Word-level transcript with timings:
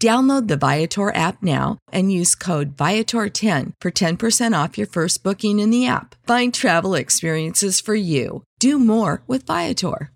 Download 0.00 0.46
the 0.46 0.56
Viator 0.56 1.12
app 1.14 1.42
now 1.42 1.78
and 1.90 2.12
use 2.12 2.36
code 2.36 2.76
Viator10 2.76 3.72
for 3.80 3.90
10% 3.90 4.64
off 4.64 4.78
your 4.78 4.86
first 4.86 5.24
booking 5.24 5.58
in 5.58 5.70
the 5.70 5.86
app. 5.86 6.14
Find 6.24 6.54
travel 6.54 6.94
experiences 6.94 7.80
for 7.80 7.96
you. 7.96 8.44
Do 8.60 8.78
more 8.78 9.22
with 9.26 9.44
Viator. 9.46 10.12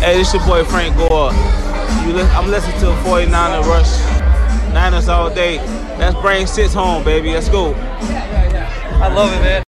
Hey, 0.00 0.16
this 0.16 0.32
your 0.32 0.44
boy 0.46 0.64
Frank 0.64 0.96
Gore. 0.96 1.32
You 2.06 2.14
li- 2.14 2.22
I'm 2.32 2.50
listening 2.50 2.78
to 2.80 2.86
49er 3.04 3.64
Rush. 3.64 4.72
Niners 4.72 5.08
all 5.08 5.28
day. 5.28 5.58
Let's 5.98 6.18
bring 6.20 6.46
six 6.46 6.72
home, 6.72 7.04
baby. 7.04 7.32
Let's 7.32 7.48
go. 7.48 7.74
I 7.74 9.12
love 9.14 9.32
it, 9.32 9.40
man. 9.42 9.67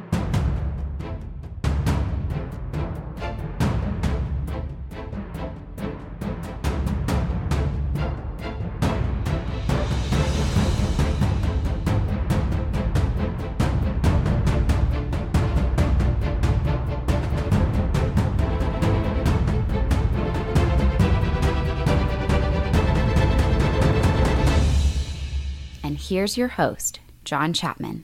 Here's 26.11 26.37
your 26.37 26.49
host, 26.49 26.99
John 27.23 27.53
Chapman. 27.53 28.03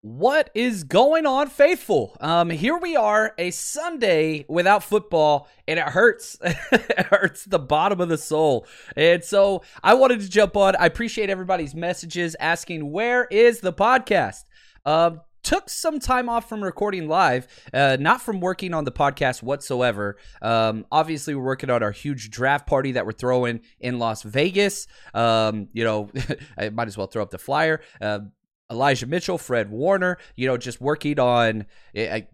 What 0.00 0.48
is 0.54 0.84
going 0.84 1.26
on, 1.26 1.48
faithful? 1.48 2.16
Um, 2.18 2.48
here 2.48 2.78
we 2.78 2.96
are, 2.96 3.34
a 3.36 3.50
Sunday 3.50 4.46
without 4.48 4.82
football, 4.82 5.46
and 5.68 5.78
it 5.78 5.84
hurts. 5.84 6.38
it 6.42 7.06
hurts 7.06 7.44
the 7.44 7.58
bottom 7.58 8.00
of 8.00 8.08
the 8.08 8.16
soul. 8.16 8.66
And 8.96 9.22
so 9.22 9.64
I 9.82 9.92
wanted 9.92 10.20
to 10.20 10.30
jump 10.30 10.56
on. 10.56 10.76
I 10.76 10.86
appreciate 10.86 11.28
everybody's 11.28 11.74
messages 11.74 12.36
asking 12.40 12.90
where 12.90 13.26
is 13.30 13.60
the 13.60 13.74
podcast. 13.74 14.44
Um, 14.86 15.20
took 15.54 15.70
some 15.70 16.00
time 16.00 16.28
off 16.28 16.48
from 16.48 16.64
recording 16.64 17.06
live, 17.06 17.46
uh, 17.72 17.96
not 18.00 18.20
from 18.20 18.40
working 18.40 18.74
on 18.74 18.82
the 18.82 18.90
podcast 18.90 19.40
whatsoever. 19.40 20.16
Um, 20.42 20.84
obviously, 20.90 21.32
we're 21.36 21.44
working 21.44 21.70
on 21.70 21.80
our 21.80 21.92
huge 21.92 22.28
draft 22.30 22.66
party 22.66 22.92
that 22.92 23.06
we're 23.06 23.12
throwing 23.12 23.60
in 23.78 24.00
Las 24.00 24.24
Vegas. 24.24 24.88
Um, 25.14 25.68
you 25.72 25.84
know, 25.84 26.10
I 26.58 26.70
might 26.70 26.88
as 26.88 26.98
well 26.98 27.06
throw 27.06 27.22
up 27.22 27.30
the 27.30 27.38
flyer. 27.38 27.80
Uh, 28.00 28.20
Elijah 28.68 29.06
Mitchell, 29.06 29.38
Fred 29.38 29.70
Warner, 29.70 30.18
you 30.34 30.48
know, 30.48 30.56
just 30.56 30.80
working 30.80 31.20
on. 31.20 31.66
I, 31.96 32.26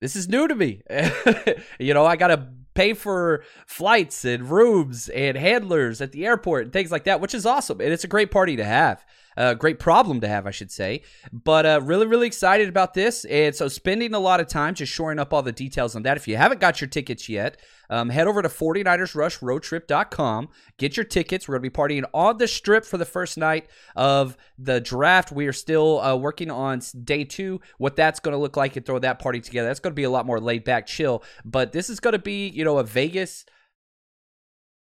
this 0.00 0.16
is 0.16 0.28
new 0.28 0.48
to 0.48 0.54
me. 0.56 0.82
you 1.78 1.94
know, 1.94 2.04
I 2.04 2.16
got 2.16 2.28
to 2.28 2.48
pay 2.74 2.92
for 2.92 3.44
flights 3.68 4.24
and 4.24 4.50
rooms 4.50 5.08
and 5.10 5.36
handlers 5.36 6.00
at 6.00 6.10
the 6.10 6.26
airport 6.26 6.64
and 6.64 6.72
things 6.72 6.90
like 6.90 7.04
that, 7.04 7.20
which 7.20 7.34
is 7.34 7.46
awesome. 7.46 7.80
And 7.80 7.92
it's 7.92 8.04
a 8.04 8.08
great 8.08 8.32
party 8.32 8.56
to 8.56 8.64
have. 8.64 9.04
Uh, 9.36 9.54
great 9.54 9.78
problem 9.78 10.20
to 10.20 10.28
have, 10.28 10.46
I 10.46 10.50
should 10.50 10.70
say. 10.70 11.02
But 11.32 11.66
uh, 11.66 11.80
really, 11.82 12.06
really 12.06 12.26
excited 12.26 12.68
about 12.68 12.94
this. 12.94 13.24
And 13.24 13.54
so, 13.54 13.68
spending 13.68 14.14
a 14.14 14.18
lot 14.18 14.40
of 14.40 14.48
time 14.48 14.74
just 14.74 14.92
shoring 14.92 15.18
up 15.18 15.32
all 15.32 15.42
the 15.42 15.52
details 15.52 15.96
on 15.96 16.02
that. 16.02 16.16
If 16.16 16.28
you 16.28 16.36
haven't 16.36 16.60
got 16.60 16.80
your 16.80 16.88
tickets 16.88 17.28
yet, 17.28 17.60
um, 17.90 18.08
head 18.08 18.26
over 18.26 18.40
to 18.42 18.48
49ersrushroadtrip.com. 18.48 20.48
Get 20.78 20.96
your 20.96 21.04
tickets. 21.04 21.46
We're 21.46 21.58
going 21.58 21.64
to 21.64 21.70
be 21.70 21.76
partying 21.76 22.04
on 22.12 22.38
the 22.38 22.48
strip 22.48 22.84
for 22.84 22.98
the 22.98 23.04
first 23.04 23.38
night 23.38 23.68
of 23.94 24.36
the 24.58 24.80
draft. 24.80 25.30
We 25.32 25.46
are 25.46 25.52
still 25.52 26.00
uh, 26.00 26.16
working 26.16 26.50
on 26.50 26.80
day 27.04 27.22
two, 27.24 27.60
what 27.78 27.94
that's 27.96 28.20
going 28.20 28.32
to 28.32 28.38
look 28.38 28.56
like, 28.56 28.76
and 28.76 28.86
throw 28.86 28.98
that 29.00 29.18
party 29.18 29.40
together. 29.40 29.68
That's 29.68 29.80
going 29.80 29.92
to 29.92 29.96
be 29.96 30.04
a 30.04 30.10
lot 30.10 30.26
more 30.26 30.40
laid 30.40 30.64
back, 30.64 30.86
chill. 30.86 31.22
But 31.44 31.72
this 31.72 31.90
is 31.90 32.00
going 32.00 32.12
to 32.12 32.18
be, 32.18 32.48
you 32.48 32.64
know, 32.64 32.78
a 32.78 32.84
Vegas 32.84 33.44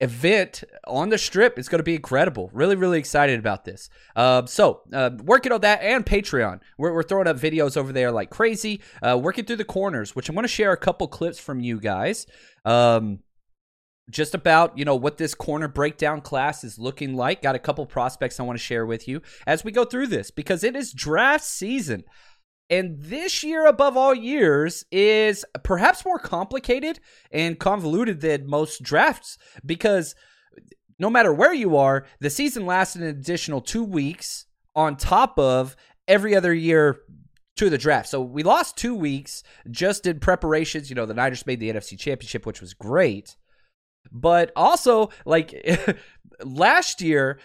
event 0.00 0.64
on 0.86 1.08
the 1.08 1.18
strip. 1.18 1.58
It's 1.58 1.68
going 1.68 1.80
to 1.80 1.84
be 1.84 1.96
incredible. 1.96 2.50
Really, 2.52 2.76
really 2.76 2.98
excited 2.98 3.38
about 3.38 3.64
this. 3.64 3.90
Um, 4.14 4.46
so, 4.46 4.82
uh, 4.92 5.10
working 5.22 5.52
on 5.52 5.60
that 5.62 5.82
and 5.82 6.04
Patreon. 6.06 6.60
We're, 6.76 6.92
we're, 6.92 7.02
throwing 7.02 7.26
up 7.26 7.36
videos 7.36 7.76
over 7.76 7.92
there 7.92 8.10
like 8.10 8.30
crazy. 8.30 8.80
Uh, 9.02 9.18
working 9.20 9.44
through 9.44 9.56
the 9.56 9.64
corners, 9.64 10.14
which 10.14 10.28
I'm 10.28 10.34
going 10.34 10.44
to 10.44 10.48
share 10.48 10.72
a 10.72 10.76
couple 10.76 11.08
clips 11.08 11.38
from 11.38 11.60
you 11.60 11.80
guys. 11.80 12.26
Um, 12.64 13.20
just 14.10 14.34
about 14.34 14.76
you 14.78 14.84
know 14.84 14.96
what 14.96 15.18
this 15.18 15.34
corner 15.34 15.68
breakdown 15.68 16.20
class 16.20 16.64
is 16.64 16.78
looking 16.78 17.14
like 17.14 17.42
got 17.42 17.54
a 17.54 17.58
couple 17.58 17.84
prospects 17.84 18.40
i 18.40 18.42
want 18.42 18.58
to 18.58 18.64
share 18.64 18.86
with 18.86 19.06
you 19.06 19.20
as 19.46 19.64
we 19.64 19.70
go 19.70 19.84
through 19.84 20.06
this 20.06 20.30
because 20.30 20.64
it 20.64 20.74
is 20.74 20.92
draft 20.92 21.44
season 21.44 22.02
and 22.70 23.00
this 23.00 23.42
year, 23.42 23.66
above 23.66 23.96
all 23.96 24.14
years, 24.14 24.84
is 24.92 25.44
perhaps 25.62 26.04
more 26.04 26.18
complicated 26.18 27.00
and 27.30 27.58
convoluted 27.58 28.20
than 28.20 28.46
most 28.46 28.82
drafts 28.82 29.38
because 29.64 30.14
no 30.98 31.08
matter 31.08 31.32
where 31.32 31.54
you 31.54 31.76
are, 31.76 32.06
the 32.20 32.30
season 32.30 32.66
lasts 32.66 32.96
an 32.96 33.04
additional 33.04 33.60
two 33.60 33.84
weeks 33.84 34.46
on 34.74 34.96
top 34.96 35.38
of 35.38 35.76
every 36.06 36.34
other 36.36 36.52
year 36.52 37.00
to 37.56 37.70
the 37.70 37.78
draft. 37.78 38.08
So 38.08 38.20
we 38.20 38.42
lost 38.42 38.76
two 38.76 38.94
weeks 38.94 39.42
just 39.70 40.06
in 40.06 40.20
preparations. 40.20 40.90
You 40.90 40.96
know, 40.96 41.06
the 41.06 41.14
Niners 41.14 41.46
made 41.46 41.60
the 41.60 41.72
NFC 41.72 41.98
Championship, 41.98 42.46
which 42.46 42.60
was 42.60 42.74
great. 42.74 43.36
But 44.12 44.52
also, 44.56 45.10
like 45.24 45.54
last 46.44 47.00
year, 47.00 47.38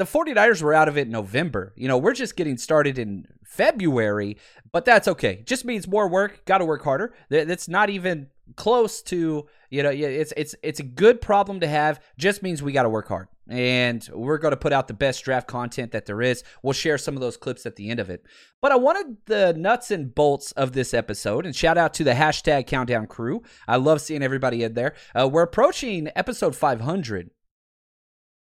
the 0.00 0.06
49ers 0.06 0.62
were 0.62 0.74
out 0.74 0.88
of 0.88 0.96
it 0.96 1.02
in 1.02 1.12
November. 1.12 1.72
You 1.76 1.86
know, 1.88 1.98
we're 1.98 2.14
just 2.14 2.34
getting 2.36 2.56
started 2.56 2.98
in 2.98 3.26
February, 3.44 4.36
but 4.72 4.84
that's 4.84 5.06
okay. 5.06 5.42
Just 5.44 5.64
means 5.64 5.86
more 5.86 6.08
work, 6.08 6.44
got 6.46 6.58
to 6.58 6.64
work 6.64 6.82
harder. 6.82 7.12
That's 7.28 7.68
not 7.68 7.90
even 7.90 8.28
close 8.56 9.02
to, 9.02 9.46
you 9.70 9.82
know, 9.82 9.90
it's 9.90 10.32
it's 10.36 10.54
it's 10.62 10.80
a 10.80 10.84
good 10.84 11.20
problem 11.20 11.60
to 11.60 11.68
have. 11.68 12.00
Just 12.18 12.42
means 12.42 12.62
we 12.62 12.72
got 12.72 12.84
to 12.84 12.88
work 12.88 13.08
hard. 13.08 13.28
and 13.48 14.08
we're 14.12 14.38
going 14.38 14.52
to 14.52 14.56
put 14.56 14.72
out 14.72 14.86
the 14.86 14.94
best 14.94 15.24
draft 15.24 15.48
content 15.48 15.90
that 15.92 16.06
there 16.06 16.22
is. 16.22 16.44
We'll 16.62 16.72
share 16.72 16.96
some 16.98 17.14
of 17.16 17.20
those 17.20 17.36
clips 17.36 17.66
at 17.66 17.74
the 17.76 17.90
end 17.90 17.98
of 18.00 18.08
it. 18.08 18.24
But 18.62 18.70
I 18.72 18.76
wanted 18.76 19.16
the 19.26 19.52
nuts 19.54 19.90
and 19.90 20.14
bolts 20.14 20.52
of 20.52 20.72
this 20.72 20.94
episode, 20.94 21.44
and 21.44 21.54
shout 21.54 21.76
out 21.76 21.92
to 21.94 22.04
the 22.04 22.12
hashtag 22.12 22.66
countdown 22.68 23.06
crew. 23.08 23.42
I 23.66 23.76
love 23.76 24.00
seeing 24.00 24.22
everybody 24.22 24.62
in 24.62 24.74
there. 24.74 24.94
Uh, 25.18 25.28
we're 25.28 25.42
approaching 25.42 26.08
episode 26.14 26.54
500, 26.54 27.30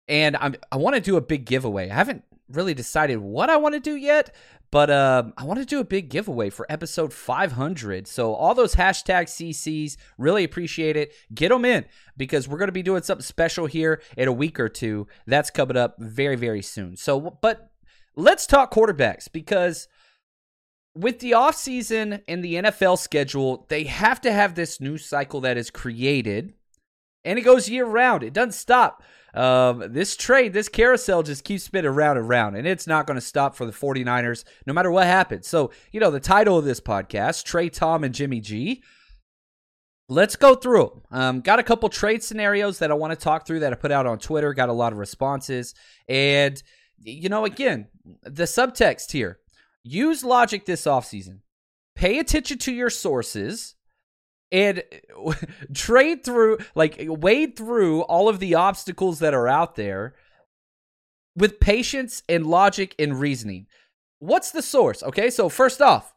and 0.07 0.35
I'm, 0.37 0.55
I 0.71 0.77
want 0.77 0.95
to 0.95 1.01
do 1.01 1.17
a 1.17 1.21
big 1.21 1.45
giveaway. 1.45 1.89
I 1.89 1.95
haven't 1.95 2.23
really 2.49 2.73
decided 2.73 3.17
what 3.19 3.49
I 3.49 3.57
want 3.57 3.73
to 3.73 3.79
do 3.79 3.95
yet, 3.95 4.33
but 4.71 4.89
uh, 4.89 5.23
I 5.37 5.43
want 5.43 5.59
to 5.59 5.65
do 5.65 5.79
a 5.79 5.83
big 5.83 6.09
giveaway 6.09 6.49
for 6.49 6.65
episode 6.69 7.13
500. 7.13 8.07
So, 8.07 8.33
all 8.33 8.55
those 8.55 8.75
hashtag 8.75 9.25
CCs, 9.25 9.97
really 10.17 10.43
appreciate 10.43 10.97
it. 10.97 11.13
Get 11.33 11.49
them 11.49 11.65
in 11.65 11.85
because 12.17 12.47
we're 12.47 12.57
going 12.57 12.69
to 12.69 12.73
be 12.73 12.83
doing 12.83 13.03
something 13.03 13.23
special 13.23 13.65
here 13.65 14.01
in 14.17 14.27
a 14.27 14.33
week 14.33 14.59
or 14.59 14.69
two. 14.69 15.07
That's 15.27 15.49
coming 15.49 15.77
up 15.77 15.95
very, 15.99 16.35
very 16.35 16.61
soon. 16.61 16.97
So, 16.97 17.37
but 17.41 17.71
let's 18.15 18.47
talk 18.47 18.73
quarterbacks 18.73 19.31
because 19.31 19.87
with 20.95 21.19
the 21.19 21.31
offseason 21.31 22.21
and 22.27 22.43
the 22.43 22.55
NFL 22.55 22.99
schedule, 22.99 23.65
they 23.69 23.85
have 23.85 24.21
to 24.21 24.31
have 24.31 24.55
this 24.55 24.79
new 24.79 24.97
cycle 24.97 25.41
that 25.41 25.57
is 25.57 25.69
created 25.69 26.53
and 27.23 27.39
it 27.39 27.43
goes 27.43 27.69
year 27.69 27.85
round. 27.85 28.23
It 28.23 28.33
doesn't 28.33 28.53
stop. 28.53 29.03
Um, 29.33 29.83
this 29.91 30.15
trade, 30.15 30.53
this 30.53 30.69
carousel 30.69 31.23
just 31.23 31.43
keeps 31.43 31.63
spinning 31.63 31.91
round 31.91 32.19
and 32.19 32.29
round, 32.29 32.55
and 32.55 32.67
it's 32.67 32.87
not 32.87 33.07
going 33.07 33.15
to 33.15 33.21
stop 33.21 33.55
for 33.55 33.65
the 33.65 33.71
49ers 33.71 34.43
no 34.67 34.73
matter 34.73 34.91
what 34.91 35.07
happens. 35.07 35.47
So, 35.47 35.71
you 35.91 35.99
know, 35.99 36.11
the 36.11 36.19
title 36.19 36.57
of 36.57 36.65
this 36.65 36.79
podcast, 36.79 37.43
Trey 37.43 37.69
Tom 37.69 38.03
and 38.03 38.13
Jimmy 38.13 38.39
G. 38.39 38.83
Let's 40.09 40.35
go 40.35 40.53
through 40.53 41.01
Um, 41.11 41.39
got 41.41 41.59
a 41.59 41.63
couple 41.63 41.87
trade 41.89 42.23
scenarios 42.23 42.79
that 42.79 42.91
I 42.91 42.93
want 42.93 43.11
to 43.11 43.15
talk 43.15 43.47
through 43.47 43.61
that 43.61 43.71
I 43.71 43.75
put 43.75 43.91
out 43.91 44.05
on 44.05 44.19
Twitter. 44.19 44.53
Got 44.53 44.69
a 44.69 44.73
lot 44.73 44.91
of 44.91 44.99
responses. 44.99 45.73
And, 46.07 46.61
you 46.99 47.29
know, 47.29 47.45
again, 47.45 47.87
the 48.21 48.43
subtext 48.43 49.11
here 49.11 49.39
use 49.81 50.23
logic 50.23 50.65
this 50.65 50.83
offseason. 50.83 51.39
Pay 51.95 52.19
attention 52.19 52.57
to 52.59 52.73
your 52.73 52.89
sources 52.89 53.75
and 54.53 54.83
trade 55.73 56.23
through 56.23 56.59
like 56.75 56.95
wade 56.99 57.57
through 57.57 58.03
all 58.03 58.29
of 58.29 58.39
the 58.39 58.55
obstacles 58.55 59.19
that 59.19 59.33
are 59.33 59.47
out 59.47 59.75
there 59.75 60.13
with 61.35 61.59
patience 61.59 62.21
and 62.29 62.45
logic 62.45 62.95
and 62.99 63.19
reasoning. 63.19 63.65
What's 64.19 64.51
the 64.51 64.61
source? 64.61 65.03
Okay, 65.03 65.29
so 65.29 65.49
first 65.49 65.81
off, 65.81 66.13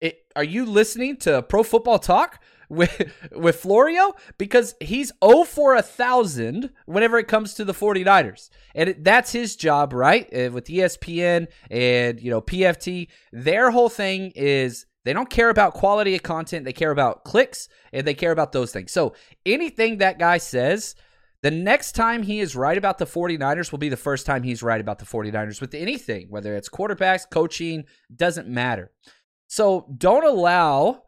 it, 0.00 0.18
are 0.36 0.44
you 0.44 0.66
listening 0.66 1.16
to 1.18 1.42
Pro 1.42 1.62
Football 1.62 1.98
Talk 1.98 2.40
with 2.68 3.10
with 3.32 3.56
Florio? 3.56 4.12
Because 4.36 4.74
he's 4.80 5.10
0 5.24 5.44
for 5.44 5.74
a 5.74 5.82
thousand 5.82 6.70
whenever 6.84 7.18
it 7.18 7.26
comes 7.26 7.54
to 7.54 7.64
the 7.64 7.72
49ers. 7.72 8.50
And 8.74 8.90
it, 8.90 9.04
that's 9.04 9.32
his 9.32 9.56
job, 9.56 9.94
right? 9.94 10.26
Uh, 10.32 10.50
with 10.52 10.66
ESPN 10.66 11.48
and 11.70 12.20
you 12.20 12.30
know 12.30 12.42
PFT, 12.42 13.08
their 13.32 13.70
whole 13.70 13.88
thing 13.88 14.32
is 14.36 14.84
they 15.04 15.12
don't 15.12 15.30
care 15.30 15.50
about 15.50 15.74
quality 15.74 16.14
of 16.14 16.22
content. 16.22 16.64
They 16.64 16.72
care 16.72 16.90
about 16.90 17.24
clicks 17.24 17.68
and 17.92 18.06
they 18.06 18.14
care 18.14 18.32
about 18.32 18.52
those 18.52 18.72
things. 18.72 18.92
So 18.92 19.14
anything 19.44 19.98
that 19.98 20.18
guy 20.18 20.38
says, 20.38 20.94
the 21.42 21.50
next 21.50 21.92
time 21.92 22.22
he 22.22 22.38
is 22.38 22.54
right 22.54 22.78
about 22.78 22.98
the 22.98 23.04
49ers 23.04 23.72
will 23.72 23.80
be 23.80 23.88
the 23.88 23.96
first 23.96 24.26
time 24.26 24.44
he's 24.44 24.62
right 24.62 24.80
about 24.80 25.00
the 25.00 25.04
49ers 25.04 25.60
with 25.60 25.74
anything, 25.74 26.28
whether 26.30 26.54
it's 26.54 26.68
quarterbacks, 26.68 27.28
coaching, 27.28 27.84
doesn't 28.14 28.46
matter. 28.46 28.92
So 29.48 29.92
don't 29.98 30.24
allow 30.24 31.02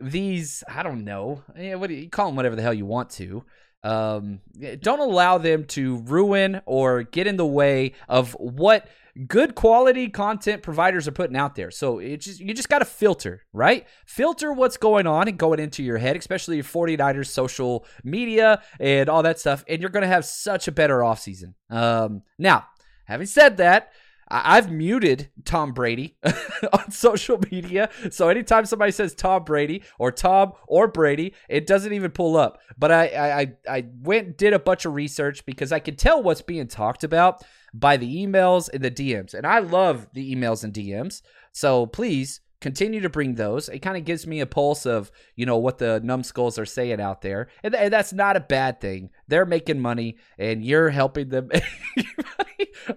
these, 0.00 0.62
I 0.68 0.84
don't 0.84 1.04
know, 1.04 1.42
what 1.56 1.88
do 1.88 1.94
you 1.94 2.08
call 2.08 2.26
them 2.26 2.36
whatever 2.36 2.54
the 2.54 2.62
hell 2.62 2.72
you 2.72 2.86
want 2.86 3.10
to. 3.10 3.44
Um, 3.82 4.40
don't 4.80 5.00
allow 5.00 5.38
them 5.38 5.64
to 5.66 5.98
ruin 5.98 6.60
or 6.66 7.02
get 7.02 7.26
in 7.26 7.36
the 7.36 7.46
way 7.46 7.94
of 8.08 8.32
what 8.34 8.88
good 9.26 9.54
quality 9.54 10.08
content 10.08 10.62
providers 10.62 11.08
are 11.08 11.12
putting 11.12 11.36
out 11.36 11.54
there. 11.54 11.70
So 11.70 11.98
it 11.98 12.18
just 12.18 12.40
you 12.40 12.54
just 12.54 12.68
got 12.68 12.78
to 12.78 12.84
filter, 12.84 13.42
right? 13.52 13.86
Filter 14.06 14.52
what's 14.52 14.76
going 14.76 15.06
on 15.06 15.28
and 15.28 15.38
going 15.38 15.58
into 15.58 15.82
your 15.82 15.98
head, 15.98 16.16
especially 16.16 16.56
your 16.56 16.64
49ers 16.64 17.26
social 17.26 17.86
media 18.04 18.62
and 18.78 19.08
all 19.08 19.22
that 19.22 19.40
stuff, 19.40 19.64
and 19.68 19.80
you're 19.80 19.90
going 19.90 20.02
to 20.02 20.08
have 20.08 20.24
such 20.24 20.68
a 20.68 20.72
better 20.72 20.98
offseason. 20.98 21.54
Um, 21.70 22.22
now, 22.38 22.66
having 23.04 23.26
said 23.26 23.56
that, 23.56 23.92
I've 24.30 24.70
muted 24.70 25.30
Tom 25.44 25.72
Brady 25.72 26.16
on 26.72 26.90
social 26.90 27.40
media. 27.50 27.88
So 28.10 28.28
anytime 28.28 28.66
somebody 28.66 28.92
says 28.92 29.14
Tom 29.14 29.44
Brady 29.44 29.82
or 29.98 30.12
Tom 30.12 30.52
or 30.66 30.86
Brady, 30.86 31.34
it 31.48 31.66
doesn't 31.66 31.92
even 31.92 32.10
pull 32.10 32.36
up. 32.36 32.60
But 32.76 32.92
I 32.92 33.04
I 33.40 33.52
I 33.68 33.86
went 34.02 34.36
did 34.36 34.52
a 34.52 34.58
bunch 34.58 34.84
of 34.84 34.94
research 34.94 35.46
because 35.46 35.72
I 35.72 35.78
could 35.78 35.98
tell 35.98 36.22
what's 36.22 36.42
being 36.42 36.68
talked 36.68 37.04
about 37.04 37.42
by 37.74 37.96
the 37.96 38.26
emails 38.26 38.68
and 38.72 38.82
the 38.82 38.90
DMs. 38.90 39.34
And 39.34 39.46
I 39.46 39.58
love 39.58 40.08
the 40.12 40.34
emails 40.34 40.64
and 40.64 40.72
DMs. 40.72 41.22
So 41.52 41.86
please 41.86 42.40
continue 42.60 43.00
to 43.00 43.08
bring 43.08 43.34
those. 43.34 43.68
It 43.68 43.80
kind 43.80 43.96
of 43.96 44.04
gives 44.04 44.26
me 44.26 44.40
a 44.40 44.46
pulse 44.46 44.86
of, 44.86 45.10
you 45.36 45.46
know, 45.46 45.58
what 45.58 45.78
the 45.78 46.00
numbskulls 46.02 46.58
are 46.58 46.66
saying 46.66 47.00
out 47.00 47.22
there. 47.22 47.48
And, 47.62 47.74
and 47.74 47.92
that's 47.92 48.12
not 48.12 48.36
a 48.36 48.40
bad 48.40 48.80
thing. 48.80 49.10
They're 49.28 49.46
making 49.46 49.80
money 49.80 50.16
and 50.38 50.64
you're 50.64 50.90
helping 50.90 51.28
them. 51.28 51.50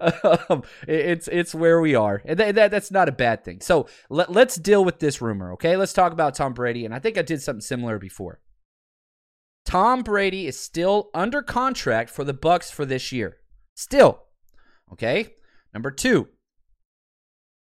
um, 0.48 0.62
it's 0.86 1.28
it's 1.28 1.54
where 1.54 1.80
we 1.80 1.94
are. 1.94 2.22
And 2.24 2.38
th- 2.38 2.54
that, 2.56 2.70
that's 2.70 2.90
not 2.90 3.08
a 3.08 3.12
bad 3.12 3.44
thing. 3.44 3.60
So 3.60 3.86
let, 4.08 4.32
let's 4.32 4.56
deal 4.56 4.84
with 4.84 4.98
this 4.98 5.22
rumor, 5.22 5.52
okay? 5.52 5.76
Let's 5.76 5.92
talk 5.92 6.12
about 6.12 6.34
Tom 6.34 6.54
Brady. 6.54 6.84
And 6.84 6.94
I 6.94 6.98
think 6.98 7.16
I 7.16 7.22
did 7.22 7.42
something 7.42 7.60
similar 7.60 7.98
before. 7.98 8.40
Tom 9.64 10.02
Brady 10.02 10.48
is 10.48 10.58
still 10.58 11.10
under 11.14 11.40
contract 11.40 12.10
for 12.10 12.24
the 12.24 12.34
Bucs 12.34 12.72
for 12.72 12.84
this 12.84 13.12
year. 13.12 13.38
Still. 13.74 14.22
Okay? 14.92 15.34
Number 15.72 15.90
2. 15.90 16.28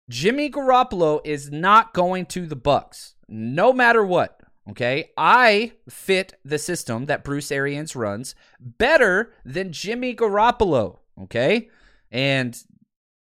Jimmy 0.09 0.49
Garoppolo 0.49 1.19
is 1.25 1.51
not 1.51 1.93
going 1.93 2.27
to 2.27 2.45
the 2.45 2.55
Bucs, 2.55 3.13
no 3.27 3.73
matter 3.73 4.05
what. 4.05 4.39
Okay, 4.67 5.11
I 5.15 5.73
fit 5.87 6.33
the 6.43 6.57
system 6.57 7.05
that 7.05 7.23
Bruce 7.23 7.51
Arians 7.51 7.95
runs 7.95 8.33
better 8.59 9.31
than 9.43 9.71
Jimmy 9.71 10.15
Garoppolo. 10.15 10.99
Okay, 11.21 11.69
and 12.11 12.59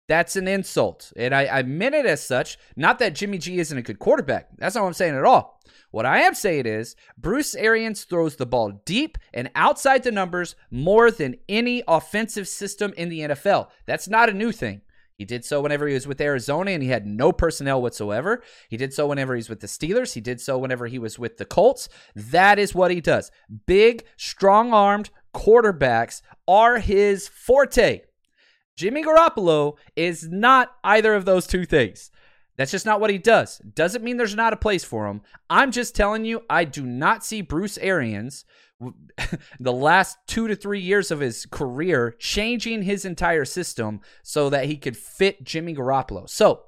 that's 0.07 0.37
an 0.37 0.47
insult, 0.47 1.11
and 1.17 1.35
I, 1.35 1.47
I 1.47 1.63
meant 1.63 1.95
it 1.95 2.05
as 2.05 2.25
such. 2.25 2.57
Not 2.77 2.99
that 2.99 3.13
Jimmy 3.15 3.39
G 3.39 3.59
isn't 3.59 3.77
a 3.77 3.81
good 3.81 3.99
quarterback. 3.99 4.47
That's 4.57 4.75
not 4.75 4.81
what 4.81 4.87
I'm 4.87 4.93
saying 4.93 5.15
at 5.15 5.25
all. 5.25 5.56
What 5.91 6.05
I 6.05 6.19
am 6.19 6.35
saying 6.35 6.65
is 6.65 6.95
Bruce 7.17 7.55
Arians 7.55 8.03
throws 8.03 8.35
the 8.35 8.45
ball 8.45 8.81
deep 8.85 9.17
and 9.33 9.49
outside 9.55 10.03
the 10.03 10.11
numbers 10.11 10.55
more 10.69 11.11
than 11.11 11.37
any 11.47 11.83
offensive 11.87 12.47
system 12.47 12.93
in 12.97 13.09
the 13.09 13.21
NFL. 13.21 13.69
That's 13.85 14.07
not 14.07 14.29
a 14.29 14.33
new 14.33 14.51
thing. 14.51 14.81
He 15.17 15.25
did 15.25 15.43
so 15.43 15.61
whenever 15.61 15.87
he 15.87 15.95
was 15.95 16.05
with 16.05 16.21
Arizona 16.21 16.71
and 16.71 16.83
he 16.83 16.89
had 16.89 17.07
no 17.07 17.31
personnel 17.31 17.81
whatsoever. 17.81 18.43
He 18.69 18.77
did 18.77 18.93
so 18.93 19.07
whenever 19.07 19.35
he's 19.35 19.49
with 19.49 19.61
the 19.61 19.67
Steelers. 19.67 20.13
He 20.13 20.21
did 20.21 20.39
so 20.39 20.59
whenever 20.59 20.85
he 20.85 20.99
was 20.99 21.17
with 21.17 21.37
the 21.37 21.45
Colts. 21.45 21.89
That 22.15 22.59
is 22.59 22.75
what 22.75 22.91
he 22.91 23.01
does. 23.01 23.31
Big, 23.65 24.05
strong 24.15 24.73
armed 24.73 25.09
quarterbacks 25.33 26.21
are 26.47 26.77
his 26.77 27.27
forte. 27.27 28.01
Jimmy 28.75 29.03
Garoppolo 29.03 29.77
is 29.95 30.27
not 30.29 30.75
either 30.83 31.15
of 31.15 31.25
those 31.25 31.47
two 31.47 31.65
things. 31.65 32.11
That's 32.57 32.71
just 32.71 32.85
not 32.85 32.99
what 32.99 33.11
he 33.11 33.17
does. 33.17 33.59
Doesn't 33.59 34.03
mean 34.03 34.17
there's 34.17 34.35
not 34.35 34.53
a 34.53 34.57
place 34.57 34.83
for 34.83 35.07
him. 35.07 35.21
I'm 35.49 35.71
just 35.71 35.95
telling 35.95 36.25
you, 36.25 36.43
I 36.49 36.63
do 36.63 36.85
not 36.85 37.23
see 37.23 37.41
Bruce 37.41 37.77
Arians 37.77 38.45
the 39.59 39.73
last 39.73 40.17
two 40.27 40.47
to 40.47 40.55
three 40.55 40.79
years 40.79 41.11
of 41.11 41.19
his 41.19 41.45
career 41.45 42.15
changing 42.19 42.83
his 42.83 43.05
entire 43.05 43.45
system 43.45 44.01
so 44.23 44.49
that 44.49 44.65
he 44.65 44.77
could 44.77 44.97
fit 44.97 45.43
Jimmy 45.43 45.75
Garoppolo. 45.75 46.29
So, 46.29 46.63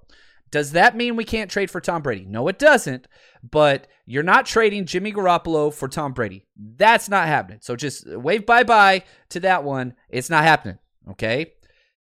does 0.51 0.71
that 0.71 0.95
mean 0.95 1.15
we 1.15 1.25
can't 1.25 1.51
trade 1.51 1.69
for 1.69 1.79
Tom 1.79 2.01
Brady? 2.01 2.25
No, 2.25 2.47
it 2.47 2.57
doesn't. 2.57 3.07
But 3.43 3.87
you're 4.05 4.23
not 4.23 4.47
trading 4.47 4.85
Jimmy 4.85 5.13
Garoppolo 5.13 5.71
for 5.71 5.87
Tom 5.87 6.13
Brady. 6.13 6.45
That's 6.57 7.07
not 7.07 7.27
happening. 7.27 7.59
So 7.61 7.75
just 7.75 8.07
wave 8.07 8.45
bye 8.45 8.63
bye 8.63 9.03
to 9.29 9.39
that 9.41 9.63
one. 9.63 9.93
It's 10.09 10.29
not 10.29 10.43
happening. 10.43 10.79
Okay. 11.11 11.53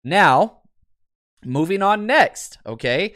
Now, 0.04 0.60
moving 1.46 1.82
on 1.82 2.06
next. 2.06 2.58
Okay. 2.66 3.16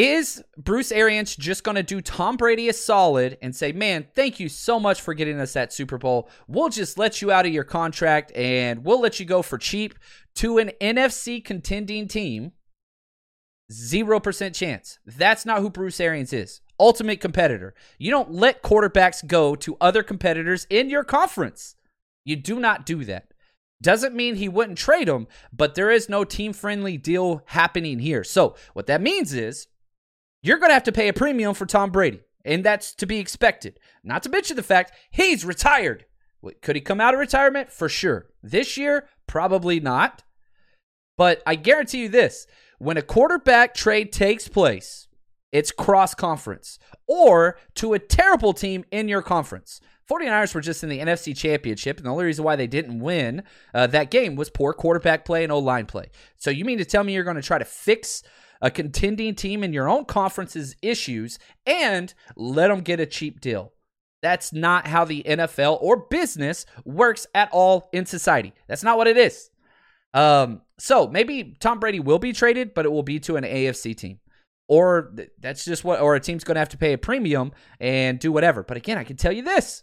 Is 0.00 0.42
Bruce 0.56 0.92
Arians 0.92 1.36
just 1.36 1.62
going 1.62 1.74
to 1.74 1.82
do 1.82 2.00
Tom 2.00 2.38
Brady 2.38 2.70
a 2.70 2.72
solid 2.72 3.36
and 3.42 3.54
say, 3.54 3.70
man, 3.72 4.06
thank 4.14 4.40
you 4.40 4.48
so 4.48 4.80
much 4.80 4.98
for 4.98 5.12
getting 5.12 5.38
us 5.38 5.52
that 5.52 5.74
Super 5.74 5.98
Bowl? 5.98 6.30
We'll 6.48 6.70
just 6.70 6.96
let 6.96 7.20
you 7.20 7.30
out 7.30 7.44
of 7.44 7.52
your 7.52 7.64
contract 7.64 8.32
and 8.34 8.82
we'll 8.82 9.02
let 9.02 9.20
you 9.20 9.26
go 9.26 9.42
for 9.42 9.58
cheap 9.58 9.94
to 10.36 10.56
an 10.56 10.70
NFC 10.80 11.44
contending 11.44 12.08
team? 12.08 12.52
0% 13.70 14.54
chance. 14.54 14.98
That's 15.04 15.44
not 15.44 15.60
who 15.60 15.68
Bruce 15.68 16.00
Arians 16.00 16.32
is. 16.32 16.62
Ultimate 16.78 17.20
competitor. 17.20 17.74
You 17.98 18.10
don't 18.10 18.32
let 18.32 18.62
quarterbacks 18.62 19.26
go 19.26 19.54
to 19.56 19.76
other 19.82 20.02
competitors 20.02 20.66
in 20.70 20.88
your 20.88 21.04
conference. 21.04 21.76
You 22.24 22.36
do 22.36 22.58
not 22.58 22.86
do 22.86 23.04
that. 23.04 23.34
Doesn't 23.82 24.14
mean 24.14 24.36
he 24.36 24.48
wouldn't 24.48 24.78
trade 24.78 25.08
them, 25.08 25.26
but 25.52 25.74
there 25.74 25.90
is 25.90 26.08
no 26.08 26.24
team 26.24 26.54
friendly 26.54 26.96
deal 26.96 27.42
happening 27.46 27.98
here. 27.98 28.24
So, 28.24 28.56
what 28.72 28.86
that 28.86 29.02
means 29.02 29.34
is 29.34 29.66
you're 30.42 30.58
going 30.58 30.70
to 30.70 30.74
have 30.74 30.84
to 30.84 30.92
pay 30.92 31.08
a 31.08 31.12
premium 31.12 31.54
for 31.54 31.66
Tom 31.66 31.90
Brady, 31.90 32.20
and 32.44 32.64
that's 32.64 32.94
to 32.96 33.06
be 33.06 33.18
expected. 33.18 33.78
Not 34.02 34.22
to 34.24 34.28
mention 34.28 34.56
the 34.56 34.62
fact 34.62 34.92
he's 35.10 35.44
retired. 35.44 36.06
Could 36.62 36.76
he 36.76 36.80
come 36.80 37.00
out 37.00 37.12
of 37.12 37.20
retirement? 37.20 37.70
For 37.70 37.88
sure. 37.88 38.28
This 38.42 38.78
year, 38.78 39.06
Probably 39.30 39.78
not. 39.78 40.24
But 41.16 41.40
I 41.46 41.54
guarantee 41.54 42.00
you 42.02 42.08
this 42.08 42.48
when 42.80 42.96
a 42.96 43.02
quarterback 43.02 43.74
trade 43.74 44.10
takes 44.10 44.48
place, 44.48 45.06
it's 45.52 45.70
cross 45.70 46.14
conference 46.16 46.80
or 47.06 47.56
to 47.76 47.92
a 47.92 48.00
terrible 48.00 48.52
team 48.52 48.84
in 48.90 49.06
your 49.06 49.22
conference. 49.22 49.80
49ers 50.10 50.52
were 50.52 50.60
just 50.60 50.82
in 50.82 50.88
the 50.88 50.98
NFC 50.98 51.36
Championship, 51.36 51.98
and 51.98 52.06
the 52.06 52.10
only 52.10 52.24
reason 52.24 52.44
why 52.44 52.56
they 52.56 52.66
didn't 52.66 52.98
win 52.98 53.44
uh, 53.72 53.86
that 53.86 54.10
game 54.10 54.34
was 54.34 54.50
poor 54.50 54.72
quarterback 54.72 55.24
play 55.24 55.44
and 55.44 55.52
O 55.52 55.60
line 55.60 55.86
play. 55.86 56.10
So 56.36 56.50
you 56.50 56.64
mean 56.64 56.78
to 56.78 56.84
tell 56.84 57.04
me 57.04 57.14
you're 57.14 57.22
going 57.22 57.36
to 57.36 57.42
try 57.42 57.58
to 57.58 57.64
fix 57.64 58.24
a 58.60 58.70
contending 58.70 59.34
team 59.34 59.64
in 59.64 59.72
your 59.72 59.88
own 59.88 60.04
conference's 60.04 60.76
issues 60.82 61.38
and 61.66 62.12
let 62.36 62.68
them 62.68 62.80
get 62.80 63.00
a 63.00 63.06
cheap 63.06 63.40
deal? 63.40 63.72
That's 64.22 64.52
not 64.52 64.86
how 64.86 65.04
the 65.04 65.22
NFL 65.26 65.78
or 65.80 65.96
business 65.96 66.66
works 66.84 67.26
at 67.34 67.48
all 67.52 67.88
in 67.92 68.04
society. 68.06 68.52
That's 68.68 68.82
not 68.82 68.98
what 68.98 69.06
it 69.06 69.16
is. 69.16 69.50
Um, 70.12 70.62
so 70.78 71.08
maybe 71.08 71.56
Tom 71.60 71.80
Brady 71.80 72.00
will 72.00 72.18
be 72.18 72.32
traded, 72.32 72.74
but 72.74 72.84
it 72.84 72.92
will 72.92 73.02
be 73.02 73.18
to 73.20 73.36
an 73.36 73.44
AFC 73.44 73.96
team 73.96 74.20
or 74.68 75.12
that's 75.40 75.64
just 75.64 75.82
what 75.82 76.00
or 76.00 76.14
a 76.14 76.20
team's 76.20 76.44
going 76.44 76.54
to 76.54 76.60
have 76.60 76.68
to 76.68 76.78
pay 76.78 76.92
a 76.92 76.98
premium 76.98 77.50
and 77.80 78.20
do 78.20 78.30
whatever 78.30 78.62
but 78.62 78.76
again 78.76 78.96
i 78.96 79.02
can 79.02 79.16
tell 79.16 79.32
you 79.32 79.42
this 79.42 79.82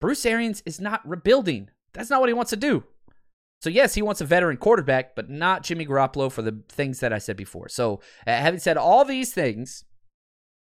Bruce 0.00 0.24
Arians 0.24 0.62
is 0.64 0.80
not 0.80 1.06
rebuilding. 1.08 1.70
That's 1.92 2.10
not 2.10 2.20
what 2.20 2.28
he 2.28 2.34
wants 2.34 2.50
to 2.50 2.56
do. 2.56 2.84
So 3.60 3.70
yes, 3.70 3.94
he 3.94 4.02
wants 4.02 4.20
a 4.20 4.24
veteran 4.24 4.56
quarterback, 4.56 5.16
but 5.16 5.28
not 5.28 5.64
Jimmy 5.64 5.84
Garoppolo 5.86 6.30
for 6.30 6.42
the 6.42 6.62
things 6.68 7.00
that 7.00 7.12
I 7.12 7.18
said 7.18 7.36
before. 7.36 7.68
So 7.68 8.00
uh, 8.26 8.32
having 8.32 8.60
said 8.60 8.76
all 8.76 9.04
these 9.04 9.32
things, 9.32 9.84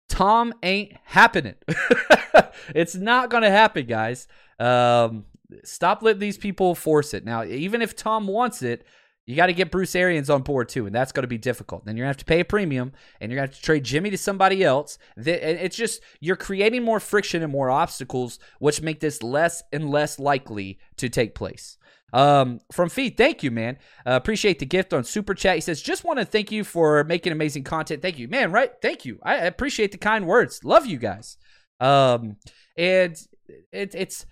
Tom 0.08 0.54
ain't 0.62 0.92
happening. 1.04 1.56
it's 2.74 2.94
not 2.94 3.30
going 3.30 3.42
to 3.42 3.50
happen, 3.50 3.86
guys. 3.86 4.28
Um, 4.58 5.26
stop 5.64 6.02
letting 6.02 6.20
these 6.20 6.38
people 6.38 6.74
force 6.74 7.14
it. 7.14 7.24
Now, 7.24 7.44
even 7.44 7.82
if 7.82 7.96
Tom 7.96 8.26
wants 8.26 8.62
it, 8.62 8.86
you 9.28 9.36
got 9.36 9.48
to 9.48 9.52
get 9.52 9.70
Bruce 9.70 9.94
Arians 9.94 10.30
on 10.30 10.40
board 10.40 10.70
too, 10.70 10.86
and 10.86 10.94
that's 10.94 11.12
going 11.12 11.22
to 11.22 11.28
be 11.28 11.36
difficult. 11.36 11.84
Then 11.84 11.98
you're 11.98 12.06
going 12.06 12.14
to 12.14 12.18
have 12.18 12.24
to 12.24 12.24
pay 12.24 12.40
a 12.40 12.46
premium, 12.46 12.92
and 13.20 13.30
you're 13.30 13.36
going 13.36 13.46
to 13.46 13.52
have 13.52 13.60
to 13.60 13.62
trade 13.62 13.84
Jimmy 13.84 14.08
to 14.08 14.16
somebody 14.16 14.64
else. 14.64 14.96
It's 15.18 15.76
just 15.76 16.00
you're 16.18 16.34
creating 16.34 16.82
more 16.82 16.98
friction 16.98 17.42
and 17.42 17.52
more 17.52 17.68
obstacles, 17.68 18.38
which 18.58 18.80
make 18.80 19.00
this 19.00 19.22
less 19.22 19.62
and 19.70 19.90
less 19.90 20.18
likely 20.18 20.78
to 20.96 21.10
take 21.10 21.34
place. 21.34 21.76
Um, 22.14 22.60
from 22.72 22.88
Feed, 22.88 23.18
thank 23.18 23.42
you, 23.42 23.50
man. 23.50 23.76
Uh, 24.06 24.12
appreciate 24.12 24.60
the 24.60 24.66
gift 24.66 24.94
on 24.94 25.04
Super 25.04 25.34
Chat. 25.34 25.56
He 25.56 25.60
says, 25.60 25.82
just 25.82 26.04
want 26.04 26.18
to 26.18 26.24
thank 26.24 26.50
you 26.50 26.64
for 26.64 27.04
making 27.04 27.30
amazing 27.30 27.64
content. 27.64 28.00
Thank 28.00 28.18
you, 28.18 28.28
man. 28.28 28.50
Right? 28.50 28.72
Thank 28.80 29.04
you. 29.04 29.18
I 29.22 29.34
appreciate 29.34 29.92
the 29.92 29.98
kind 29.98 30.26
words. 30.26 30.64
Love 30.64 30.86
you 30.86 30.96
guys. 30.96 31.36
Um, 31.80 32.36
and 32.78 33.14
it, 33.72 33.94
it's. 33.94 34.24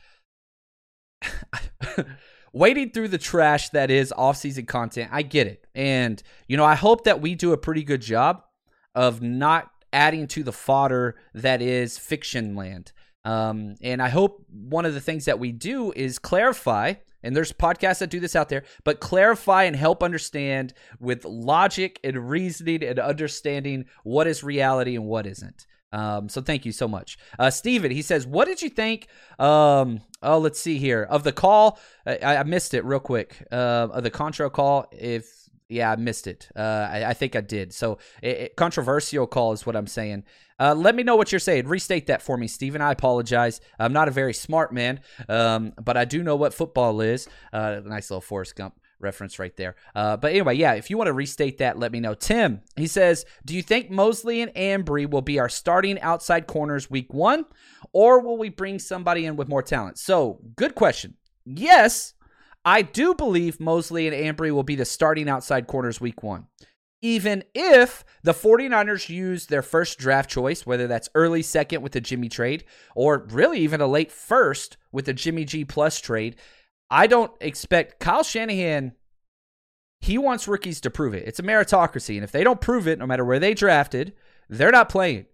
wading 2.56 2.90
through 2.90 3.08
the 3.08 3.18
trash 3.18 3.68
that 3.70 3.90
is 3.90 4.12
off-season 4.16 4.64
content. 4.64 5.10
I 5.12 5.22
get 5.22 5.46
it. 5.46 5.66
And 5.74 6.22
you 6.48 6.56
know, 6.56 6.64
I 6.64 6.74
hope 6.74 7.04
that 7.04 7.20
we 7.20 7.34
do 7.34 7.52
a 7.52 7.58
pretty 7.58 7.84
good 7.84 8.00
job 8.00 8.42
of 8.94 9.20
not 9.20 9.70
adding 9.92 10.26
to 10.28 10.42
the 10.42 10.52
fodder 10.52 11.16
that 11.34 11.60
is 11.60 11.98
fiction 11.98 12.56
land. 12.56 12.92
Um, 13.24 13.74
and 13.82 14.00
I 14.00 14.08
hope 14.08 14.46
one 14.48 14.86
of 14.86 14.94
the 14.94 15.00
things 15.00 15.24
that 15.24 15.38
we 15.38 15.52
do 15.52 15.92
is 15.96 16.18
clarify, 16.18 16.94
and 17.22 17.34
there's 17.34 17.52
podcasts 17.52 17.98
that 17.98 18.08
do 18.08 18.20
this 18.20 18.36
out 18.36 18.48
there, 18.48 18.62
but 18.84 19.00
clarify 19.00 19.64
and 19.64 19.74
help 19.74 20.02
understand 20.02 20.72
with 21.00 21.24
logic 21.24 21.98
and 22.04 22.30
reasoning 22.30 22.84
and 22.84 22.98
understanding 22.98 23.86
what 24.04 24.26
is 24.26 24.44
reality 24.44 24.94
and 24.94 25.06
what 25.06 25.26
isn't. 25.26 25.66
Um, 25.96 26.28
so 26.28 26.42
thank 26.42 26.66
you 26.66 26.72
so 26.72 26.86
much. 26.86 27.18
Uh, 27.38 27.48
Steven, 27.48 27.90
he 27.90 28.02
says, 28.02 28.26
What 28.26 28.46
did 28.46 28.60
you 28.60 28.68
think? 28.68 29.08
Um, 29.38 30.02
oh, 30.22 30.38
let's 30.38 30.60
see 30.60 30.76
here. 30.76 31.02
Of 31.02 31.24
the 31.24 31.32
call, 31.32 31.78
I, 32.06 32.36
I 32.36 32.42
missed 32.42 32.74
it 32.74 32.84
real 32.84 33.00
quick. 33.00 33.42
Uh, 33.50 33.88
of 33.90 34.02
the 34.02 34.10
Contra 34.10 34.50
call, 34.50 34.86
if 34.92 35.48
yeah, 35.70 35.90
I 35.90 35.96
missed 35.96 36.26
it. 36.26 36.48
Uh, 36.54 36.88
I, 36.90 37.04
I, 37.06 37.14
think 37.14 37.34
I 37.34 37.40
did. 37.40 37.72
So, 37.72 37.98
it, 38.22 38.36
it, 38.36 38.56
controversial 38.56 39.26
call 39.26 39.52
is 39.52 39.64
what 39.64 39.74
I'm 39.74 39.86
saying. 39.86 40.24
Uh, 40.60 40.74
let 40.74 40.94
me 40.94 41.02
know 41.02 41.16
what 41.16 41.32
you're 41.32 41.38
saying. 41.38 41.66
Restate 41.66 42.06
that 42.06 42.22
for 42.22 42.36
me, 42.36 42.46
Steven. 42.46 42.80
I 42.80 42.92
apologize. 42.92 43.60
I'm 43.78 43.92
not 43.92 44.06
a 44.06 44.12
very 44.12 44.34
smart 44.34 44.72
man, 44.72 45.00
um, 45.28 45.72
but 45.82 45.96
I 45.96 46.04
do 46.04 46.22
know 46.22 46.36
what 46.36 46.54
football 46.54 47.00
is. 47.00 47.26
Uh, 47.52 47.80
nice 47.84 48.10
little 48.10 48.20
Forrest 48.20 48.54
Gump 48.54 48.74
reference 48.98 49.38
right 49.38 49.56
there. 49.56 49.76
Uh, 49.94 50.16
but 50.16 50.32
anyway, 50.32 50.54
yeah, 50.54 50.74
if 50.74 50.90
you 50.90 50.96
want 50.96 51.08
to 51.08 51.12
restate 51.12 51.58
that, 51.58 51.78
let 51.78 51.92
me 51.92 52.00
know. 52.00 52.14
Tim, 52.14 52.62
he 52.76 52.86
says, 52.86 53.24
Do 53.44 53.54
you 53.54 53.62
think 53.62 53.90
Mosley 53.90 54.40
and 54.40 54.54
Ambry 54.54 55.08
will 55.08 55.22
be 55.22 55.38
our 55.38 55.48
starting 55.48 56.00
outside 56.00 56.46
corners 56.46 56.90
week 56.90 57.12
one, 57.12 57.44
or 57.92 58.20
will 58.20 58.38
we 58.38 58.48
bring 58.48 58.78
somebody 58.78 59.26
in 59.26 59.36
with 59.36 59.48
more 59.48 59.62
talent? 59.62 59.98
So, 59.98 60.40
good 60.56 60.74
question. 60.74 61.14
Yes, 61.44 62.14
I 62.64 62.82
do 62.82 63.14
believe 63.14 63.60
Mosley 63.60 64.08
and 64.08 64.36
Ambry 64.36 64.50
will 64.50 64.64
be 64.64 64.74
the 64.74 64.84
starting 64.84 65.28
outside 65.28 65.68
corners 65.68 66.00
week 66.00 66.22
one. 66.22 66.46
Even 67.02 67.44
if 67.54 68.04
the 68.24 68.32
49ers 68.32 69.08
use 69.08 69.46
their 69.46 69.62
first 69.62 69.98
draft 69.98 70.28
choice, 70.28 70.66
whether 70.66 70.88
that's 70.88 71.08
early 71.14 71.42
second 71.42 71.82
with 71.82 71.92
the 71.92 72.00
Jimmy 72.00 72.28
trade, 72.28 72.64
or 72.96 73.26
really 73.30 73.60
even 73.60 73.80
a 73.80 73.86
late 73.86 74.10
first 74.10 74.78
with 74.90 75.04
the 75.04 75.12
Jimmy 75.12 75.44
G 75.44 75.64
plus 75.64 76.00
trade, 76.00 76.34
I 76.90 77.06
don't 77.06 77.32
expect 77.40 78.00
Kyle 78.00 78.22
Shanahan. 78.22 78.92
He 80.00 80.18
wants 80.18 80.46
rookies 80.46 80.80
to 80.82 80.90
prove 80.90 81.14
it. 81.14 81.26
It's 81.26 81.38
a 81.38 81.42
meritocracy. 81.42 82.14
And 82.14 82.24
if 82.24 82.32
they 82.32 82.44
don't 82.44 82.60
prove 82.60 82.86
it, 82.86 82.98
no 82.98 83.06
matter 83.06 83.24
where 83.24 83.40
they 83.40 83.54
drafted, 83.54 84.12
they're 84.48 84.70
not 84.70 84.88
playing. 84.88 85.26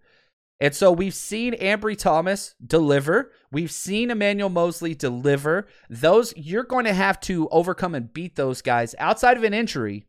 And 0.59 0.73
so 0.73 0.91
we've 0.91 1.13
seen 1.13 1.53
Ambry 1.55 1.97
Thomas 1.97 2.55
deliver. 2.65 3.31
We've 3.51 3.71
seen 3.71 4.09
Emmanuel 4.09 4.49
Mosley 4.49 4.95
deliver. 4.95 5.67
Those 5.89 6.33
you're 6.37 6.63
going 6.63 6.85
to 6.85 6.93
have 6.93 7.19
to 7.21 7.49
overcome 7.49 7.93
and 7.95 8.13
beat 8.13 8.35
those 8.35 8.61
guys 8.61 8.95
outside 8.97 9.35
of 9.35 9.43
an 9.43 9.53
injury. 9.53 10.05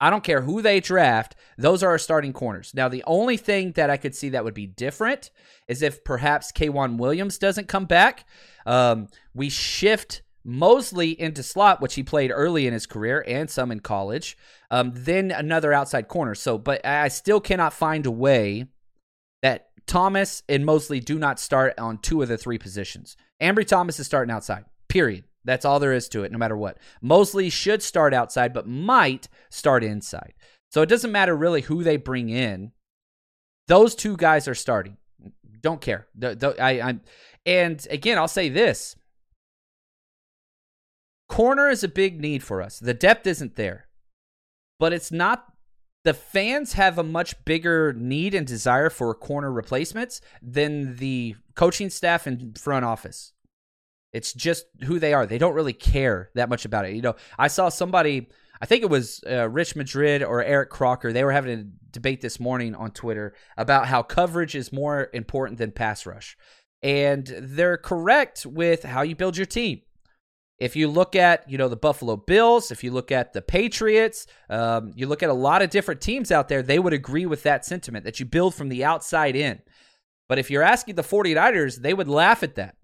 I 0.00 0.10
don't 0.10 0.24
care 0.24 0.42
who 0.42 0.60
they 0.60 0.80
draft, 0.80 1.34
those 1.56 1.82
are 1.82 1.90
our 1.90 1.98
starting 1.98 2.32
corners. 2.32 2.72
Now, 2.74 2.88
the 2.88 3.04
only 3.06 3.36
thing 3.36 3.72
that 3.72 3.90
I 3.90 3.96
could 3.96 4.14
see 4.14 4.28
that 4.30 4.44
would 4.44 4.54
be 4.54 4.66
different 4.66 5.30
is 5.66 5.82
if 5.82 6.04
perhaps 6.04 6.52
K'Waun 6.52 6.98
Williams 6.98 7.38
doesn't 7.38 7.68
come 7.68 7.86
back. 7.86 8.26
Um, 8.66 9.08
we 9.34 9.48
shift 9.48 10.22
Mosley 10.44 11.18
into 11.18 11.42
slot, 11.42 11.80
which 11.80 11.94
he 11.94 12.02
played 12.02 12.30
early 12.30 12.66
in 12.66 12.72
his 12.72 12.86
career 12.86 13.24
and 13.26 13.50
some 13.50 13.72
in 13.72 13.80
college. 13.80 14.36
Um, 14.70 14.92
then 14.94 15.30
another 15.30 15.72
outside 15.72 16.08
corner. 16.08 16.34
So, 16.34 16.58
but 16.58 16.84
I 16.84 17.08
still 17.08 17.40
cannot 17.40 17.72
find 17.72 18.04
a 18.06 18.10
way 18.10 18.66
that 19.42 19.68
Thomas 19.86 20.42
and 20.48 20.64
Mosley 20.64 21.00
do 21.00 21.18
not 21.18 21.40
start 21.40 21.78
on 21.78 21.98
two 21.98 22.22
of 22.22 22.28
the 22.28 22.38
three 22.38 22.58
positions. 22.58 23.16
Ambry 23.40 23.66
Thomas 23.66 23.98
is 23.98 24.06
starting 24.06 24.32
outside. 24.34 24.64
Period. 24.88 25.24
That's 25.44 25.64
all 25.64 25.78
there 25.80 25.92
is 25.92 26.08
to 26.10 26.24
it, 26.24 26.32
no 26.32 26.38
matter 26.38 26.56
what. 26.56 26.78
Mosley 27.02 27.50
should 27.50 27.82
start 27.82 28.14
outside, 28.14 28.54
but 28.54 28.66
might 28.66 29.28
start 29.50 29.84
inside. 29.84 30.34
So 30.70 30.82
it 30.82 30.88
doesn't 30.88 31.12
matter 31.12 31.36
really 31.36 31.60
who 31.62 31.82
they 31.82 31.96
bring 31.96 32.30
in. 32.30 32.72
Those 33.68 33.94
two 33.94 34.16
guys 34.16 34.48
are 34.48 34.54
starting. 34.54 34.96
Don't 35.60 35.80
care. 35.80 36.06
The, 36.14 36.34
the, 36.34 36.62
I, 36.62 36.98
and 37.46 37.86
again, 37.90 38.18
I'll 38.18 38.28
say 38.28 38.48
this 38.48 38.96
Corner 41.28 41.68
is 41.68 41.82
a 41.82 41.88
big 41.88 42.20
need 42.20 42.42
for 42.42 42.62
us. 42.62 42.78
The 42.78 42.94
depth 42.94 43.26
isn't 43.26 43.56
there, 43.56 43.88
but 44.78 44.92
it's 44.92 45.10
not. 45.10 45.46
The 46.04 46.14
fans 46.14 46.74
have 46.74 46.98
a 46.98 47.02
much 47.02 47.42
bigger 47.46 47.94
need 47.94 48.34
and 48.34 48.46
desire 48.46 48.90
for 48.90 49.14
corner 49.14 49.50
replacements 49.50 50.20
than 50.42 50.96
the 50.96 51.34
coaching 51.54 51.88
staff 51.88 52.26
and 52.26 52.58
front 52.58 52.84
office. 52.84 53.32
It's 54.12 54.32
just 54.32 54.66
who 54.84 54.98
they 54.98 55.14
are. 55.14 55.26
They 55.26 55.38
don't 55.38 55.54
really 55.54 55.72
care 55.72 56.30
that 56.34 56.48
much 56.48 56.64
about 56.64 56.84
it. 56.84 56.94
You 56.94 57.02
know, 57.02 57.16
I 57.38 57.48
saw 57.48 57.68
somebody, 57.68 58.28
I 58.60 58.66
think 58.66 58.82
it 58.82 58.90
was 58.90 59.24
uh, 59.26 59.48
Rich 59.48 59.76
Madrid 59.76 60.22
or 60.22 60.44
Eric 60.44 60.70
Crocker. 60.70 61.12
They 61.12 61.24
were 61.24 61.32
having 61.32 61.58
a 61.58 61.64
debate 61.90 62.20
this 62.20 62.38
morning 62.38 62.74
on 62.74 62.90
Twitter 62.90 63.34
about 63.56 63.88
how 63.88 64.02
coverage 64.02 64.54
is 64.54 64.72
more 64.72 65.08
important 65.14 65.58
than 65.58 65.72
pass 65.72 66.04
rush. 66.04 66.36
And 66.82 67.26
they're 67.40 67.78
correct 67.78 68.44
with 68.44 68.84
how 68.84 69.02
you 69.02 69.16
build 69.16 69.38
your 69.38 69.46
team. 69.46 69.80
If 70.58 70.76
you 70.76 70.88
look 70.88 71.16
at, 71.16 71.48
you 71.50 71.58
know, 71.58 71.68
the 71.68 71.76
Buffalo 71.76 72.16
Bills, 72.16 72.70
if 72.70 72.84
you 72.84 72.92
look 72.92 73.10
at 73.10 73.32
the 73.32 73.42
Patriots, 73.42 74.26
um, 74.48 74.92
you 74.94 75.06
look 75.06 75.22
at 75.22 75.30
a 75.30 75.34
lot 75.34 75.62
of 75.62 75.70
different 75.70 76.00
teams 76.00 76.30
out 76.30 76.48
there, 76.48 76.62
they 76.62 76.78
would 76.78 76.92
agree 76.92 77.26
with 77.26 77.42
that 77.42 77.64
sentiment 77.64 78.04
that 78.04 78.20
you 78.20 78.26
build 78.26 78.54
from 78.54 78.68
the 78.68 78.84
outside 78.84 79.34
in. 79.34 79.60
But 80.28 80.38
if 80.38 80.50
you're 80.50 80.62
asking 80.62 80.94
the 80.94 81.02
49ers, 81.02 81.82
they 81.82 81.92
would 81.92 82.08
laugh 82.08 82.42
at 82.42 82.54
that. 82.54 82.76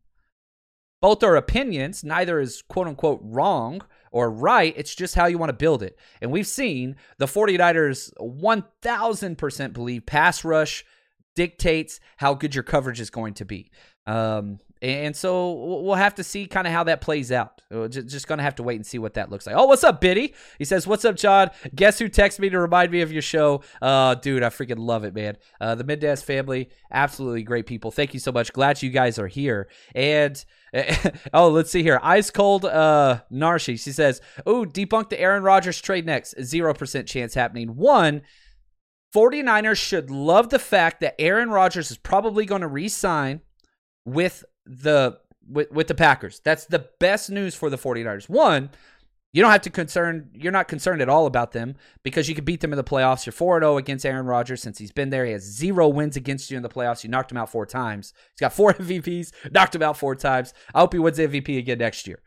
Both 1.00 1.22
are 1.22 1.36
opinions. 1.36 2.04
Neither 2.04 2.40
is 2.40 2.62
quote 2.62 2.86
unquote 2.86 3.20
wrong 3.22 3.82
or 4.12 4.30
right. 4.30 4.74
It's 4.76 4.94
just 4.94 5.14
how 5.14 5.26
you 5.26 5.38
want 5.38 5.50
to 5.50 5.54
build 5.54 5.82
it. 5.82 5.98
And 6.20 6.30
we've 6.30 6.46
seen 6.46 6.96
the 7.18 7.26
49ers 7.26 8.12
1000% 8.20 9.72
believe 9.72 10.06
pass 10.06 10.44
rush 10.44 10.84
dictates 11.34 12.00
how 12.18 12.34
good 12.34 12.54
your 12.54 12.64
coverage 12.64 13.00
is 13.00 13.10
going 13.10 13.34
to 13.34 13.44
be. 13.44 13.70
Um, 14.06 14.58
And 14.82 15.14
so 15.14 15.52
we'll 15.52 15.94
have 15.94 16.14
to 16.14 16.24
see 16.24 16.46
kind 16.46 16.66
of 16.66 16.72
how 16.72 16.84
that 16.84 17.02
plays 17.02 17.30
out. 17.30 17.60
Just 17.90 18.26
going 18.26 18.38
to 18.38 18.44
have 18.44 18.54
to 18.56 18.62
wait 18.62 18.76
and 18.76 18.86
see 18.86 18.98
what 18.98 19.14
that 19.14 19.30
looks 19.30 19.46
like. 19.46 19.54
Oh, 19.54 19.66
what's 19.66 19.84
up, 19.84 20.00
Biddy? 20.00 20.34
He 20.58 20.64
says, 20.64 20.86
What's 20.86 21.04
up, 21.04 21.16
John? 21.16 21.50
Guess 21.74 21.98
who 21.98 22.08
texted 22.08 22.38
me 22.40 22.48
to 22.48 22.58
remind 22.58 22.90
me 22.90 23.02
of 23.02 23.12
your 23.12 23.22
show? 23.22 23.62
Uh, 23.82 24.14
dude, 24.14 24.42
I 24.42 24.48
freaking 24.48 24.78
love 24.78 25.04
it, 25.04 25.14
man. 25.14 25.36
Uh, 25.60 25.74
the 25.74 25.84
Mendez 25.84 26.22
family, 26.22 26.70
absolutely 26.90 27.42
great 27.42 27.66
people. 27.66 27.90
Thank 27.90 28.14
you 28.14 28.20
so 28.20 28.32
much. 28.32 28.52
Glad 28.52 28.82
you 28.82 28.90
guys 28.90 29.18
are 29.18 29.28
here. 29.28 29.68
And. 29.94 30.42
oh, 31.34 31.48
let's 31.48 31.72
see 31.72 31.82
here. 31.82 31.98
Ice 32.00 32.30
cold 32.30 32.64
uh 32.64 33.22
Narshi. 33.32 33.76
She 33.76 33.90
says, 33.90 34.20
Oh, 34.46 34.64
debunk 34.64 35.08
the 35.08 35.20
Aaron 35.20 35.42
Rodgers 35.42 35.80
trade 35.80 36.06
next. 36.06 36.40
Zero 36.40 36.72
percent 36.72 37.08
chance 37.08 37.34
happening. 37.34 37.74
One, 37.74 38.22
49ers 39.12 39.76
should 39.76 40.10
love 40.10 40.50
the 40.50 40.60
fact 40.60 41.00
that 41.00 41.20
Aaron 41.20 41.50
Rodgers 41.50 41.90
is 41.90 41.98
probably 41.98 42.46
going 42.46 42.60
to 42.60 42.68
re-sign 42.68 43.40
with 44.04 44.44
the 44.70 45.18
with, 45.48 45.70
with 45.72 45.88
the 45.88 45.94
Packers. 45.94 46.40
That's 46.44 46.66
the 46.66 46.86
best 47.00 47.30
news 47.30 47.54
for 47.54 47.70
the 47.70 47.76
49ers. 47.76 48.28
One, 48.28 48.70
you 49.32 49.42
don't 49.42 49.50
have 49.50 49.62
to 49.62 49.70
concern 49.70 50.30
you're 50.34 50.52
not 50.52 50.68
concerned 50.68 51.02
at 51.02 51.08
all 51.08 51.26
about 51.26 51.52
them 51.52 51.76
because 52.02 52.28
you 52.28 52.34
can 52.34 52.44
beat 52.44 52.60
them 52.60 52.72
in 52.72 52.76
the 52.76 52.84
playoffs. 52.84 53.26
You're 53.26 53.32
4-0 53.32 53.78
against 53.78 54.06
Aaron 54.06 54.26
Rodgers 54.26 54.62
since 54.62 54.78
he's 54.78 54.92
been 54.92 55.10
there. 55.10 55.24
He 55.24 55.32
has 55.32 55.42
zero 55.42 55.88
wins 55.88 56.16
against 56.16 56.50
you 56.50 56.56
in 56.56 56.62
the 56.62 56.68
playoffs. 56.68 57.04
You 57.04 57.10
knocked 57.10 57.30
him 57.30 57.38
out 57.38 57.50
four 57.50 57.66
times. 57.66 58.12
He's 58.32 58.40
got 58.40 58.52
four 58.52 58.74
MVPs, 58.74 59.32
knocked 59.52 59.74
him 59.74 59.82
out 59.82 59.96
four 59.96 60.14
times. 60.14 60.54
I 60.74 60.80
hope 60.80 60.92
he 60.92 60.98
wins 60.98 61.18
MVP 61.18 61.58
again 61.58 61.78
next 61.78 62.06
year. 62.06 62.22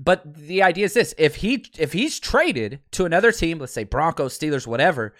But 0.00 0.34
the 0.34 0.62
idea 0.62 0.86
is 0.86 0.94
this: 0.94 1.14
if 1.18 1.36
he 1.36 1.66
if 1.78 1.92
he's 1.92 2.18
traded 2.18 2.80
to 2.92 3.04
another 3.04 3.30
team, 3.30 3.58
let's 3.58 3.74
say 3.74 3.84
Broncos, 3.84 4.36
Steelers, 4.36 4.66
whatever, 4.66 5.14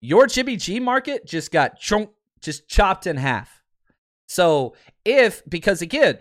your 0.00 0.26
Jimmy 0.26 0.56
G 0.56 0.80
market 0.80 1.26
just 1.26 1.50
got 1.50 1.78
chunk, 1.80 2.10
just 2.40 2.68
chopped 2.68 3.06
in 3.06 3.16
half. 3.16 3.57
So 4.28 4.74
if, 5.04 5.42
because 5.48 5.82
again, 5.82 6.18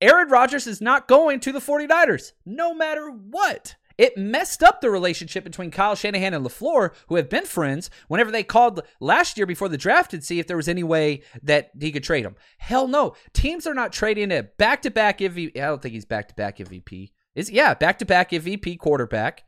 Aaron 0.00 0.28
Rodgers 0.28 0.66
is 0.66 0.80
not 0.80 1.08
going 1.08 1.40
to 1.40 1.52
the 1.52 1.58
49ers, 1.58 2.32
no 2.44 2.74
matter 2.74 3.10
what. 3.10 3.76
It 3.98 4.18
messed 4.18 4.62
up 4.62 4.82
the 4.82 4.90
relationship 4.90 5.42
between 5.42 5.70
Kyle 5.70 5.94
Shanahan 5.94 6.34
and 6.34 6.44
LaFleur, 6.44 6.90
who 7.08 7.16
have 7.16 7.30
been 7.30 7.46
friends, 7.46 7.88
whenever 8.08 8.30
they 8.30 8.42
called 8.42 8.82
last 9.00 9.38
year 9.38 9.46
before 9.46 9.70
the 9.70 9.78
draft 9.78 10.10
to 10.10 10.20
see 10.20 10.38
if 10.38 10.46
there 10.46 10.58
was 10.58 10.68
any 10.68 10.82
way 10.82 11.22
that 11.42 11.70
he 11.80 11.90
could 11.90 12.04
trade 12.04 12.26
him. 12.26 12.36
Hell 12.58 12.88
no. 12.88 13.14
Teams 13.32 13.66
are 13.66 13.72
not 13.72 13.94
trading 13.94 14.30
a 14.32 14.42
back 14.42 14.82
to 14.82 14.90
back 14.90 15.20
MVP. 15.20 15.56
I 15.56 15.66
don't 15.66 15.80
think 15.80 15.94
he's 15.94 16.04
back 16.04 16.28
to 16.28 16.34
back 16.34 16.58
MVP. 16.58 17.12
Is 17.34 17.50
yeah, 17.50 17.72
back 17.72 17.98
to 18.00 18.04
back 18.04 18.32
MVP 18.32 18.78
quarterback 18.78 19.44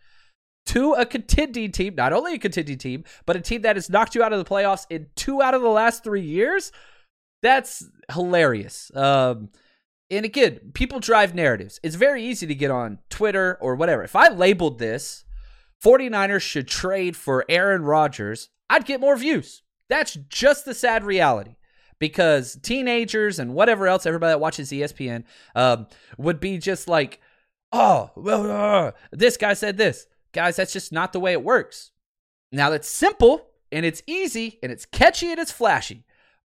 to 0.66 0.92
a 0.92 1.06
contending 1.06 1.72
team, 1.72 1.94
not 1.94 2.12
only 2.12 2.34
a 2.34 2.38
contending 2.38 2.76
team, 2.76 3.04
but 3.26 3.36
a 3.36 3.40
team 3.40 3.62
that 3.62 3.76
has 3.76 3.88
knocked 3.88 4.14
you 4.14 4.22
out 4.22 4.32
of 4.32 4.38
the 4.38 4.48
playoffs 4.48 4.86
in 4.90 5.06
two 5.14 5.42
out 5.42 5.54
of 5.54 5.62
the 5.62 5.68
last 5.68 6.04
three 6.04 6.22
years. 6.22 6.72
That's 7.42 7.85
hilarious. 8.12 8.90
Um, 8.95 9.50
and 10.11 10.25
again, 10.25 10.61
people 10.75 11.00
drive 11.00 11.35
narratives. 11.35 11.78
It's 11.83 11.95
very 11.95 12.25
easy 12.25 12.47
to 12.47 12.54
get 12.54 12.71
on 12.71 12.99
Twitter 13.11 13.59
or 13.61 13.75
whatever. 13.75 14.02
If 14.02 14.16
I 14.16 14.28
labeled 14.28 14.78
this 14.78 15.25
49ers 15.85 16.40
should 16.40 16.66
trade 16.66 17.16
for 17.16 17.45
Aaron 17.49 17.83
Rodgers, 17.83 18.49
I'd 18.71 18.87
get 18.87 19.00
more 19.00 19.16
views. 19.16 19.62
That's 19.88 20.14
just 20.28 20.64
the 20.64 20.75
sad 20.75 21.04
reality. 21.04 21.57
Because 21.99 22.57
teenagers 22.62 23.40
and 23.40 23.54
whatever 23.54 23.88
else, 23.88 24.07
everybody 24.07 24.30
that 24.30 24.40
watches 24.40 24.71
ESPN, 24.71 25.25
um, 25.57 25.88
would 26.16 26.38
be 26.38 26.59
just 26.59 26.87
like, 26.87 27.21
oh, 27.73 28.11
well, 28.14 28.50
uh, 28.50 28.92
this 29.11 29.37
guy 29.37 29.54
said 29.54 29.76
this. 29.76 30.07
Guys, 30.33 30.57
that's 30.57 30.73
just 30.73 30.92
not 30.92 31.12
the 31.12 31.18
way 31.18 31.33
it 31.33 31.42
works. 31.42 31.90
Now, 32.52 32.71
that's 32.71 32.88
simple 32.88 33.49
and 33.73 33.85
it's 33.85 34.02
easy 34.07 34.61
and 34.62 34.71
it's 34.71 34.87
catchy 34.87 35.30
and 35.30 35.40
it's 35.40 35.50
flashy 35.50 36.04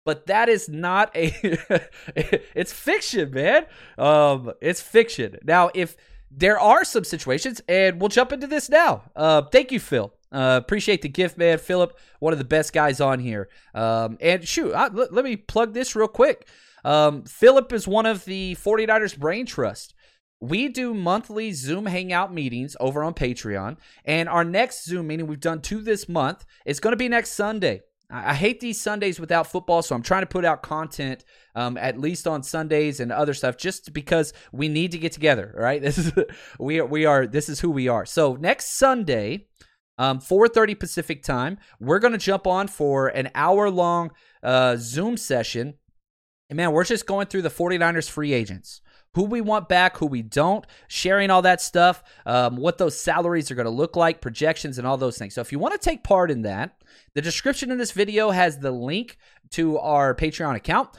but 0.04 0.26
that 0.26 0.48
is 0.48 0.68
not 0.68 1.14
a 1.14 1.32
it's 2.54 2.72
fiction 2.72 3.30
man 3.30 3.66
um 3.98 4.52
it's 4.60 4.80
fiction 4.80 5.36
now 5.44 5.70
if 5.74 5.96
there 6.30 6.58
are 6.58 6.84
some 6.84 7.04
situations 7.04 7.60
and 7.68 8.00
we'll 8.00 8.08
jump 8.08 8.32
into 8.32 8.46
this 8.46 8.68
now 8.68 9.02
uh 9.16 9.42
thank 9.42 9.72
you 9.72 9.80
phil 9.80 10.12
uh, 10.30 10.60
appreciate 10.62 11.02
the 11.02 11.08
gift, 11.08 11.38
man. 11.38 11.58
Philip, 11.58 11.98
one 12.20 12.32
of 12.32 12.38
the 12.38 12.44
best 12.44 12.72
guys 12.72 13.00
on 13.00 13.18
here. 13.18 13.48
Um, 13.74 14.18
and 14.20 14.46
shoot, 14.46 14.74
I, 14.74 14.88
let, 14.88 15.12
let, 15.12 15.24
me 15.24 15.36
plug 15.36 15.72
this 15.72 15.96
real 15.96 16.08
quick. 16.08 16.46
Um, 16.84 17.24
Philip 17.24 17.72
is 17.72 17.88
one 17.88 18.06
of 18.06 18.24
the 18.24 18.56
49ers 18.56 19.18
Brain 19.18 19.46
Trust. 19.46 19.94
We 20.40 20.68
do 20.68 20.94
monthly 20.94 21.52
Zoom 21.52 21.86
hangout 21.86 22.32
meetings 22.32 22.76
over 22.78 23.02
on 23.02 23.14
Patreon. 23.14 23.78
And 24.04 24.28
our 24.28 24.44
next 24.44 24.84
Zoom 24.84 25.08
meeting 25.08 25.26
we've 25.26 25.40
done 25.40 25.60
two 25.60 25.80
this 25.80 26.08
month 26.08 26.44
is 26.64 26.78
going 26.78 26.92
to 26.92 26.96
be 26.96 27.08
next 27.08 27.32
Sunday. 27.32 27.80
I 28.10 28.34
hate 28.34 28.60
these 28.60 28.80
Sundays 28.80 29.20
without 29.20 29.46
football, 29.48 29.82
so 29.82 29.94
I'm 29.94 30.02
trying 30.02 30.22
to 30.22 30.26
put 30.26 30.44
out 30.44 30.62
content 30.62 31.24
um, 31.54 31.76
at 31.76 32.00
least 32.00 32.26
on 32.26 32.42
Sundays 32.42 33.00
and 33.00 33.12
other 33.12 33.34
stuff, 33.34 33.58
just 33.58 33.92
because 33.92 34.32
we 34.50 34.68
need 34.68 34.92
to 34.92 34.98
get 34.98 35.12
together. 35.12 35.54
Right? 35.56 35.82
This 35.88 35.98
is 35.98 36.12
we 36.58 36.80
are, 36.80 36.86
we 36.86 37.04
are 37.04 37.26
this 37.26 37.48
is 37.48 37.60
who 37.60 37.70
we 37.70 37.88
are. 37.88 38.06
So 38.06 38.36
next 38.36 38.78
Sunday, 38.78 39.46
um, 39.98 40.20
4:30 40.20 40.78
Pacific 40.78 41.22
time, 41.22 41.58
we're 41.80 41.98
gonna 41.98 42.18
jump 42.18 42.46
on 42.46 42.68
for 42.68 43.08
an 43.08 43.30
hour 43.34 43.70
long 43.70 44.10
uh, 44.42 44.76
Zoom 44.78 45.16
session. 45.16 45.74
And 46.48 46.56
man, 46.56 46.72
we're 46.72 46.84
just 46.84 47.06
going 47.06 47.26
through 47.26 47.42
the 47.42 47.50
49ers 47.50 48.08
free 48.08 48.32
agents 48.32 48.80
who 49.14 49.24
we 49.24 49.40
want 49.40 49.68
back, 49.68 49.96
who 49.96 50.06
we 50.06 50.22
don't, 50.22 50.66
sharing 50.86 51.30
all 51.30 51.42
that 51.42 51.60
stuff, 51.60 52.02
um, 52.26 52.56
what 52.56 52.78
those 52.78 52.98
salaries 52.98 53.50
are 53.50 53.54
going 53.54 53.64
to 53.64 53.70
look 53.70 53.96
like, 53.96 54.20
projections, 54.20 54.78
and 54.78 54.86
all 54.86 54.96
those 54.96 55.18
things. 55.18 55.34
So 55.34 55.40
if 55.40 55.52
you 55.52 55.58
want 55.58 55.72
to 55.72 55.78
take 55.78 56.04
part 56.04 56.30
in 56.30 56.42
that, 56.42 56.82
the 57.14 57.22
description 57.22 57.70
in 57.70 57.78
this 57.78 57.92
video 57.92 58.30
has 58.30 58.58
the 58.58 58.70
link 58.70 59.16
to 59.50 59.78
our 59.78 60.14
Patreon 60.14 60.54
account. 60.54 60.90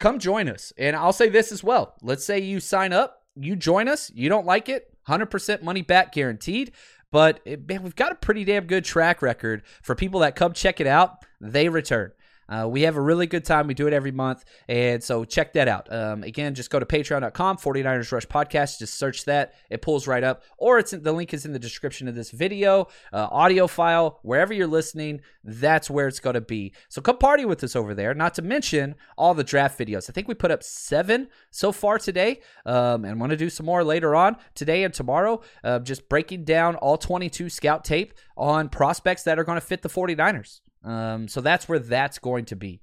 Come 0.00 0.18
join 0.18 0.48
us. 0.48 0.72
And 0.76 0.96
I'll 0.96 1.12
say 1.12 1.28
this 1.28 1.52
as 1.52 1.62
well. 1.62 1.94
Let's 2.02 2.24
say 2.24 2.38
you 2.38 2.60
sign 2.60 2.92
up, 2.92 3.22
you 3.34 3.56
join 3.56 3.88
us, 3.88 4.10
you 4.14 4.28
don't 4.28 4.46
like 4.46 4.68
it, 4.68 4.94
100% 5.08 5.62
money 5.62 5.82
back 5.82 6.12
guaranteed. 6.12 6.72
But 7.12 7.40
it, 7.44 7.66
man, 7.68 7.82
we've 7.82 7.96
got 7.96 8.12
a 8.12 8.16
pretty 8.16 8.44
damn 8.44 8.66
good 8.66 8.84
track 8.84 9.22
record 9.22 9.62
for 9.82 9.94
people 9.94 10.20
that 10.20 10.36
come 10.36 10.52
check 10.52 10.80
it 10.80 10.86
out, 10.86 11.24
they 11.40 11.68
return. 11.68 12.12
Uh, 12.48 12.66
we 12.68 12.82
have 12.82 12.96
a 12.96 13.00
really 13.00 13.26
good 13.26 13.44
time. 13.44 13.66
We 13.66 13.74
do 13.74 13.86
it 13.86 13.92
every 13.92 14.12
month. 14.12 14.44
And 14.68 15.02
so 15.02 15.24
check 15.24 15.52
that 15.54 15.68
out. 15.68 15.92
Um, 15.92 16.22
again, 16.22 16.54
just 16.54 16.70
go 16.70 16.78
to 16.78 16.86
patreon.com, 16.86 17.56
49ers 17.58 18.12
Rush 18.12 18.26
Podcast. 18.26 18.78
Just 18.78 18.94
search 18.94 19.24
that. 19.24 19.54
It 19.70 19.82
pulls 19.82 20.06
right 20.06 20.22
up. 20.22 20.42
Or 20.58 20.78
it's 20.78 20.92
in, 20.92 21.02
the 21.02 21.12
link 21.12 21.34
is 21.34 21.44
in 21.44 21.52
the 21.52 21.58
description 21.58 22.08
of 22.08 22.14
this 22.14 22.30
video, 22.30 22.88
uh, 23.12 23.28
audio 23.30 23.66
file, 23.66 24.20
wherever 24.22 24.52
you're 24.52 24.66
listening. 24.66 25.20
That's 25.44 25.90
where 25.90 26.08
it's 26.08 26.20
going 26.20 26.34
to 26.34 26.40
be. 26.40 26.72
So 26.88 27.00
come 27.00 27.18
party 27.18 27.44
with 27.44 27.62
us 27.64 27.76
over 27.76 27.94
there. 27.94 28.14
Not 28.14 28.34
to 28.34 28.42
mention 28.42 28.94
all 29.16 29.34
the 29.34 29.44
draft 29.44 29.78
videos. 29.78 30.08
I 30.08 30.12
think 30.12 30.28
we 30.28 30.34
put 30.34 30.50
up 30.50 30.62
seven 30.62 31.28
so 31.50 31.72
far 31.72 31.98
today. 31.98 32.40
Um, 32.64 33.04
and 33.04 33.20
want 33.20 33.30
to 33.30 33.36
do 33.36 33.50
some 33.50 33.66
more 33.66 33.84
later 33.84 34.14
on 34.14 34.36
today 34.54 34.84
and 34.84 34.92
tomorrow. 34.92 35.42
Uh, 35.62 35.78
just 35.78 36.08
breaking 36.08 36.44
down 36.44 36.76
all 36.76 36.98
22 36.98 37.48
scout 37.48 37.84
tape 37.84 38.14
on 38.36 38.68
prospects 38.68 39.22
that 39.24 39.38
are 39.38 39.44
going 39.44 39.58
to 39.58 39.66
fit 39.66 39.82
the 39.82 39.88
49ers. 39.88 40.60
Um, 40.86 41.26
so 41.26 41.40
that's 41.40 41.68
where 41.68 41.80
that's 41.80 42.18
going 42.18 42.44
to 42.46 42.56
be. 42.56 42.80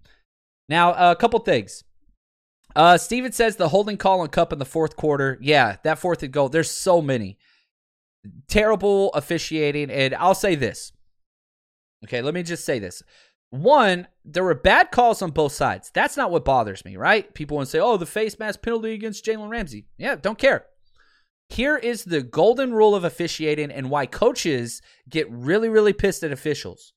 Now, 0.67 1.11
a 1.11 1.15
couple 1.15 1.39
things. 1.39 1.83
Uh, 2.75 2.97
Steven 2.97 3.31
says 3.31 3.55
the 3.55 3.69
holding 3.69 3.97
call 3.97 4.21
on 4.21 4.27
Kupp 4.27 4.51
in 4.51 4.59
the 4.59 4.65
fourth 4.65 4.95
quarter. 4.95 5.37
Yeah, 5.41 5.77
that 5.83 5.99
fourth 5.99 6.21
and 6.21 6.33
goal. 6.33 6.49
There's 6.49 6.69
so 6.69 7.01
many. 7.01 7.37
Terrible 8.47 9.11
officiating. 9.13 9.89
And 9.89 10.13
I'll 10.15 10.35
say 10.35 10.55
this. 10.55 10.91
Okay, 12.05 12.21
let 12.21 12.33
me 12.33 12.43
just 12.43 12.65
say 12.65 12.79
this. 12.79 13.01
One, 13.51 14.07
there 14.25 14.43
were 14.43 14.55
bad 14.55 14.91
calls 14.91 15.21
on 15.21 15.29
both 15.29 15.51
sides. 15.51 15.91
That's 15.93 16.17
not 16.17 16.31
what 16.31 16.43
bothers 16.43 16.83
me, 16.83 16.97
right? 16.97 17.31
People 17.33 17.57
want 17.57 17.67
to 17.67 17.71
say, 17.71 17.79
oh, 17.79 17.97
the 17.97 18.05
face 18.05 18.39
mask 18.39 18.63
penalty 18.63 18.93
against 18.93 19.23
Jalen 19.23 19.49
Ramsey. 19.49 19.85
Yeah, 19.97 20.15
don't 20.15 20.39
care. 20.39 20.65
Here 21.49 21.77
is 21.77 22.03
the 22.03 22.23
golden 22.23 22.73
rule 22.73 22.95
of 22.95 23.03
officiating 23.03 23.71
and 23.71 23.91
why 23.91 24.07
coaches 24.07 24.81
get 25.07 25.29
really, 25.29 25.69
really 25.69 25.93
pissed 25.93 26.23
at 26.23 26.31
officials 26.31 26.93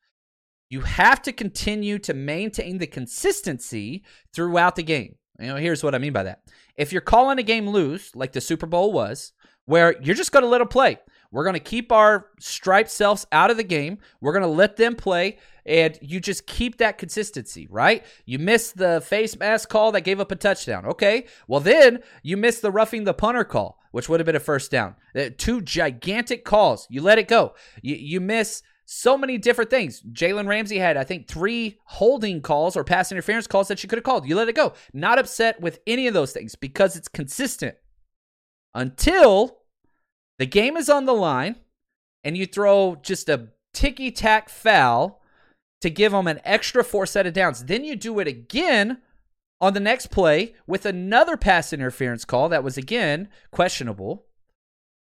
you 0.68 0.80
have 0.80 1.22
to 1.22 1.32
continue 1.32 1.98
to 2.00 2.14
maintain 2.14 2.78
the 2.78 2.86
consistency 2.86 4.04
throughout 4.32 4.76
the 4.76 4.82
game. 4.82 5.16
You 5.38 5.48
know, 5.48 5.56
here's 5.56 5.84
what 5.84 5.94
I 5.94 5.98
mean 5.98 6.12
by 6.12 6.24
that. 6.24 6.42
If 6.76 6.92
you're 6.92 7.00
calling 7.02 7.38
a 7.38 7.42
game 7.42 7.68
loose, 7.68 8.14
like 8.16 8.32
the 8.32 8.40
Super 8.40 8.66
Bowl 8.66 8.92
was, 8.92 9.32
where 9.66 10.00
you're 10.02 10.14
just 10.14 10.32
going 10.32 10.42
to 10.42 10.48
let 10.48 10.58
them 10.58 10.68
play, 10.68 10.98
we're 11.30 11.44
going 11.44 11.54
to 11.54 11.60
keep 11.60 11.92
our 11.92 12.28
striped 12.38 12.90
selves 12.90 13.26
out 13.32 13.50
of 13.50 13.56
the 13.56 13.64
game. 13.64 13.98
We're 14.20 14.32
going 14.32 14.42
to 14.42 14.48
let 14.48 14.76
them 14.76 14.94
play, 14.94 15.38
and 15.64 15.98
you 16.00 16.20
just 16.20 16.46
keep 16.46 16.78
that 16.78 16.98
consistency, 16.98 17.66
right? 17.68 18.04
You 18.24 18.38
miss 18.38 18.72
the 18.72 19.02
face 19.04 19.36
mask 19.38 19.68
call 19.68 19.92
that 19.92 20.02
gave 20.02 20.20
up 20.20 20.32
a 20.32 20.36
touchdown. 20.36 20.86
Okay. 20.86 21.26
Well, 21.48 21.60
then 21.60 22.00
you 22.22 22.36
miss 22.36 22.60
the 22.60 22.70
roughing 22.70 23.04
the 23.04 23.14
punter 23.14 23.44
call, 23.44 23.78
which 23.90 24.08
would 24.08 24.20
have 24.20 24.26
been 24.26 24.36
a 24.36 24.40
first 24.40 24.70
down. 24.70 24.94
Uh, 25.14 25.30
two 25.36 25.60
gigantic 25.60 26.44
calls. 26.44 26.86
You 26.90 27.02
let 27.02 27.18
it 27.18 27.28
go. 27.28 27.54
You, 27.82 27.96
you 27.96 28.20
miss 28.20 28.62
so 28.86 29.18
many 29.18 29.36
different 29.36 29.68
things. 29.68 30.00
Jalen 30.00 30.46
Ramsey 30.46 30.78
had, 30.78 30.96
I 30.96 31.04
think, 31.04 31.26
three 31.26 31.78
holding 31.84 32.40
calls 32.40 32.76
or 32.76 32.84
pass 32.84 33.10
interference 33.10 33.48
calls 33.48 33.68
that 33.68 33.80
she 33.80 33.88
could 33.88 33.98
have 33.98 34.04
called. 34.04 34.28
You 34.28 34.36
let 34.36 34.48
it 34.48 34.54
go. 34.54 34.72
Not 34.94 35.18
upset 35.18 35.60
with 35.60 35.80
any 35.86 36.06
of 36.06 36.14
those 36.14 36.32
things 36.32 36.54
because 36.54 36.96
it's 36.96 37.08
consistent 37.08 37.74
until 38.74 39.58
the 40.38 40.46
game 40.46 40.76
is 40.76 40.88
on 40.88 41.04
the 41.04 41.14
line 41.14 41.56
and 42.22 42.36
you 42.36 42.46
throw 42.46 42.96
just 43.02 43.28
a 43.28 43.48
ticky 43.74 44.10
tack 44.12 44.48
foul 44.48 45.20
to 45.80 45.90
give 45.90 46.12
them 46.12 46.28
an 46.28 46.40
extra 46.44 46.84
four 46.84 47.06
set 47.06 47.26
of 47.26 47.34
downs. 47.34 47.64
Then 47.64 47.84
you 47.84 47.96
do 47.96 48.20
it 48.20 48.28
again 48.28 48.98
on 49.60 49.74
the 49.74 49.80
next 49.80 50.10
play 50.10 50.54
with 50.66 50.86
another 50.86 51.36
pass 51.36 51.72
interference 51.72 52.24
call 52.24 52.48
that 52.50 52.64
was 52.64 52.78
again 52.78 53.28
questionable. 53.50 54.26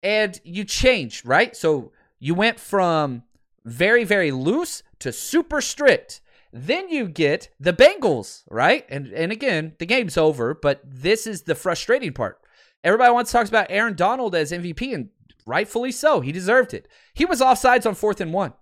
And 0.02 0.40
you 0.44 0.64
changed, 0.64 1.26
right? 1.26 1.56
So 1.56 1.92
you 2.20 2.34
went 2.34 2.60
from 2.60 3.24
very, 3.68 4.04
very 4.04 4.32
loose 4.32 4.82
to 5.00 5.12
super 5.12 5.62
strict. 5.62 6.22
Then 6.54 6.90
you 6.90 7.08
get 7.08 7.50
the 7.60 7.74
Bengals, 7.74 8.44
right? 8.50 8.86
And 8.90 9.08
and 9.08 9.32
again, 9.32 9.74
the 9.80 9.86
game's 9.86 10.18
over, 10.18 10.54
but 10.54 10.82
this 10.84 11.28
is 11.28 11.44
the 11.44 11.56
frustrating 11.56 12.14
part. 12.14 12.40
Everybody 12.84 13.12
wants 13.12 13.32
to 13.32 13.38
talk 13.38 13.48
about 13.48 13.68
Aaron 13.70 13.96
Donald 13.96 14.34
as 14.34 14.52
MVP, 14.52 14.94
and 14.94 15.10
rightfully 15.46 15.92
so. 15.92 16.22
He 16.22 16.32
deserved 16.32 16.74
it. 16.74 16.88
He 17.14 17.26
was 17.26 17.42
offsides 17.42 17.86
on 17.86 17.96
fourth 17.96 18.22
and 18.22 18.34
one. 18.34 18.54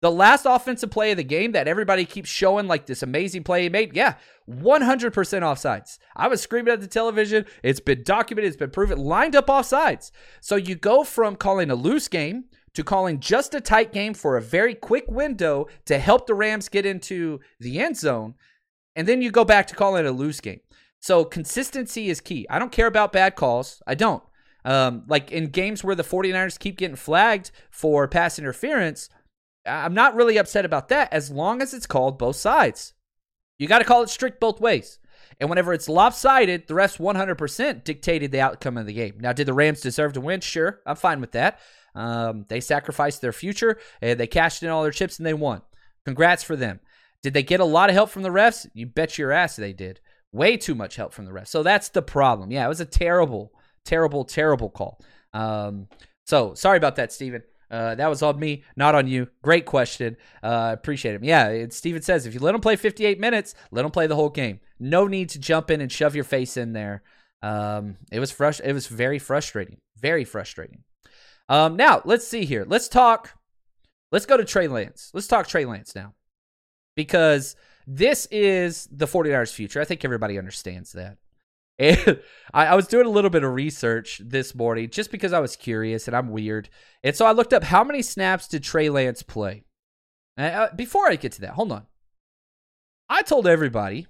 The 0.00 0.10
last 0.10 0.46
offensive 0.46 0.90
play 0.90 1.10
of 1.10 1.16
the 1.16 1.24
game 1.24 1.52
that 1.52 1.66
everybody 1.66 2.04
keeps 2.04 2.28
showing 2.28 2.68
like 2.68 2.86
this 2.86 3.02
amazing 3.02 3.42
play 3.42 3.64
he 3.64 3.68
made, 3.68 3.96
yeah, 3.96 4.14
100% 4.48 5.12
offsides. 5.12 5.98
I 6.14 6.28
was 6.28 6.40
screaming 6.40 6.72
at 6.72 6.80
the 6.80 6.86
television. 6.86 7.46
It's 7.64 7.80
been 7.80 8.04
documented, 8.04 8.48
it's 8.48 8.56
been 8.56 8.70
proven, 8.70 8.98
lined 8.98 9.34
up 9.34 9.48
offsides. 9.48 10.12
So 10.40 10.54
you 10.54 10.76
go 10.76 11.02
from 11.02 11.34
calling 11.34 11.68
a 11.70 11.74
loose 11.74 12.06
game 12.06 12.44
to 12.74 12.84
calling 12.84 13.20
just 13.20 13.54
a 13.54 13.60
tight 13.60 13.92
game 13.92 14.14
for 14.14 14.36
a 14.36 14.42
very 14.42 14.74
quick 14.74 15.04
window 15.08 15.66
to 15.86 15.98
help 15.98 16.26
the 16.26 16.34
Rams 16.34 16.68
get 16.68 16.86
into 16.86 17.40
the 17.60 17.80
end 17.80 17.96
zone. 17.96 18.34
And 18.96 19.06
then 19.06 19.22
you 19.22 19.30
go 19.30 19.44
back 19.44 19.66
to 19.68 19.74
calling 19.74 20.04
it 20.04 20.08
a 20.08 20.12
loose 20.12 20.40
game. 20.40 20.60
So 21.00 21.24
consistency 21.24 22.08
is 22.08 22.20
key. 22.20 22.46
I 22.50 22.58
don't 22.58 22.72
care 22.72 22.86
about 22.86 23.12
bad 23.12 23.36
calls. 23.36 23.82
I 23.86 23.94
don't. 23.94 24.22
Um, 24.64 25.04
like 25.06 25.30
in 25.30 25.46
games 25.46 25.84
where 25.84 25.94
the 25.94 26.02
49ers 26.02 26.58
keep 26.58 26.76
getting 26.76 26.96
flagged 26.96 27.50
for 27.70 28.08
pass 28.08 28.38
interference, 28.38 29.08
I'm 29.64 29.94
not 29.94 30.14
really 30.14 30.36
upset 30.36 30.64
about 30.64 30.88
that 30.88 31.12
as 31.12 31.30
long 31.30 31.62
as 31.62 31.72
it's 31.72 31.86
called 31.86 32.18
both 32.18 32.36
sides. 32.36 32.94
You 33.58 33.68
got 33.68 33.78
to 33.78 33.84
call 33.84 34.02
it 34.02 34.10
strict 34.10 34.40
both 34.40 34.60
ways. 34.60 34.98
And 35.40 35.48
whenever 35.48 35.72
it's 35.72 35.88
lopsided, 35.88 36.66
the 36.66 36.74
refs 36.74 36.98
100% 36.98 37.84
dictated 37.84 38.32
the 38.32 38.40
outcome 38.40 38.76
of 38.76 38.86
the 38.86 38.92
game. 38.92 39.18
Now, 39.20 39.32
did 39.32 39.46
the 39.46 39.52
Rams 39.52 39.80
deserve 39.80 40.12
to 40.14 40.20
win? 40.20 40.40
Sure, 40.40 40.80
I'm 40.86 40.96
fine 40.96 41.20
with 41.20 41.32
that. 41.32 41.60
Um, 41.98 42.46
they 42.48 42.60
sacrificed 42.60 43.20
their 43.20 43.32
future 43.32 43.78
and 44.00 44.18
they 44.20 44.28
cashed 44.28 44.62
in 44.62 44.68
all 44.68 44.84
their 44.84 44.92
chips 44.92 45.18
and 45.18 45.26
they 45.26 45.34
won. 45.34 45.62
Congrats 46.04 46.44
for 46.44 46.54
them. 46.54 46.78
Did 47.24 47.34
they 47.34 47.42
get 47.42 47.58
a 47.58 47.64
lot 47.64 47.90
of 47.90 47.94
help 47.94 48.10
from 48.10 48.22
the 48.22 48.28
refs? 48.28 48.68
You 48.72 48.86
bet 48.86 49.18
your 49.18 49.32
ass 49.32 49.56
they 49.56 49.72
did. 49.72 50.00
Way 50.30 50.56
too 50.56 50.76
much 50.76 50.94
help 50.94 51.12
from 51.12 51.24
the 51.24 51.32
refs. 51.32 51.48
So 51.48 51.64
that's 51.64 51.88
the 51.88 52.02
problem. 52.02 52.52
Yeah, 52.52 52.64
it 52.64 52.68
was 52.68 52.80
a 52.80 52.84
terrible, 52.86 53.52
terrible, 53.84 54.24
terrible 54.24 54.70
call. 54.70 55.00
Um, 55.32 55.88
so 56.24 56.54
sorry 56.54 56.76
about 56.76 56.96
that, 56.96 57.12
Steven. 57.12 57.42
Uh, 57.70 57.96
that 57.96 58.08
was 58.08 58.22
on 58.22 58.38
me, 58.38 58.62
not 58.76 58.94
on 58.94 59.08
you. 59.08 59.28
Great 59.42 59.66
question. 59.66 60.16
Uh, 60.42 60.70
appreciate 60.72 61.16
it. 61.16 61.24
Yeah, 61.24 61.48
it, 61.48 61.72
Steven 61.72 62.00
says 62.00 62.26
if 62.26 62.32
you 62.32 62.40
let 62.40 62.52
them 62.52 62.60
play 62.60 62.76
58 62.76 63.18
minutes, 63.18 63.54
let 63.72 63.82
them 63.82 63.90
play 63.90 64.06
the 64.06 64.14
whole 64.14 64.30
game. 64.30 64.60
No 64.78 65.08
need 65.08 65.30
to 65.30 65.40
jump 65.40 65.70
in 65.70 65.80
and 65.80 65.90
shove 65.90 66.14
your 66.14 66.24
face 66.24 66.56
in 66.56 66.72
there. 66.72 67.02
Um, 67.42 67.96
it 68.12 68.20
was 68.20 68.32
frust- 68.32 68.64
It 68.64 68.72
was 68.72 68.86
very 68.86 69.18
frustrating. 69.18 69.78
Very 70.00 70.24
frustrating. 70.24 70.84
Um, 71.48 71.76
now 71.76 72.02
let's 72.04 72.26
see 72.26 72.44
here. 72.44 72.64
Let's 72.66 72.88
talk. 72.88 73.34
Let's 74.12 74.26
go 74.26 74.36
to 74.36 74.44
Trey 74.44 74.68
Lance. 74.68 75.10
Let's 75.12 75.26
talk 75.26 75.46
Trey 75.46 75.64
Lance 75.64 75.94
now, 75.94 76.14
because 76.96 77.56
this 77.86 78.26
is 78.30 78.88
the 78.92 79.06
49ers' 79.06 79.52
future. 79.52 79.80
I 79.80 79.84
think 79.84 80.04
everybody 80.04 80.38
understands 80.38 80.92
that. 80.92 81.16
And 81.80 82.20
I, 82.52 82.66
I, 82.66 82.74
was 82.74 82.88
doing 82.88 83.06
a 83.06 83.10
little 83.10 83.30
bit 83.30 83.44
of 83.44 83.54
research 83.54 84.20
this 84.24 84.52
morning 84.52 84.90
just 84.90 85.12
because 85.12 85.32
I 85.32 85.38
was 85.38 85.54
curious 85.54 86.08
and 86.08 86.16
I'm 86.16 86.30
weird. 86.30 86.68
And 87.04 87.14
so 87.14 87.24
I 87.24 87.30
looked 87.30 87.52
up 87.52 87.62
how 87.62 87.84
many 87.84 88.02
snaps 88.02 88.48
did 88.48 88.64
Trey 88.64 88.88
Lance 88.88 89.22
play. 89.22 89.62
Uh, 90.36 90.68
before 90.74 91.08
I 91.08 91.14
get 91.14 91.30
to 91.32 91.40
that, 91.42 91.52
hold 91.52 91.70
on. 91.70 91.86
I 93.08 93.22
told 93.22 93.46
everybody 93.46 94.08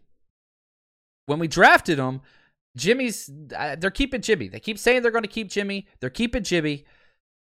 when 1.27 1.39
we 1.39 1.47
drafted 1.47 1.99
him, 1.99 2.23
Jimmy's, 2.75 3.31
uh, 3.55 3.77
they're 3.77 3.91
keeping 3.91 4.23
Jimmy. 4.23 4.49
They 4.49 4.61
keep 4.61 4.79
saying 4.79 5.03
they're 5.03 5.11
going 5.11 5.25
to 5.25 5.29
keep 5.29 5.51
Jimmy. 5.51 5.87
They're 6.01 6.09
keeping 6.09 6.45
Jimmy. 6.45 6.87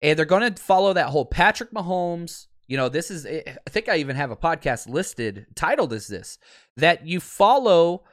And 0.03 0.19
they're 0.19 0.27
going 0.27 0.53
to 0.55 0.63
follow 0.63 0.93
that 0.93 1.09
whole 1.09 1.25
Patrick 1.25 1.73
Mahomes. 1.73 2.47
You 2.69 2.77
know, 2.77 2.89
this 2.89 3.11
is, 3.11 3.27
eh, 3.27 3.43
I 3.47 3.71
think 3.71 3.89
I 3.89 3.97
even 3.97 4.17
have 4.17 4.31
a 4.31 4.37
podcast 4.37 4.89
listed 4.89 5.47
titled 5.55 5.93
as 5.93 6.09
this 6.09 6.39
that 6.77 7.07
you 7.07 7.21
follow 7.21 8.05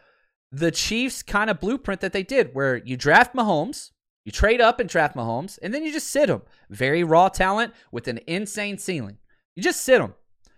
the 0.52 0.72
Chiefs 0.72 1.24
kind 1.24 1.50
of 1.50 1.60
blueprint 1.60 2.02
that 2.02 2.14
they 2.14 2.24
did, 2.24 2.54
where 2.54 2.78
you 2.78 2.96
draft 2.96 3.36
Mahomes, 3.36 3.90
you 4.24 4.32
trade 4.32 4.62
up 4.62 4.80
and 4.80 4.88
draft 4.88 5.16
Mahomes, 5.16 5.58
and 5.62 5.74
then 5.74 5.84
you 5.84 5.92
just 5.92 6.10
sit 6.10 6.30
him. 6.30 6.44
Very 6.70 7.04
raw 7.04 7.30
talent 7.30 7.74
with 7.92 8.08
an 8.08 8.20
insane 8.28 8.78
ceiling. 8.78 9.18
You 9.56 9.64
just 9.64 9.82
sit 9.82 10.00
him. 10.00 10.14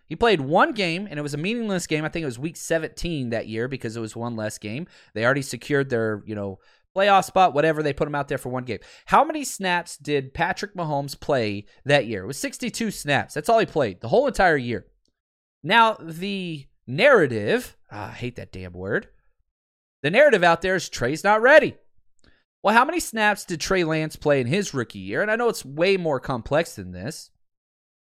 He 0.07 0.15
played 0.15 0.41
one 0.41 0.73
game, 0.73 1.07
and 1.09 1.17
it 1.17 1.23
was 1.23 1.33
a 1.33 1.37
meaningless 1.37 1.87
game. 1.87 2.05
I 2.05 2.09
think 2.09 2.23
it 2.23 2.27
was 2.27 2.37
week 2.37 2.57
17 2.57 3.29
that 3.29 3.47
year 3.47 3.67
because 3.67 3.97
it 3.97 4.01
was 4.01 4.15
one 4.15 4.35
less 4.35 4.57
game. 4.57 4.85
They 5.13 5.25
already 5.25 5.41
secured 5.41 5.89
their, 5.89 6.21
you 6.25 6.35
know, 6.35 6.59
playoff 6.95 7.25
spot, 7.25 7.53
whatever. 7.53 7.83
They 7.83 7.93
put 7.93 8.07
him 8.07 8.15
out 8.15 8.27
there 8.27 8.37
for 8.37 8.49
one 8.49 8.63
game. 8.63 8.79
How 9.05 9.23
many 9.23 9.43
snaps 9.43 9.97
did 9.97 10.33
Patrick 10.33 10.75
Mahomes 10.75 11.19
play 11.19 11.65
that 11.83 12.05
year? 12.07 12.23
It 12.23 12.27
was 12.27 12.37
62 12.37 12.91
snaps. 12.91 13.33
That's 13.33 13.49
all 13.49 13.59
he 13.59 13.65
played 13.65 14.01
the 14.01 14.07
whole 14.07 14.27
entire 14.27 14.57
year. 14.57 14.85
Now, 15.63 15.97
the 15.99 16.67
narrative, 16.87 17.75
ah, 17.91 18.09
I 18.09 18.13
hate 18.13 18.35
that 18.35 18.51
damn 18.51 18.73
word, 18.73 19.07
the 20.03 20.11
narrative 20.11 20.43
out 20.43 20.61
there 20.61 20.75
is 20.75 20.87
Trey's 20.87 21.23
not 21.23 21.41
ready. 21.41 21.75
Well, 22.61 22.73
how 22.73 22.85
many 22.85 22.99
snaps 22.99 23.45
did 23.45 23.59
Trey 23.59 23.83
Lance 23.83 24.15
play 24.15 24.41
in 24.41 24.47
his 24.47 24.73
rookie 24.73 24.99
year? 24.99 25.21
And 25.21 25.29
I 25.29 25.35
know 25.35 25.49
it's 25.49 25.65
way 25.65 25.97
more 25.97 26.19
complex 26.19 26.75
than 26.75 26.91
this 26.91 27.29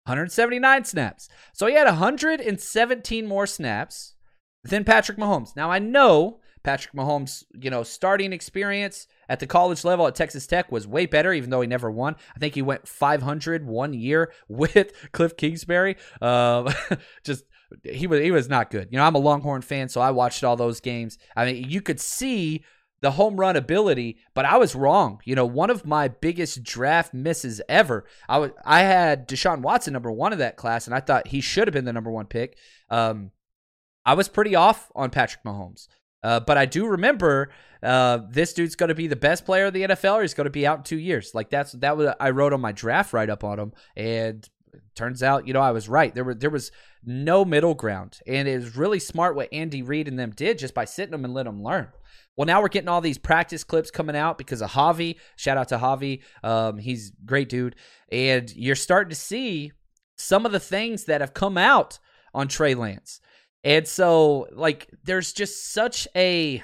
179 0.05 0.85
snaps. 0.85 1.29
So 1.53 1.67
he 1.67 1.75
had 1.75 1.85
117 1.85 3.27
more 3.27 3.45
snaps 3.45 4.15
than 4.63 4.83
Patrick 4.83 5.17
Mahomes. 5.17 5.55
Now, 5.55 5.71
I 5.71 5.79
know 5.79 6.38
Patrick 6.63 6.93
Mahomes, 6.93 7.43
you 7.53 7.69
know, 7.69 7.83
starting 7.83 8.33
experience 8.33 9.07
at 9.29 9.39
the 9.39 9.47
college 9.47 9.83
level 9.83 10.07
at 10.07 10.15
Texas 10.15 10.45
Tech 10.45 10.71
was 10.71 10.87
way 10.87 11.05
better, 11.05 11.31
even 11.33 11.49
though 11.49 11.61
he 11.61 11.67
never 11.67 11.89
won. 11.89 12.15
I 12.35 12.39
think 12.39 12.55
he 12.55 12.61
went 12.61 12.87
500 12.87 13.65
one 13.65 13.93
year 13.93 14.33
with 14.47 15.11
Cliff 15.11 15.37
Kingsbury. 15.37 15.95
Uh, 16.21 16.71
just 17.23 17.45
he 17.83 18.07
was 18.07 18.21
he 18.21 18.31
was 18.31 18.49
not 18.49 18.71
good. 18.71 18.89
You 18.91 18.97
know, 18.97 19.05
I'm 19.05 19.15
a 19.15 19.19
Longhorn 19.19 19.61
fan, 19.61 19.89
so 19.89 20.01
I 20.01 20.11
watched 20.11 20.43
all 20.43 20.55
those 20.55 20.79
games. 20.79 21.17
I 21.35 21.45
mean, 21.45 21.69
you 21.69 21.81
could 21.81 21.99
see 21.99 22.63
the 23.01 23.11
home 23.11 23.39
run 23.39 23.55
ability, 23.55 24.17
but 24.33 24.45
I 24.45 24.57
was 24.57 24.75
wrong. 24.75 25.21
You 25.23 25.35
know, 25.35 25.45
one 25.45 25.69
of 25.69 25.85
my 25.85 26.07
biggest 26.09 26.63
draft 26.63 27.13
misses 27.13 27.61
ever. 27.69 28.05
I 28.27 28.39
was 28.39 28.51
I 28.65 28.81
had 28.81 29.27
Deshaun 29.27 29.61
Watson 29.61 29.93
number 29.93 30.11
one 30.11 30.33
of 30.33 30.39
that 30.39 30.57
class, 30.57 30.87
and 30.87 30.95
I 30.95 30.99
thought 30.99 31.27
he 31.27 31.41
should 31.41 31.67
have 31.67 31.73
been 31.73 31.85
the 31.85 31.93
number 31.93 32.11
one 32.11 32.25
pick. 32.25 32.57
Um, 32.89 33.31
I 34.05 34.13
was 34.13 34.27
pretty 34.27 34.55
off 34.55 34.91
on 34.95 35.11
Patrick 35.11 35.43
Mahomes. 35.43 35.87
Uh, 36.23 36.39
but 36.39 36.57
I 36.57 36.65
do 36.65 36.85
remember 36.87 37.49
uh, 37.81 38.19
this 38.29 38.53
dude's 38.53 38.75
going 38.75 38.89
to 38.89 38.95
be 38.95 39.07
the 39.07 39.15
best 39.15 39.45
player 39.45 39.67
of 39.67 39.73
the 39.73 39.83
NFL, 39.83 40.15
or 40.15 40.21
he's 40.21 40.33
going 40.33 40.45
to 40.45 40.51
be 40.51 40.67
out 40.67 40.79
in 40.79 40.83
two 40.83 40.99
years. 40.99 41.33
Like 41.33 41.49
that's 41.49 41.71
that 41.73 41.97
was 41.97 42.13
I 42.19 42.31
wrote 42.31 42.53
on 42.53 42.61
my 42.61 42.71
draft 42.71 43.13
write 43.13 43.29
up 43.29 43.43
on 43.43 43.59
him, 43.59 43.73
and 43.95 44.47
turns 44.95 45.23
out 45.23 45.47
you 45.47 45.53
know 45.53 45.61
I 45.61 45.71
was 45.71 45.87
right. 45.87 46.13
There 46.13 46.23
were 46.23 46.35
there 46.35 46.49
was 46.49 46.71
no 47.05 47.45
middle 47.45 47.75
ground, 47.75 48.19
and 48.27 48.47
it 48.47 48.55
was 48.55 48.75
really 48.75 48.99
smart 48.99 49.35
what 49.35 49.53
Andy 49.53 49.81
Reid 49.81 50.07
and 50.07 50.19
them 50.19 50.31
did 50.31 50.59
just 50.59 50.73
by 50.73 50.85
sitting 50.85 51.11
them 51.11 51.23
and 51.23 51.33
letting 51.33 51.53
them 51.53 51.63
learn. 51.63 51.87
Well, 52.35 52.45
now 52.45 52.61
we're 52.61 52.69
getting 52.69 52.89
all 52.89 53.01
these 53.01 53.17
practice 53.17 53.63
clips 53.63 53.91
coming 53.91 54.15
out 54.15 54.37
because 54.37 54.61
of 54.61 54.71
Javi. 54.71 55.17
Shout 55.35 55.57
out 55.57 55.69
to 55.69 55.77
Javi. 55.77 56.21
Um, 56.41 56.77
he's 56.77 57.11
great 57.25 57.49
dude, 57.49 57.75
and 58.11 58.53
you're 58.55 58.75
starting 58.75 59.09
to 59.09 59.15
see 59.15 59.71
some 60.17 60.45
of 60.45 60.51
the 60.51 60.59
things 60.59 61.05
that 61.05 61.21
have 61.21 61.33
come 61.33 61.57
out 61.57 61.99
on 62.33 62.47
Trey 62.47 62.75
Lance. 62.75 63.21
And 63.63 63.87
so, 63.87 64.47
like, 64.51 64.89
there's 65.03 65.33
just 65.33 65.71
such 65.73 66.07
a. 66.15 66.63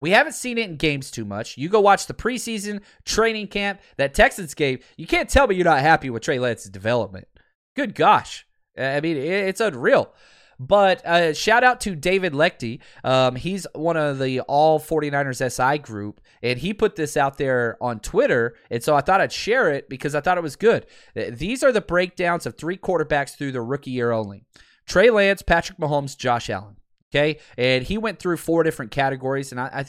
We 0.00 0.10
haven't 0.10 0.32
seen 0.32 0.56
it 0.56 0.70
in 0.70 0.76
games 0.76 1.10
too 1.10 1.26
much. 1.26 1.58
You 1.58 1.68
go 1.68 1.80
watch 1.80 2.06
the 2.06 2.14
preseason 2.14 2.80
training 3.04 3.48
camp, 3.48 3.80
that 3.98 4.14
Texans 4.14 4.54
game. 4.54 4.78
You 4.96 5.06
can't 5.06 5.28
tell 5.28 5.46
me 5.46 5.56
you're 5.56 5.64
not 5.64 5.80
happy 5.80 6.08
with 6.08 6.22
Trey 6.22 6.38
Lance's 6.38 6.70
development. 6.70 7.28
Good 7.76 7.94
gosh. 7.94 8.46
I 8.78 9.00
mean, 9.00 9.18
it's 9.18 9.60
unreal. 9.60 10.14
But 10.58 11.04
uh, 11.06 11.32
shout 11.34 11.64
out 11.64 11.80
to 11.82 11.94
David 11.94 12.34
Lechty. 12.34 12.80
Um, 13.02 13.36
he's 13.36 13.66
one 13.74 13.96
of 13.96 14.18
the 14.18 14.40
All 14.40 14.78
49ers 14.78 15.50
SI 15.50 15.78
group, 15.78 16.20
and 16.42 16.58
he 16.58 16.74
put 16.74 16.96
this 16.96 17.16
out 17.16 17.38
there 17.38 17.78
on 17.80 18.00
Twitter. 18.00 18.56
And 18.70 18.82
so 18.82 18.94
I 18.94 19.00
thought 19.00 19.22
I'd 19.22 19.32
share 19.32 19.70
it 19.70 19.88
because 19.88 20.14
I 20.14 20.20
thought 20.20 20.36
it 20.36 20.42
was 20.42 20.56
good. 20.56 20.86
These 21.14 21.62
are 21.62 21.72
the 21.72 21.80
breakdowns 21.80 22.44
of 22.44 22.56
three 22.56 22.76
quarterbacks 22.76 23.36
through 23.36 23.52
the 23.52 23.62
rookie 23.62 23.90
year 23.90 24.12
only 24.12 24.44
Trey 24.90 25.08
Lance, 25.08 25.40
Patrick 25.40 25.78
Mahomes, 25.78 26.18
Josh 26.18 26.50
Allen. 26.50 26.74
Okay. 27.14 27.38
And 27.56 27.84
he 27.84 27.96
went 27.96 28.18
through 28.18 28.38
four 28.38 28.64
different 28.64 28.90
categories. 28.90 29.52
And 29.52 29.60
I, 29.60 29.66
I 29.66 29.84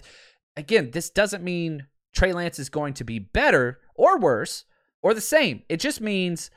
again, 0.55 0.91
this 0.91 1.09
doesn't 1.09 1.43
mean 1.43 1.87
Trey 2.13 2.33
Lance 2.33 2.59
is 2.59 2.69
going 2.69 2.93
to 2.93 3.03
be 3.03 3.17
better 3.17 3.79
or 3.95 4.19
worse 4.19 4.65
or 5.01 5.15
the 5.15 5.21
same. 5.21 5.63
It 5.69 5.79
just 5.79 6.01
means 6.01 6.51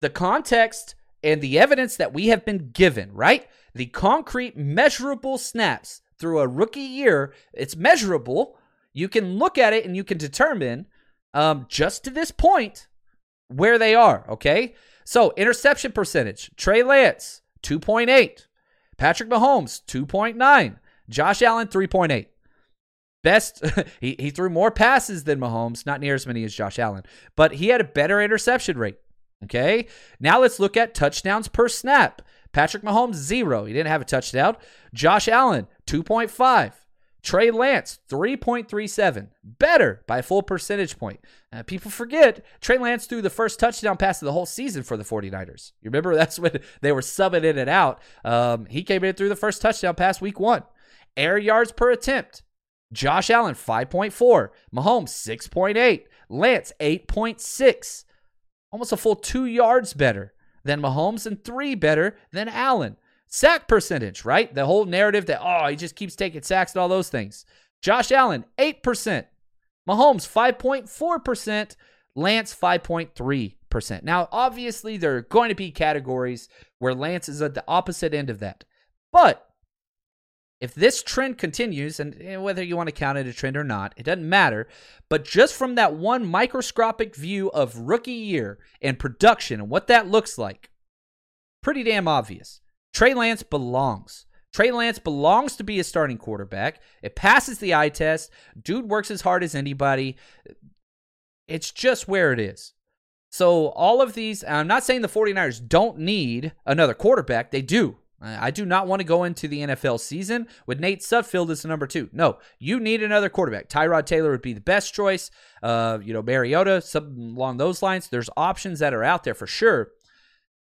the 0.00 0.10
context 0.10 0.96
and 1.22 1.40
the 1.40 1.56
evidence 1.56 1.96
that 1.98 2.12
we 2.12 2.28
have 2.28 2.44
been 2.44 2.70
given, 2.72 3.12
right? 3.12 3.46
The 3.76 3.86
concrete, 3.86 4.56
measurable 4.56 5.38
snaps 5.38 6.02
through 6.18 6.40
a 6.40 6.48
rookie 6.48 6.80
year, 6.80 7.32
it's 7.54 7.76
measurable. 7.76 8.58
You 8.92 9.08
can 9.08 9.38
look 9.38 9.56
at 9.56 9.72
it 9.72 9.86
and 9.86 9.94
you 9.94 10.02
can 10.02 10.18
determine 10.18 10.86
um, 11.32 11.66
just 11.68 12.02
to 12.04 12.10
this 12.10 12.32
point 12.32 12.88
where 13.46 13.78
they 13.78 13.94
are, 13.94 14.28
okay? 14.28 14.74
So, 15.04 15.32
interception 15.36 15.92
percentage 15.92 16.50
Trey 16.56 16.82
Lance, 16.82 17.41
2.8. 17.62 18.46
Patrick 18.96 19.28
Mahomes, 19.28 19.82
2.9. 19.86 20.76
Josh 21.08 21.42
Allen, 21.42 21.68
3.8. 21.68 22.26
Best, 23.22 23.64
he, 24.00 24.16
he 24.18 24.30
threw 24.30 24.50
more 24.50 24.70
passes 24.70 25.24
than 25.24 25.40
Mahomes, 25.40 25.86
not 25.86 26.00
near 26.00 26.14
as 26.14 26.26
many 26.26 26.44
as 26.44 26.54
Josh 26.54 26.78
Allen, 26.78 27.04
but 27.36 27.54
he 27.54 27.68
had 27.68 27.80
a 27.80 27.84
better 27.84 28.20
interception 28.20 28.78
rate. 28.78 28.96
Okay. 29.44 29.86
Now 30.20 30.40
let's 30.40 30.60
look 30.60 30.76
at 30.76 30.94
touchdowns 30.94 31.48
per 31.48 31.68
snap. 31.68 32.22
Patrick 32.52 32.82
Mahomes, 32.82 33.14
zero. 33.14 33.64
He 33.64 33.72
didn't 33.72 33.88
have 33.88 34.02
a 34.02 34.06
touchdown. 34.06 34.56
Josh 34.94 35.26
Allen, 35.26 35.66
2.5. 35.86 36.72
Trey 37.22 37.52
Lance, 37.52 38.00
3.37. 38.08 39.28
Better 39.44 40.02
by 40.08 40.18
a 40.18 40.22
full 40.22 40.42
percentage 40.42 40.98
point. 40.98 41.20
Uh, 41.52 41.62
people 41.62 41.90
forget 41.90 42.44
Trey 42.60 42.78
Lance 42.78 43.06
threw 43.06 43.22
the 43.22 43.30
first 43.30 43.60
touchdown 43.60 43.96
pass 43.96 44.20
of 44.20 44.26
the 44.26 44.32
whole 44.32 44.46
season 44.46 44.82
for 44.82 44.96
the 44.96 45.04
49ers. 45.04 45.72
You 45.80 45.90
remember 45.90 46.14
that's 46.16 46.38
when 46.38 46.60
they 46.80 46.90
were 46.92 47.00
subbing 47.00 47.44
in 47.44 47.58
and 47.58 47.70
out. 47.70 48.00
Um, 48.24 48.66
he 48.66 48.82
came 48.82 49.04
in 49.04 49.14
through 49.14 49.28
the 49.28 49.36
first 49.36 49.62
touchdown 49.62 49.94
pass 49.94 50.20
week 50.20 50.40
one. 50.40 50.64
Air 51.16 51.38
yards 51.38 51.72
per 51.72 51.90
attempt. 51.90 52.42
Josh 52.92 53.30
Allen, 53.30 53.54
5.4. 53.54 54.48
Mahomes, 54.74 55.08
6.8. 55.08 56.04
Lance, 56.28 56.72
8.6. 56.80 58.04
Almost 58.70 58.92
a 58.92 58.96
full 58.96 59.16
two 59.16 59.46
yards 59.46 59.94
better 59.94 60.34
than 60.64 60.80
Mahomes 60.80 61.26
and 61.26 61.42
three 61.42 61.74
better 61.74 62.16
than 62.32 62.48
Allen. 62.48 62.96
Sack 63.34 63.66
percentage, 63.66 64.26
right? 64.26 64.54
The 64.54 64.66
whole 64.66 64.84
narrative 64.84 65.24
that, 65.24 65.40
oh, 65.42 65.66
he 65.68 65.74
just 65.74 65.96
keeps 65.96 66.14
taking 66.14 66.42
sacks 66.42 66.74
and 66.74 66.82
all 66.82 66.88
those 66.90 67.08
things. 67.08 67.46
Josh 67.80 68.12
Allen, 68.12 68.44
8%. 68.58 69.24
Mahomes, 69.88 70.28
5.4%. 70.28 71.76
Lance, 72.14 72.54
5.3%. 72.54 74.02
Now, 74.02 74.28
obviously, 74.30 74.98
there 74.98 75.16
are 75.16 75.22
going 75.22 75.48
to 75.48 75.54
be 75.54 75.70
categories 75.70 76.46
where 76.78 76.94
Lance 76.94 77.26
is 77.26 77.40
at 77.40 77.54
the 77.54 77.64
opposite 77.66 78.12
end 78.12 78.28
of 78.28 78.38
that. 78.40 78.64
But 79.12 79.48
if 80.60 80.74
this 80.74 81.02
trend 81.02 81.38
continues, 81.38 81.98
and 81.98 82.14
eh, 82.20 82.36
whether 82.36 82.62
you 82.62 82.76
want 82.76 82.88
to 82.88 82.94
count 82.94 83.16
it 83.16 83.26
a 83.26 83.32
trend 83.32 83.56
or 83.56 83.64
not, 83.64 83.94
it 83.96 84.02
doesn't 84.02 84.28
matter. 84.28 84.68
But 85.08 85.24
just 85.24 85.54
from 85.54 85.74
that 85.76 85.94
one 85.94 86.26
microscopic 86.26 87.16
view 87.16 87.50
of 87.52 87.78
rookie 87.78 88.12
year 88.12 88.58
and 88.82 88.98
production 88.98 89.58
and 89.58 89.70
what 89.70 89.86
that 89.86 90.06
looks 90.06 90.36
like, 90.36 90.68
pretty 91.62 91.82
damn 91.82 92.06
obvious. 92.06 92.60
Trey 92.92 93.14
Lance 93.14 93.42
belongs. 93.42 94.26
Trey 94.52 94.70
Lance 94.70 94.98
belongs 94.98 95.56
to 95.56 95.64
be 95.64 95.80
a 95.80 95.84
starting 95.84 96.18
quarterback. 96.18 96.80
It 97.02 97.16
passes 97.16 97.58
the 97.58 97.74
eye 97.74 97.88
test. 97.88 98.30
Dude 98.60 98.90
works 98.90 99.10
as 99.10 99.22
hard 99.22 99.42
as 99.42 99.54
anybody. 99.54 100.16
It's 101.48 101.70
just 101.70 102.06
where 102.06 102.32
it 102.32 102.40
is. 102.40 102.74
So, 103.30 103.68
all 103.68 104.02
of 104.02 104.12
these, 104.12 104.44
I'm 104.44 104.66
not 104.66 104.84
saying 104.84 105.00
the 105.00 105.08
49ers 105.08 105.66
don't 105.66 105.98
need 105.98 106.52
another 106.66 106.92
quarterback. 106.92 107.50
They 107.50 107.62
do. 107.62 107.96
I 108.24 108.52
do 108.52 108.64
not 108.64 108.86
want 108.86 109.00
to 109.00 109.04
go 109.04 109.24
into 109.24 109.48
the 109.48 109.62
NFL 109.62 109.98
season 109.98 110.46
with 110.66 110.78
Nate 110.78 111.00
Sudfeld 111.00 111.50
as 111.50 111.62
the 111.62 111.68
number 111.68 111.88
two. 111.88 112.08
No, 112.12 112.38
you 112.60 112.78
need 112.78 113.02
another 113.02 113.28
quarterback. 113.28 113.68
Tyrod 113.68 114.06
Taylor 114.06 114.30
would 114.30 114.42
be 114.42 114.52
the 114.52 114.60
best 114.60 114.94
choice. 114.94 115.30
Uh, 115.60 115.98
you 116.02 116.12
know, 116.12 116.22
Mariota, 116.22 116.80
something 116.82 117.34
along 117.36 117.56
those 117.56 117.82
lines. 117.82 118.08
There's 118.08 118.30
options 118.36 118.78
that 118.78 118.94
are 118.94 119.02
out 119.02 119.24
there 119.24 119.34
for 119.34 119.48
sure, 119.48 119.90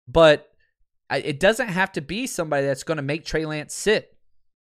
but 0.08 0.49
it 1.18 1.40
doesn't 1.40 1.70
have 1.70 1.92
to 1.94 2.02
be 2.02 2.28
somebody 2.28 2.66
that's 2.66 2.84
going 2.84 2.98
to 2.98 3.04
make 3.04 3.26
Trey 3.26 3.46
Lance 3.46 3.74
sit. 3.74 4.16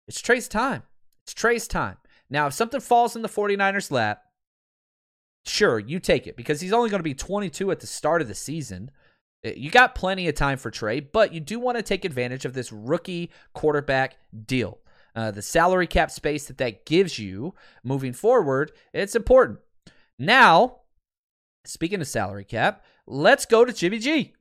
It's 0.07 0.21
Trey's 0.21 0.47
time. 0.47 0.83
It's 1.23 1.33
Trey's 1.33 1.67
time. 1.67 1.97
Now, 2.29 2.47
if 2.47 2.53
something 2.53 2.79
falls 2.79 3.15
in 3.15 3.21
the 3.21 3.29
49ers' 3.29 3.91
lap, 3.91 4.23
sure, 5.45 5.79
you 5.79 5.99
take 5.99 6.27
it 6.27 6.35
because 6.35 6.61
he's 6.61 6.73
only 6.73 6.89
going 6.89 6.99
to 6.99 7.03
be 7.03 7.13
22 7.13 7.71
at 7.71 7.79
the 7.79 7.87
start 7.87 8.21
of 8.21 8.27
the 8.27 8.35
season. 8.35 8.91
Uh, 9.45 9.51
you 9.55 9.69
got 9.69 9.95
plenty 9.95 10.27
of 10.27 10.35
time 10.35 10.57
for 10.57 10.71
Trey, 10.71 10.99
but 10.99 11.33
you 11.33 11.39
do 11.39 11.59
want 11.59 11.77
to 11.77 11.83
take 11.83 12.05
advantage 12.05 12.45
of 12.45 12.53
this 12.53 12.71
rookie 12.71 13.31
quarterback 13.53 14.17
deal. 14.45 14.79
Uh, 15.15 15.31
the 15.31 15.41
salary 15.41 15.87
cap 15.87 16.11
space 16.11 16.45
that 16.45 16.57
that 16.59 16.85
gives 16.85 17.17
you 17.17 17.53
moving 17.83 18.13
forward, 18.13 18.71
it's 18.93 19.15
important. 19.15 19.59
Now, 20.17 20.81
speaking 21.65 22.01
of 22.01 22.07
salary 22.07 22.45
cap, 22.45 22.83
let's 23.07 23.45
go 23.45 23.65
to 23.65 23.73
Jimmy 23.73 23.99
G. 23.99 24.33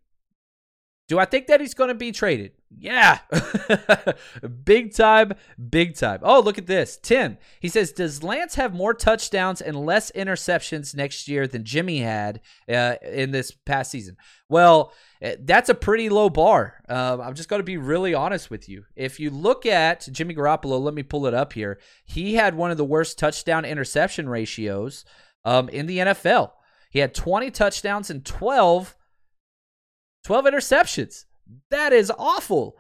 Do 1.09 1.19
I 1.19 1.25
think 1.25 1.47
that 1.47 1.63
he's 1.63 1.73
going 1.73 1.89
to 1.89 1.95
be 1.95 2.13
traded? 2.13 2.53
Yeah. 2.71 3.21
big 4.65 4.95
time, 4.95 5.33
big 5.71 5.97
time. 5.97 6.21
Oh, 6.23 6.41
look 6.41 6.59
at 6.59 6.67
this. 6.67 6.99
Tim, 6.99 7.39
he 7.61 7.69
says, 7.69 7.93
Does 7.93 8.23
Lance 8.23 8.57
have 8.57 8.75
more 8.75 8.93
touchdowns 8.93 9.63
and 9.63 9.87
less 9.87 10.13
interceptions 10.13 10.95
next 10.95 11.27
year 11.27 11.47
than 11.47 11.65
Jimmy 11.65 12.01
had 12.01 12.43
uh, 12.71 12.97
in 13.03 13.31
this 13.31 13.53
past 13.53 13.91
season? 13.91 14.19
Well, 14.51 14.93
eh, 15.23 15.37
that's 15.41 15.71
a 15.71 15.75
pretty 15.75 16.11
low 16.11 16.29
bar. 16.29 16.83
Um, 16.91 17.23
I'm 17.23 17.35
just 17.35 17.49
going 17.49 17.61
to 17.61 17.65
be 17.65 17.79
really 17.79 18.13
honest 18.13 18.51
with 18.51 18.69
you. 18.69 18.85
If 18.95 19.19
you 19.19 19.31
look 19.31 19.65
at 19.65 20.07
Jimmy 20.13 20.35
Garoppolo, 20.35 20.79
let 20.79 20.93
me 20.93 21.03
pull 21.03 21.27
it 21.27 21.33
up 21.33 21.55
here. 21.55 21.81
He 22.05 22.35
had 22.35 22.55
one 22.55 22.71
of 22.71 22.77
the 22.77 22.85
worst 22.85 23.19
touchdown 23.19 23.65
interception 23.65 24.29
ratios 24.29 25.07
um, 25.47 25.71
in 25.71 25.87
the 25.87 25.99
NFL. 25.99 26.53
He 26.91 26.99
had 26.99 27.15
20 27.15 27.51
touchdowns 27.51 28.11
and 28.11 28.27
12 28.27 28.95
12 30.25 30.45
interceptions. 30.47 31.25
That 31.71 31.93
is 31.93 32.13
awful. 32.19 32.79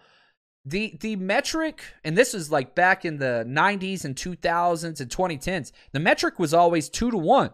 The 0.64 0.98
the 1.01 1.16
metric, 1.16 1.83
and 2.05 2.16
this 2.16 2.35
is 2.35 2.51
like 2.51 2.74
back 2.74 3.05
in 3.05 3.18
the 3.18 3.44
90s 3.48 4.05
and 4.05 4.14
2000s 4.14 5.01
and 5.01 5.11
2010s, 5.11 5.72
the 5.92 6.01
metric 6.01 6.38
was 6.38 6.53
always 6.53 6.90
two 6.90 7.11
to 7.11 7.16
one. 7.16 7.51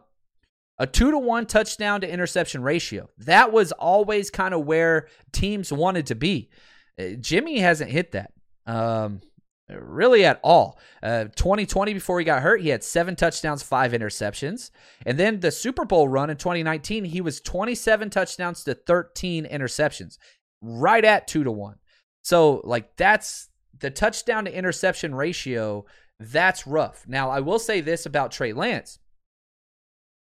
A 0.79 0.87
two 0.89 1.13
to 1.13 1.19
one 1.19 1.47
touchdown 1.47 2.01
to 2.01 2.11
interception 2.11 2.63
ratio. 2.63 3.09
That 3.19 3.53
was 3.53 3.71
always 3.71 4.31
kind 4.31 4.53
of 4.53 4.65
where 4.65 5.07
teams 5.31 5.73
wanted 5.73 6.07
to 6.09 6.17
be. 6.17 6.51
Uh, 6.99 7.11
Jimmy 7.21 7.61
hasn't 7.61 7.93
hit 7.93 8.13
that. 8.13 8.33
Um, 8.67 9.21
really 9.69 10.25
at 10.25 10.41
all. 10.43 10.79
Uh, 11.03 11.25
2020, 11.37 11.95
before 11.95 12.19
he 12.19 12.25
got 12.25 12.43
hurt, 12.43 12.61
he 12.61 12.69
had 12.69 12.85
seven 12.85 13.17
touchdowns, 13.17 13.63
five 13.63 13.93
interceptions. 13.93 14.71
And 15.07 15.19
then 15.19 15.41
the 15.41 15.51
Super 15.51 15.85
Bowl 15.85 16.09
run 16.09 16.31
in 16.31 16.37
2019, 16.37 17.05
he 17.05 17.21
was 17.21 17.41
27 17.41 18.11
touchdowns 18.11 18.65
to 18.65 18.75
13 18.75 19.47
interceptions, 19.47 20.19
right 20.61 21.05
at 21.05 21.27
two 21.27 21.45
to 21.45 21.51
one. 21.51 21.77
So, 22.23 22.61
like, 22.65 22.97
that's 22.97 23.49
the 23.79 23.91
touchdown 23.91 24.45
to 24.47 24.57
interception 24.57 25.15
ratio. 25.15 25.85
That's 26.19 26.67
rough. 26.67 27.05
Now, 27.07 27.31
I 27.31 27.41
will 27.41 27.59
say 27.59 27.81
this 27.81 28.07
about 28.07 28.33
Trey 28.33 28.53
Lance. 28.53 28.99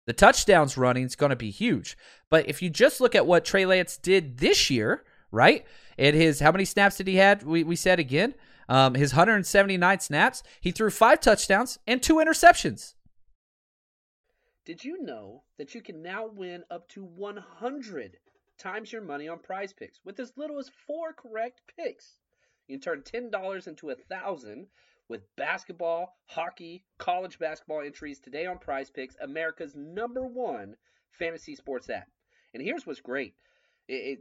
The 0.07 0.13
touchdowns 0.13 0.77
running 0.77 1.05
is 1.05 1.15
going 1.15 1.31
to 1.31 1.37
be 1.37 1.51
huge. 1.51 1.97
But 2.29 2.49
if 2.49 2.61
you 2.61 2.71
just 2.71 3.01
look 3.01 3.15
at 3.15 3.27
what 3.27 3.45
Trey 3.45 3.67
Lance 3.67 3.97
did 3.97 4.39
this 4.39 4.69
year, 4.69 5.05
right? 5.31 5.65
It 5.97 6.15
his 6.15 6.41
how 6.41 6.51
many 6.51 6.65
snaps 6.65 6.97
did 6.97 7.07
he 7.07 7.17
had? 7.17 7.43
We 7.43 7.63
we 7.63 7.77
said 7.77 8.01
again. 8.01 8.35
Um, 8.73 8.95
his 8.95 9.13
179 9.13 10.01
snaps, 10.01 10.43
he 10.63 10.71
threw 10.71 10.89
five 10.89 11.21
touchdowns 11.21 11.79
and 11.87 12.03
two 12.03 12.15
interceptions. 12.15 12.95
Did 14.65 14.83
you 14.83 15.03
know 15.03 15.43
that 15.59 15.75
you 15.75 15.83
can 15.83 16.01
now 16.01 16.27
win 16.27 16.65
up 16.71 16.89
to 16.89 17.05
100 17.05 18.17
times 18.57 18.91
your 18.91 19.03
money 19.03 19.29
on 19.29 19.41
PrizePicks 19.41 19.99
with 20.07 20.19
as 20.19 20.33
little 20.39 20.59
as 20.59 20.71
four 20.87 21.13
correct 21.13 21.61
picks? 21.77 22.17
You 22.67 22.79
can 22.79 22.81
turn 22.81 23.03
$10 23.31 23.69
into 23.69 23.91
a 23.91 23.95
thousand 23.95 24.69
with 25.07 25.21
basketball, 25.37 26.17
hockey, 26.25 26.87
college 26.97 27.39
basketball 27.39 27.83
entries 27.83 28.21
today 28.21 28.47
on 28.47 28.57
PrizePicks, 28.57 29.17
America's 29.21 29.75
number 29.77 30.27
one 30.27 30.77
fantasy 31.11 31.55
sports 31.57 31.91
app. 31.91 32.09
And 32.55 32.63
here's 32.63 32.87
what's 32.87 33.03
great. 33.03 33.35
It, 33.87 34.21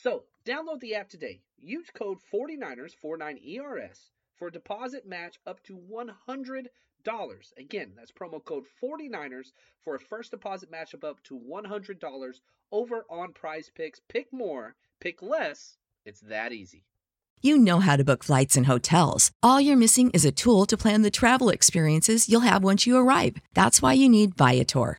So, 0.00 0.22
download 0.44 0.78
the 0.78 0.94
app 0.94 1.08
today. 1.08 1.40
Use 1.58 1.90
code 1.92 2.18
49ers, 2.32 2.92
49ERS, 3.04 4.10
for 4.36 4.46
a 4.46 4.52
deposit 4.52 5.04
match 5.04 5.38
up 5.44 5.60
to 5.64 5.76
$100. 5.76 6.66
Again, 7.56 7.92
that's 7.96 8.12
promo 8.12 8.44
code 8.44 8.66
49ers 8.80 9.48
for 9.82 9.96
a 9.96 10.00
first 10.00 10.30
deposit 10.30 10.70
match 10.70 10.94
up 10.94 11.20
to 11.24 11.36
$100 11.36 12.34
over 12.70 13.06
on 13.10 13.32
PrizePicks. 13.32 14.00
Pick 14.08 14.32
more, 14.32 14.76
pick 15.00 15.20
less. 15.20 15.78
It's 16.04 16.20
that 16.20 16.52
easy. 16.52 16.84
You 17.42 17.58
know 17.58 17.80
how 17.80 17.96
to 17.96 18.04
book 18.04 18.22
flights 18.22 18.56
and 18.56 18.66
hotels. 18.66 19.32
All 19.42 19.60
you're 19.60 19.76
missing 19.76 20.10
is 20.10 20.24
a 20.24 20.32
tool 20.32 20.66
to 20.66 20.76
plan 20.76 21.02
the 21.02 21.10
travel 21.10 21.48
experiences 21.48 22.28
you'll 22.28 22.40
have 22.40 22.62
once 22.62 22.86
you 22.86 22.96
arrive. 22.96 23.38
That's 23.54 23.82
why 23.82 23.94
you 23.94 24.08
need 24.08 24.36
Viator. 24.36 24.98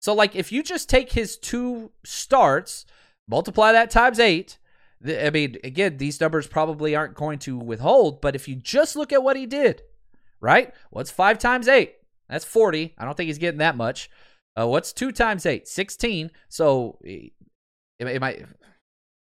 So, 0.00 0.14
like, 0.14 0.36
if 0.36 0.52
you 0.52 0.62
just 0.62 0.88
take 0.88 1.12
his 1.12 1.36
two 1.36 1.90
starts, 2.04 2.86
multiply 3.28 3.72
that 3.72 3.90
times 3.90 4.20
eight, 4.20 4.58
I 5.06 5.30
mean, 5.30 5.56
again, 5.64 5.96
these 5.96 6.20
numbers 6.20 6.46
probably 6.46 6.94
aren't 6.94 7.14
going 7.14 7.38
to 7.40 7.56
withhold, 7.56 8.20
but 8.20 8.34
if 8.34 8.48
you 8.48 8.56
just 8.56 8.96
look 8.96 9.12
at 9.12 9.22
what 9.22 9.36
he 9.36 9.46
did, 9.46 9.82
right? 10.40 10.72
What's 10.90 11.10
five 11.10 11.38
times 11.38 11.68
eight? 11.68 11.94
That's 12.28 12.44
40. 12.44 12.94
I 12.98 13.04
don't 13.04 13.16
think 13.16 13.28
he's 13.28 13.38
getting 13.38 13.58
that 13.58 13.76
much. 13.76 14.10
Uh, 14.58 14.66
what's 14.66 14.92
two 14.92 15.12
times 15.12 15.46
eight? 15.46 15.66
16. 15.68 16.30
So, 16.48 16.98
it, 17.02 17.32
it 17.98 18.20
might, 18.20 18.44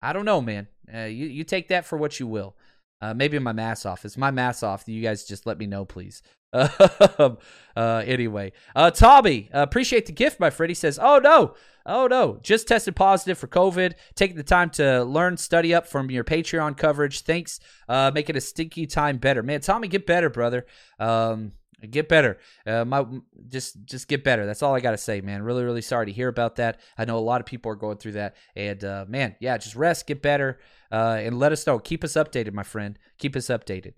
I 0.01 0.13
don't 0.13 0.25
know, 0.25 0.41
man. 0.41 0.67
Uh, 0.93 1.01
you, 1.01 1.27
you 1.27 1.43
take 1.43 1.67
that 1.69 1.85
for 1.85 1.97
what 1.97 2.19
you 2.19 2.27
will. 2.27 2.55
Uh, 3.01 3.13
maybe 3.13 3.39
my 3.39 3.53
mass 3.53 3.85
off. 3.85 4.05
Is 4.05 4.17
my 4.17 4.31
mass 4.31 4.63
off? 4.63 4.83
You 4.87 5.01
guys 5.01 5.23
just 5.23 5.45
let 5.45 5.57
me 5.57 5.65
know, 5.65 5.85
please. 5.85 6.21
uh, 6.53 7.35
anyway, 7.77 8.51
uh, 8.75 8.89
Tommy, 8.89 9.49
uh, 9.53 9.61
appreciate 9.61 10.07
the 10.07 10.11
gift, 10.11 10.39
my 10.39 10.49
friend. 10.49 10.71
He 10.71 10.75
says, 10.75 10.97
"Oh 10.99 11.19
no, 11.19 11.53
oh 11.85 12.07
no, 12.07 12.39
just 12.41 12.67
tested 12.67 12.95
positive 12.95 13.37
for 13.37 13.47
COVID. 13.47 13.93
Taking 14.15 14.35
the 14.35 14.43
time 14.43 14.71
to 14.71 15.03
learn, 15.03 15.37
study 15.37 15.75
up 15.75 15.85
from 15.85 16.09
your 16.09 16.23
Patreon 16.23 16.75
coverage. 16.75 17.21
Thanks, 17.21 17.59
uh, 17.87 18.11
making 18.13 18.35
a 18.35 18.41
stinky 18.41 18.87
time 18.87 19.17
better, 19.17 19.43
man. 19.43 19.61
Tommy, 19.61 19.87
get 19.87 20.07
better, 20.07 20.29
brother. 20.31 20.65
Um, 20.99 21.51
get 21.87 22.09
better. 22.09 22.39
Uh, 22.65 22.85
my 22.85 23.05
just 23.47 23.83
just 23.85 24.07
get 24.07 24.23
better. 24.23 24.45
That's 24.45 24.63
all 24.63 24.75
I 24.75 24.79
gotta 24.79 24.97
say, 24.97 25.21
man. 25.21 25.43
Really, 25.43 25.63
really 25.63 25.81
sorry 25.81 26.07
to 26.07 26.11
hear 26.11 26.27
about 26.27 26.57
that. 26.57 26.79
I 26.97 27.05
know 27.05 27.17
a 27.17 27.19
lot 27.19 27.41
of 27.41 27.45
people 27.45 27.71
are 27.71 27.75
going 27.75 27.97
through 27.97 28.13
that, 28.13 28.35
and 28.55 28.83
uh, 28.83 29.05
man, 29.07 29.35
yeah, 29.39 29.57
just 29.57 29.75
rest, 29.75 30.07
get 30.07 30.21
better, 30.21 30.59
uh, 30.91 31.17
and 31.19 31.39
let 31.39 31.51
us 31.51 31.65
know. 31.65 31.79
Keep 31.79 32.03
us 32.03 32.13
updated, 32.13 32.53
my 32.53 32.63
friend. 32.63 32.97
Keep 33.17 33.35
us 33.35 33.47
updated. 33.47 33.93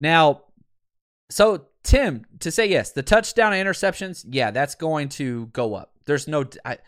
Now, 0.00 0.42
so 1.30 1.66
Tim, 1.82 2.24
to 2.40 2.50
say 2.50 2.66
yes, 2.66 2.92
the 2.92 3.02
touchdown 3.02 3.52
interceptions, 3.52 4.24
yeah, 4.28 4.50
that's 4.50 4.74
going 4.74 5.08
to 5.10 5.46
go 5.46 5.74
up. 5.74 5.92
There's 6.04 6.26
no, 6.26 6.44
I, 6.64 6.78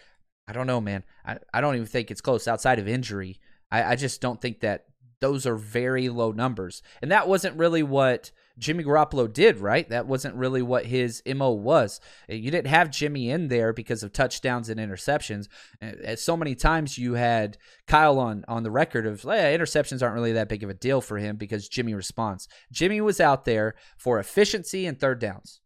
I 0.46 0.52
don't 0.52 0.66
know, 0.66 0.80
man. 0.80 1.04
I, 1.24 1.38
I 1.54 1.60
don't 1.60 1.76
even 1.76 1.86
think 1.86 2.10
it's 2.10 2.20
close 2.20 2.48
outside 2.48 2.78
of 2.78 2.88
injury. 2.88 3.38
I, 3.70 3.92
I 3.92 3.96
just 3.96 4.20
don't 4.20 4.40
think 4.40 4.60
that 4.60 4.86
those 5.20 5.46
are 5.46 5.56
very 5.56 6.08
low 6.08 6.32
numbers. 6.32 6.82
And 7.02 7.10
that 7.12 7.28
wasn't 7.28 7.56
really 7.56 7.82
what 7.82 8.30
Jimmy 8.58 8.84
Garoppolo 8.84 9.32
did, 9.32 9.58
right? 9.58 9.88
That 9.88 10.06
wasn't 10.06 10.34
really 10.34 10.62
what 10.62 10.86
his 10.86 11.22
MO 11.26 11.50
was. 11.52 12.00
Uh, 12.30 12.34
you 12.34 12.50
didn't 12.50 12.66
have 12.68 12.90
Jimmy 12.90 13.30
in 13.30 13.48
there 13.48 13.72
because 13.72 14.02
of 14.02 14.12
touchdowns 14.12 14.68
and 14.68 14.80
interceptions. 14.80 15.48
Uh, 15.80 16.12
uh, 16.12 16.16
so 16.16 16.36
many 16.36 16.54
times 16.54 16.98
you 16.98 17.14
had 17.14 17.56
Kyle 17.86 18.18
on, 18.18 18.44
on 18.48 18.62
the 18.62 18.70
record 18.70 19.06
of 19.06 19.22
hey, 19.22 19.56
interceptions 19.58 20.02
aren't 20.02 20.14
really 20.14 20.32
that 20.32 20.48
big 20.48 20.62
of 20.62 20.70
a 20.70 20.74
deal 20.74 21.00
for 21.00 21.18
him 21.18 21.36
because 21.36 21.68
Jimmy 21.68 21.94
responds. 21.94 22.48
Jimmy 22.72 23.00
was 23.00 23.20
out 23.20 23.44
there 23.44 23.74
for 23.96 24.18
efficiency 24.18 24.86
and 24.86 24.98
third 24.98 25.20
downs. 25.20 25.60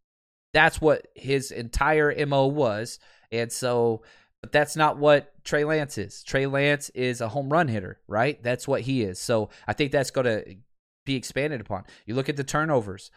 That's 0.53 0.81
what 0.81 1.09
his 1.15 1.51
entire 1.51 2.27
MO 2.27 2.47
was. 2.47 2.99
And 3.31 3.51
so 3.51 4.03
but 4.43 4.51
that's 4.51 4.77
not 4.77 4.99
what 4.99 5.33
Trey 5.45 5.65
Lance 5.65 5.97
is. 5.97 6.25
Trey 6.25 6.47
Lance 6.47 6.91
is 6.91 7.21
a 7.21 7.29
home 7.29 7.49
run 7.49 7.69
hitter, 7.69 8.01
right? 8.09 8.43
That's 8.43 8.67
what 8.67 8.83
he 8.83 9.03
is. 9.03 9.21
So 9.21 9.51
I 9.69 9.73
think 9.73 9.93
that's 9.93 10.11
going 10.11 10.27
to 10.27 10.57
be 11.05 11.17
expanded 11.17 11.61
upon. 11.61 11.85
You 12.07 12.15
look 12.15 12.29
at 12.29 12.37
the 12.37 12.45
turnovers. 12.45 13.11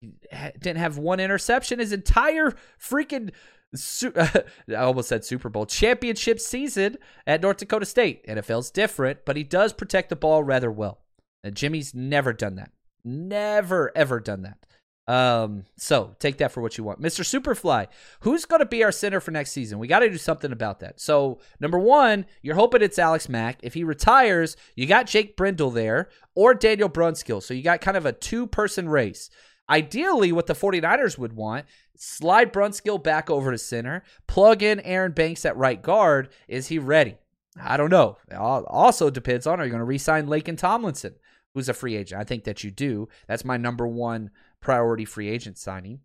He 0.00 0.12
didn't 0.30 0.76
have 0.76 0.98
one 0.98 1.20
interception 1.20 1.78
his 1.78 1.92
entire 1.92 2.52
freaking 2.80 3.30
I 4.02 4.74
almost 4.74 5.08
said 5.08 5.24
Super 5.24 5.48
Bowl 5.48 5.66
championship 5.66 6.40
season 6.40 6.96
at 7.26 7.42
North 7.42 7.58
Dakota 7.58 7.86
State. 7.86 8.26
NFL's 8.26 8.70
different, 8.70 9.24
but 9.24 9.36
he 9.36 9.42
does 9.42 9.72
protect 9.72 10.08
the 10.08 10.16
ball 10.16 10.42
rather 10.42 10.70
well. 10.70 11.00
And 11.42 11.54
Jimmy's 11.54 11.94
never 11.94 12.32
done 12.32 12.56
that. 12.56 12.70
Never 13.04 13.92
ever 13.96 14.20
done 14.20 14.42
that. 14.42 14.65
Um, 15.08 15.64
so 15.76 16.16
take 16.18 16.38
that 16.38 16.50
for 16.50 16.60
what 16.60 16.76
you 16.76 16.84
want. 16.84 17.00
Mr. 17.00 17.22
Superfly, 17.22 17.86
who's 18.20 18.44
going 18.44 18.60
to 18.60 18.66
be 18.66 18.82
our 18.82 18.90
center 18.90 19.20
for 19.20 19.30
next 19.30 19.52
season? 19.52 19.78
We 19.78 19.86
got 19.86 20.00
to 20.00 20.10
do 20.10 20.18
something 20.18 20.50
about 20.50 20.80
that. 20.80 21.00
So, 21.00 21.38
number 21.60 21.78
one, 21.78 22.26
you're 22.42 22.56
hoping 22.56 22.82
it's 22.82 22.98
Alex 22.98 23.28
Mack. 23.28 23.60
If 23.62 23.74
he 23.74 23.84
retires, 23.84 24.56
you 24.74 24.86
got 24.86 25.06
Jake 25.06 25.36
Brendel 25.36 25.70
there 25.70 26.08
or 26.34 26.54
Daniel 26.54 26.88
Brunskill. 26.88 27.42
So, 27.42 27.54
you 27.54 27.62
got 27.62 27.80
kind 27.80 27.96
of 27.96 28.04
a 28.04 28.12
two 28.12 28.48
person 28.48 28.88
race. 28.88 29.30
Ideally, 29.68 30.32
what 30.32 30.46
the 30.46 30.54
49ers 30.54 31.18
would 31.18 31.34
want, 31.34 31.66
slide 31.96 32.52
Brunskill 32.52 33.02
back 33.02 33.30
over 33.30 33.50
to 33.50 33.58
center, 33.58 34.02
plug 34.26 34.62
in 34.62 34.80
Aaron 34.80 35.12
Banks 35.12 35.44
at 35.44 35.56
right 35.56 35.80
guard. 35.80 36.28
Is 36.48 36.68
he 36.68 36.78
ready? 36.78 37.16
I 37.60 37.76
don't 37.76 37.90
know. 37.90 38.18
It 38.30 38.36
also 38.36 39.10
depends 39.10 39.46
on 39.46 39.60
are 39.60 39.64
you 39.64 39.70
going 39.70 39.80
to 39.80 39.84
re 39.84 39.98
sign 39.98 40.26
Laken 40.26 40.58
Tomlinson, 40.58 41.14
who's 41.54 41.68
a 41.68 41.74
free 41.74 41.96
agent? 41.96 42.20
I 42.20 42.24
think 42.24 42.44
that 42.44 42.62
you 42.62 42.70
do. 42.70 43.08
That's 43.26 43.44
my 43.44 43.56
number 43.56 43.86
one 43.86 44.30
priority 44.66 45.04
free 45.04 45.28
agent 45.28 45.56
signing. 45.56 46.00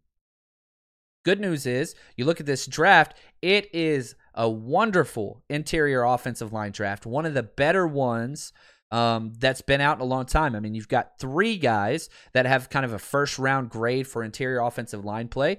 Good 1.25 1.39
news 1.39 1.65
is, 1.65 1.95
you 2.15 2.25
look 2.25 2.39
at 2.39 2.45
this 2.45 2.67
draft, 2.67 3.15
it 3.41 3.73
is 3.73 4.15
a 4.35 4.47
wonderful 4.47 5.43
interior 5.49 6.03
offensive 6.03 6.53
line 6.53 6.71
draft, 6.71 7.07
one 7.07 7.25
of 7.25 7.33
the 7.33 7.41
better 7.41 7.87
ones 7.87 8.53
um, 8.91 9.33
that's 9.39 9.61
been 9.61 9.81
out 9.81 9.97
in 9.97 10.01
a 10.01 10.05
long 10.05 10.27
time. 10.27 10.55
I 10.55 10.59
mean, 10.59 10.75
you've 10.75 10.87
got 10.87 11.17
three 11.19 11.57
guys 11.57 12.07
that 12.33 12.45
have 12.45 12.69
kind 12.69 12.85
of 12.85 12.93
a 12.93 12.99
first 12.99 13.39
round 13.39 13.71
grade 13.71 14.05
for 14.07 14.23
interior 14.23 14.59
offensive 14.59 15.03
line 15.03 15.27
play. 15.27 15.57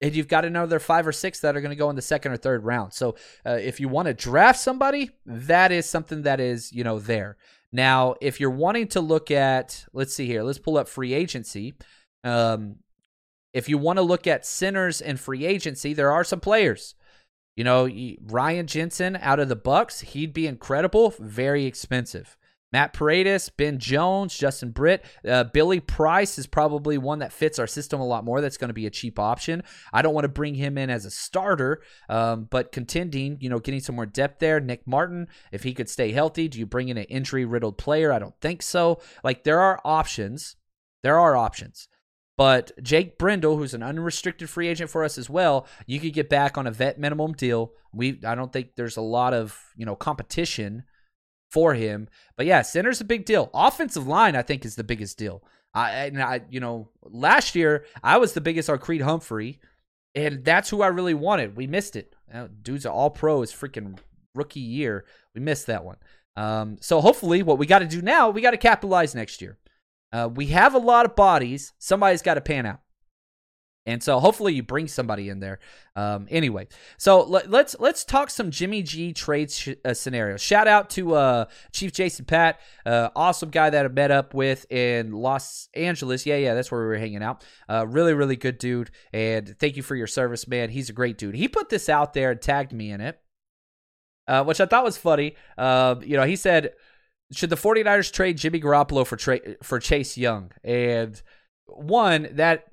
And 0.00 0.14
you've 0.14 0.28
got 0.28 0.44
another 0.44 0.80
five 0.80 1.06
or 1.06 1.12
six 1.12 1.38
that 1.40 1.56
are 1.56 1.60
going 1.60 1.70
to 1.70 1.76
go 1.76 1.90
in 1.90 1.96
the 1.96 2.02
second 2.02 2.32
or 2.32 2.36
third 2.36 2.64
round. 2.64 2.94
So, 2.94 3.16
uh, 3.46 3.58
if 3.60 3.78
you 3.78 3.88
want 3.88 4.06
to 4.06 4.14
draft 4.14 4.58
somebody, 4.58 5.10
that 5.26 5.70
is 5.70 5.88
something 5.88 6.22
that 6.22 6.40
is, 6.40 6.72
you 6.72 6.84
know, 6.84 6.98
there. 6.98 7.36
Now, 7.72 8.14
if 8.20 8.40
you're 8.40 8.50
wanting 8.50 8.88
to 8.88 9.00
look 9.00 9.30
at, 9.30 9.84
let's 9.92 10.14
see 10.14 10.26
here, 10.26 10.42
let's 10.42 10.58
pull 10.58 10.78
up 10.78 10.88
free 10.88 11.12
agency. 11.12 11.74
Um, 12.24 12.76
if 13.52 13.68
you 13.68 13.78
want 13.78 13.98
to 13.98 14.02
look 14.02 14.26
at 14.26 14.46
centers 14.46 15.00
and 15.00 15.18
free 15.18 15.44
agency, 15.46 15.94
there 15.94 16.12
are 16.12 16.24
some 16.24 16.40
players. 16.40 16.94
You 17.56 17.64
know, 17.64 17.88
Ryan 18.22 18.66
Jensen 18.66 19.16
out 19.16 19.40
of 19.40 19.48
the 19.48 19.56
Bucs, 19.56 20.02
he'd 20.02 20.32
be 20.32 20.46
incredible, 20.46 21.14
very 21.18 21.64
expensive. 21.64 22.36
Matt 22.70 22.92
Paradis, 22.92 23.48
Ben 23.48 23.78
Jones, 23.78 24.36
Justin 24.36 24.70
Britt, 24.70 25.04
uh, 25.26 25.44
Billy 25.44 25.80
Price 25.80 26.38
is 26.38 26.46
probably 26.46 26.98
one 26.98 27.20
that 27.20 27.32
fits 27.32 27.58
our 27.58 27.66
system 27.66 28.00
a 28.00 28.06
lot 28.06 28.24
more. 28.24 28.40
That's 28.40 28.58
going 28.58 28.68
to 28.68 28.74
be 28.74 28.86
a 28.86 28.90
cheap 28.90 29.18
option. 29.18 29.62
I 29.92 30.02
don't 30.02 30.14
want 30.14 30.24
to 30.24 30.28
bring 30.28 30.54
him 30.54 30.76
in 30.76 30.90
as 30.90 31.04
a 31.04 31.10
starter, 31.10 31.82
um, 32.08 32.46
but 32.50 32.72
contending, 32.72 33.38
you 33.40 33.48
know, 33.48 33.58
getting 33.58 33.80
some 33.80 33.96
more 33.96 34.06
depth 34.06 34.38
there. 34.38 34.60
Nick 34.60 34.86
Martin, 34.86 35.28
if 35.50 35.62
he 35.62 35.72
could 35.72 35.88
stay 35.88 36.12
healthy, 36.12 36.46
do 36.46 36.58
you 36.58 36.66
bring 36.66 36.90
in 36.90 36.98
an 36.98 37.04
injury 37.04 37.46
riddled 37.46 37.78
player? 37.78 38.12
I 38.12 38.18
don't 38.18 38.38
think 38.40 38.62
so. 38.62 39.00
Like 39.24 39.44
there 39.44 39.60
are 39.60 39.80
options. 39.84 40.56
There 41.02 41.18
are 41.18 41.36
options. 41.36 41.88
But 42.38 42.70
Jake 42.80 43.18
Brendel, 43.18 43.56
who's 43.56 43.74
an 43.74 43.82
unrestricted 43.82 44.48
free 44.48 44.68
agent 44.68 44.90
for 44.90 45.02
us 45.02 45.18
as 45.18 45.28
well, 45.28 45.66
you 45.86 45.98
could 45.98 46.12
get 46.12 46.30
back 46.30 46.56
on 46.56 46.68
a 46.68 46.70
vet 46.70 46.96
minimum 46.96 47.32
deal. 47.32 47.72
We 47.92 48.20
I 48.24 48.36
don't 48.36 48.52
think 48.52 48.76
there's 48.76 48.96
a 48.96 49.02
lot 49.02 49.34
of, 49.34 49.60
you 49.76 49.84
know, 49.84 49.96
competition 49.96 50.84
for 51.50 51.74
him. 51.74 52.08
But 52.36 52.46
yeah, 52.46 52.62
center's 52.62 53.00
a 53.00 53.04
big 53.04 53.24
deal. 53.24 53.50
Offensive 53.52 54.06
line, 54.06 54.36
I 54.36 54.42
think, 54.42 54.64
is 54.64 54.76
the 54.76 54.84
biggest 54.84 55.18
deal. 55.18 55.42
I 55.74 56.06
and 56.06 56.22
I, 56.22 56.42
you 56.48 56.60
know, 56.60 56.90
last 57.02 57.56
year 57.56 57.84
I 58.04 58.18
was 58.18 58.34
the 58.34 58.40
biggest 58.40 58.70
on 58.70 58.78
Creed 58.78 59.02
Humphrey, 59.02 59.58
and 60.14 60.44
that's 60.44 60.70
who 60.70 60.80
I 60.80 60.86
really 60.86 61.14
wanted. 61.14 61.56
We 61.56 61.66
missed 61.66 61.96
it. 61.96 62.14
dude's 62.62 62.86
an 62.86 62.92
all 62.92 63.10
pro 63.10 63.40
his 63.40 63.52
freaking 63.52 63.98
rookie 64.36 64.60
year. 64.60 65.06
We 65.34 65.40
missed 65.40 65.66
that 65.66 65.84
one. 65.84 65.96
Um, 66.36 66.76
so 66.80 67.00
hopefully 67.00 67.42
what 67.42 67.58
we 67.58 67.66
got 67.66 67.80
to 67.80 67.86
do 67.88 68.00
now, 68.00 68.30
we 68.30 68.42
got 68.42 68.52
to 68.52 68.58
capitalize 68.58 69.12
next 69.12 69.42
year. 69.42 69.58
Uh, 70.12 70.28
we 70.34 70.46
have 70.46 70.74
a 70.74 70.78
lot 70.78 71.06
of 71.06 71.14
bodies. 71.14 71.72
Somebody's 71.78 72.22
got 72.22 72.34
to 72.34 72.40
pan 72.40 72.66
out. 72.66 72.80
And 73.86 74.02
so 74.02 74.20
hopefully 74.20 74.52
you 74.52 74.62
bring 74.62 74.86
somebody 74.86 75.30
in 75.30 75.40
there. 75.40 75.60
Um, 75.96 76.26
anyway, 76.30 76.68
so 76.98 77.22
let, 77.22 77.44
us 77.44 77.50
let's, 77.50 77.76
let's 77.80 78.04
talk 78.04 78.28
some 78.28 78.50
Jimmy 78.50 78.82
G 78.82 79.14
trade 79.14 79.50
sh- 79.50 79.70
uh, 79.82 79.94
scenarios. 79.94 80.42
Shout 80.42 80.68
out 80.68 80.90
to 80.90 81.14
uh, 81.14 81.44
Chief 81.72 81.90
Jason 81.90 82.26
Pat, 82.26 82.60
uh, 82.84 83.08
awesome 83.16 83.48
guy 83.48 83.70
that 83.70 83.86
I 83.86 83.88
met 83.88 84.10
up 84.10 84.34
with 84.34 84.70
in 84.70 85.12
Los 85.12 85.70
Angeles. 85.72 86.26
Yeah, 86.26 86.36
yeah, 86.36 86.52
that's 86.52 86.70
where 86.70 86.82
we 86.82 86.86
were 86.88 86.98
hanging 86.98 87.22
out. 87.22 87.42
Uh, 87.66 87.86
really, 87.86 88.12
really 88.12 88.36
good 88.36 88.58
dude. 88.58 88.90
And 89.14 89.58
thank 89.58 89.78
you 89.78 89.82
for 89.82 89.96
your 89.96 90.06
service, 90.06 90.46
man. 90.46 90.68
He's 90.68 90.90
a 90.90 90.92
great 90.92 91.16
dude. 91.16 91.34
He 91.34 91.48
put 91.48 91.70
this 91.70 91.88
out 91.88 92.12
there 92.12 92.32
and 92.32 92.42
tagged 92.42 92.74
me 92.74 92.90
in 92.90 93.00
it, 93.00 93.18
uh, 94.26 94.44
which 94.44 94.60
I 94.60 94.66
thought 94.66 94.84
was 94.84 94.98
funny. 94.98 95.34
Uh, 95.56 95.94
you 96.02 96.18
know, 96.18 96.24
he 96.24 96.36
said 96.36 96.72
should 97.32 97.50
the 97.50 97.56
49ers 97.56 98.12
trade 98.12 98.38
Jimmy 98.38 98.60
Garoppolo 98.60 99.06
for 99.06 99.16
tra- 99.16 99.56
for 99.62 99.78
Chase 99.78 100.16
Young? 100.16 100.52
And 100.64 101.20
one, 101.66 102.28
that 102.32 102.66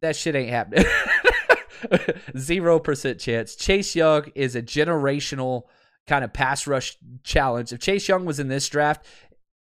that 0.00 0.16
shit 0.16 0.34
ain't 0.34 0.50
happening. 0.50 0.84
Zero 2.38 2.78
percent 2.78 3.20
chance. 3.20 3.56
Chase 3.56 3.94
Young 3.96 4.30
is 4.34 4.54
a 4.54 4.62
generational 4.62 5.62
kind 6.06 6.24
of 6.24 6.32
pass 6.32 6.66
rush 6.66 6.96
challenge. 7.24 7.72
If 7.72 7.80
Chase 7.80 8.08
Young 8.08 8.24
was 8.24 8.38
in 8.38 8.48
this 8.48 8.68
draft, 8.68 9.06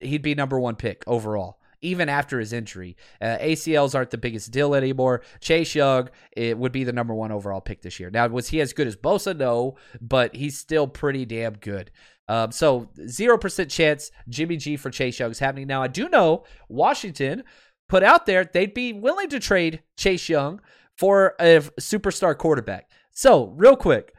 he'd 0.01 0.23
be 0.23 0.35
number 0.35 0.59
one 0.59 0.77
pick 0.77 1.05
overall 1.07 1.59
even 1.83 2.09
after 2.09 2.39
his 2.39 2.53
injury. 2.53 2.97
Uh, 3.21 3.37
ACLs 3.41 3.95
aren't 3.95 4.11
the 4.11 4.19
biggest 4.19 4.51
deal 4.51 4.75
anymore. 4.75 5.23
Chase 5.41 5.75
Young 5.75 6.09
it 6.37 6.57
would 6.57 6.73
be 6.73 6.85
the 6.85 6.93
number 6.93 7.15
one 7.15 7.33
overall 7.33 7.61
pick 7.61 7.83
this 7.83 8.01
year. 8.01 8.11
Now, 8.11 8.27
was 8.29 8.49
he 8.49 8.61
as 8.61 8.73
good 8.73 8.87
as 8.87 8.97
Bosa? 8.97 9.37
No, 9.37 9.77
but 10.01 10.35
he's 10.35 10.59
still 10.59 10.87
pretty 10.87 11.25
damn 11.27 11.55
good. 11.55 11.91
Um, 12.29 12.53
so, 12.53 12.89
0% 12.99 13.71
chance 13.71 14.11
Jimmy 14.29 14.57
G 14.57 14.77
for 14.77 14.91
Chase 14.91 15.19
Young 15.19 15.33
is 15.33 15.41
happening. 15.41 15.67
Now, 15.67 15.83
I 15.83 15.89
do 15.89 16.09
know 16.09 16.45
Washington 16.69 17.43
put 17.89 18.03
out 18.03 18.25
there 18.25 18.45
they'd 18.45 18.73
be 18.73 18.93
willing 18.93 19.29
to 19.29 19.39
trade 19.41 19.83
Chase 19.99 20.29
Young 20.29 20.61
for 20.97 21.35
a 21.41 21.61
superstar 21.81 22.37
quarterback. 22.39 22.89
So, 23.11 23.49
real 23.57 23.77
quick, 23.77 24.15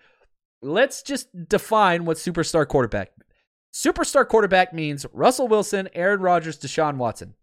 let's 0.62 1.02
just 1.02 1.28
define 1.48 2.06
what 2.06 2.18
superstar 2.18 2.68
quarterback. 2.68 3.12
Superstar 3.74 4.28
quarterback 4.28 4.74
means 4.74 5.06
Russell 5.14 5.48
Wilson, 5.48 5.90
Aaron 5.94 6.22
Rodgers, 6.22 6.60
Deshaun 6.60 6.98
Watson. 6.98 7.34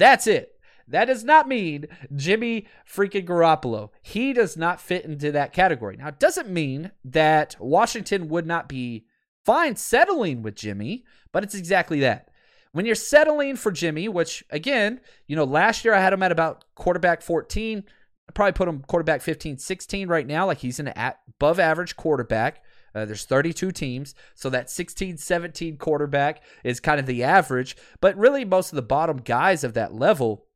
That's 0.00 0.26
it. 0.26 0.58
That 0.88 1.04
does 1.04 1.22
not 1.22 1.46
mean 1.46 1.86
Jimmy 2.16 2.66
freaking 2.90 3.26
Garoppolo. 3.26 3.90
He 4.00 4.32
does 4.32 4.56
not 4.56 4.80
fit 4.80 5.04
into 5.04 5.30
that 5.30 5.52
category. 5.52 5.96
Now, 5.98 6.08
it 6.08 6.18
doesn't 6.18 6.48
mean 6.48 6.90
that 7.04 7.54
Washington 7.60 8.28
would 8.30 8.46
not 8.46 8.66
be 8.66 9.04
fine 9.44 9.76
settling 9.76 10.42
with 10.42 10.56
Jimmy, 10.56 11.04
but 11.32 11.44
it's 11.44 11.54
exactly 11.54 12.00
that. 12.00 12.30
When 12.72 12.86
you're 12.86 12.94
settling 12.94 13.56
for 13.56 13.70
Jimmy, 13.70 14.08
which 14.08 14.42
again, 14.48 15.00
you 15.26 15.36
know, 15.36 15.44
last 15.44 15.84
year 15.84 15.92
I 15.92 16.00
had 16.00 16.14
him 16.14 16.22
at 16.22 16.32
about 16.32 16.64
quarterback 16.74 17.20
14. 17.20 17.84
I 18.28 18.32
probably 18.32 18.52
put 18.52 18.68
him 18.68 18.82
quarterback 18.88 19.20
15, 19.20 19.58
16 19.58 20.08
right 20.08 20.26
now. 20.26 20.46
Like 20.46 20.58
he's 20.58 20.80
an 20.80 20.92
above 20.96 21.60
average 21.60 21.96
quarterback. 21.96 22.62
Uh, 22.94 23.04
there's 23.04 23.24
32 23.24 23.70
teams, 23.72 24.14
so 24.34 24.50
that 24.50 24.70
16, 24.70 25.16
17 25.16 25.76
quarterback 25.76 26.42
is 26.64 26.80
kind 26.80 27.00
of 27.00 27.06
the 27.06 27.22
average. 27.22 27.76
But 28.00 28.16
really, 28.16 28.44
most 28.44 28.72
of 28.72 28.76
the 28.76 28.82
bottom 28.82 29.18
guys 29.18 29.64
of 29.64 29.74
that 29.74 29.94
level, 29.94 30.46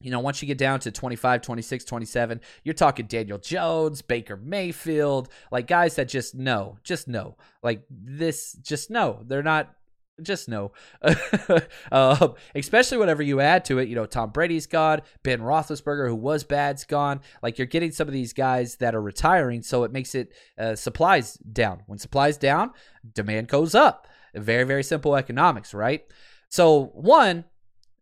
you 0.00 0.10
know, 0.10 0.20
once 0.20 0.40
you 0.40 0.46
get 0.46 0.58
down 0.58 0.80
to 0.80 0.92
25, 0.92 1.42
26, 1.42 1.84
27, 1.84 2.40
you're 2.62 2.74
talking 2.74 3.06
Daniel 3.06 3.38
Jones, 3.38 4.02
Baker 4.02 4.36
Mayfield, 4.36 5.28
like 5.50 5.66
guys 5.66 5.96
that 5.96 6.08
just 6.08 6.34
know, 6.34 6.78
just 6.84 7.08
know. 7.08 7.36
Like 7.62 7.82
this, 7.90 8.52
just 8.62 8.90
know. 8.90 9.22
They're 9.26 9.42
not 9.42 9.74
just 10.22 10.48
no. 10.48 10.72
um, 11.92 12.34
especially 12.54 12.98
whenever 12.98 13.22
you 13.22 13.40
add 13.40 13.64
to 13.66 13.78
it, 13.78 13.88
you 13.88 13.94
know, 13.94 14.06
Tom 14.06 14.30
Brady's 14.30 14.66
gone, 14.66 15.02
Ben 15.22 15.40
Roethlisberger, 15.40 16.08
who 16.08 16.14
was 16.14 16.44
bad's 16.44 16.84
gone. 16.84 17.20
Like 17.42 17.58
you're 17.58 17.66
getting 17.66 17.92
some 17.92 18.08
of 18.08 18.14
these 18.14 18.32
guys 18.32 18.76
that 18.76 18.94
are 18.94 19.02
retiring, 19.02 19.62
so 19.62 19.84
it 19.84 19.92
makes 19.92 20.14
it 20.14 20.32
uh, 20.58 20.74
supplies 20.74 21.34
down. 21.34 21.82
When 21.86 21.98
supplies 21.98 22.36
down, 22.36 22.72
demand 23.14 23.48
goes 23.48 23.74
up. 23.74 24.06
Very 24.34 24.64
very 24.64 24.82
simple 24.82 25.16
economics, 25.16 25.72
right? 25.74 26.04
So 26.48 26.86
one, 26.94 27.44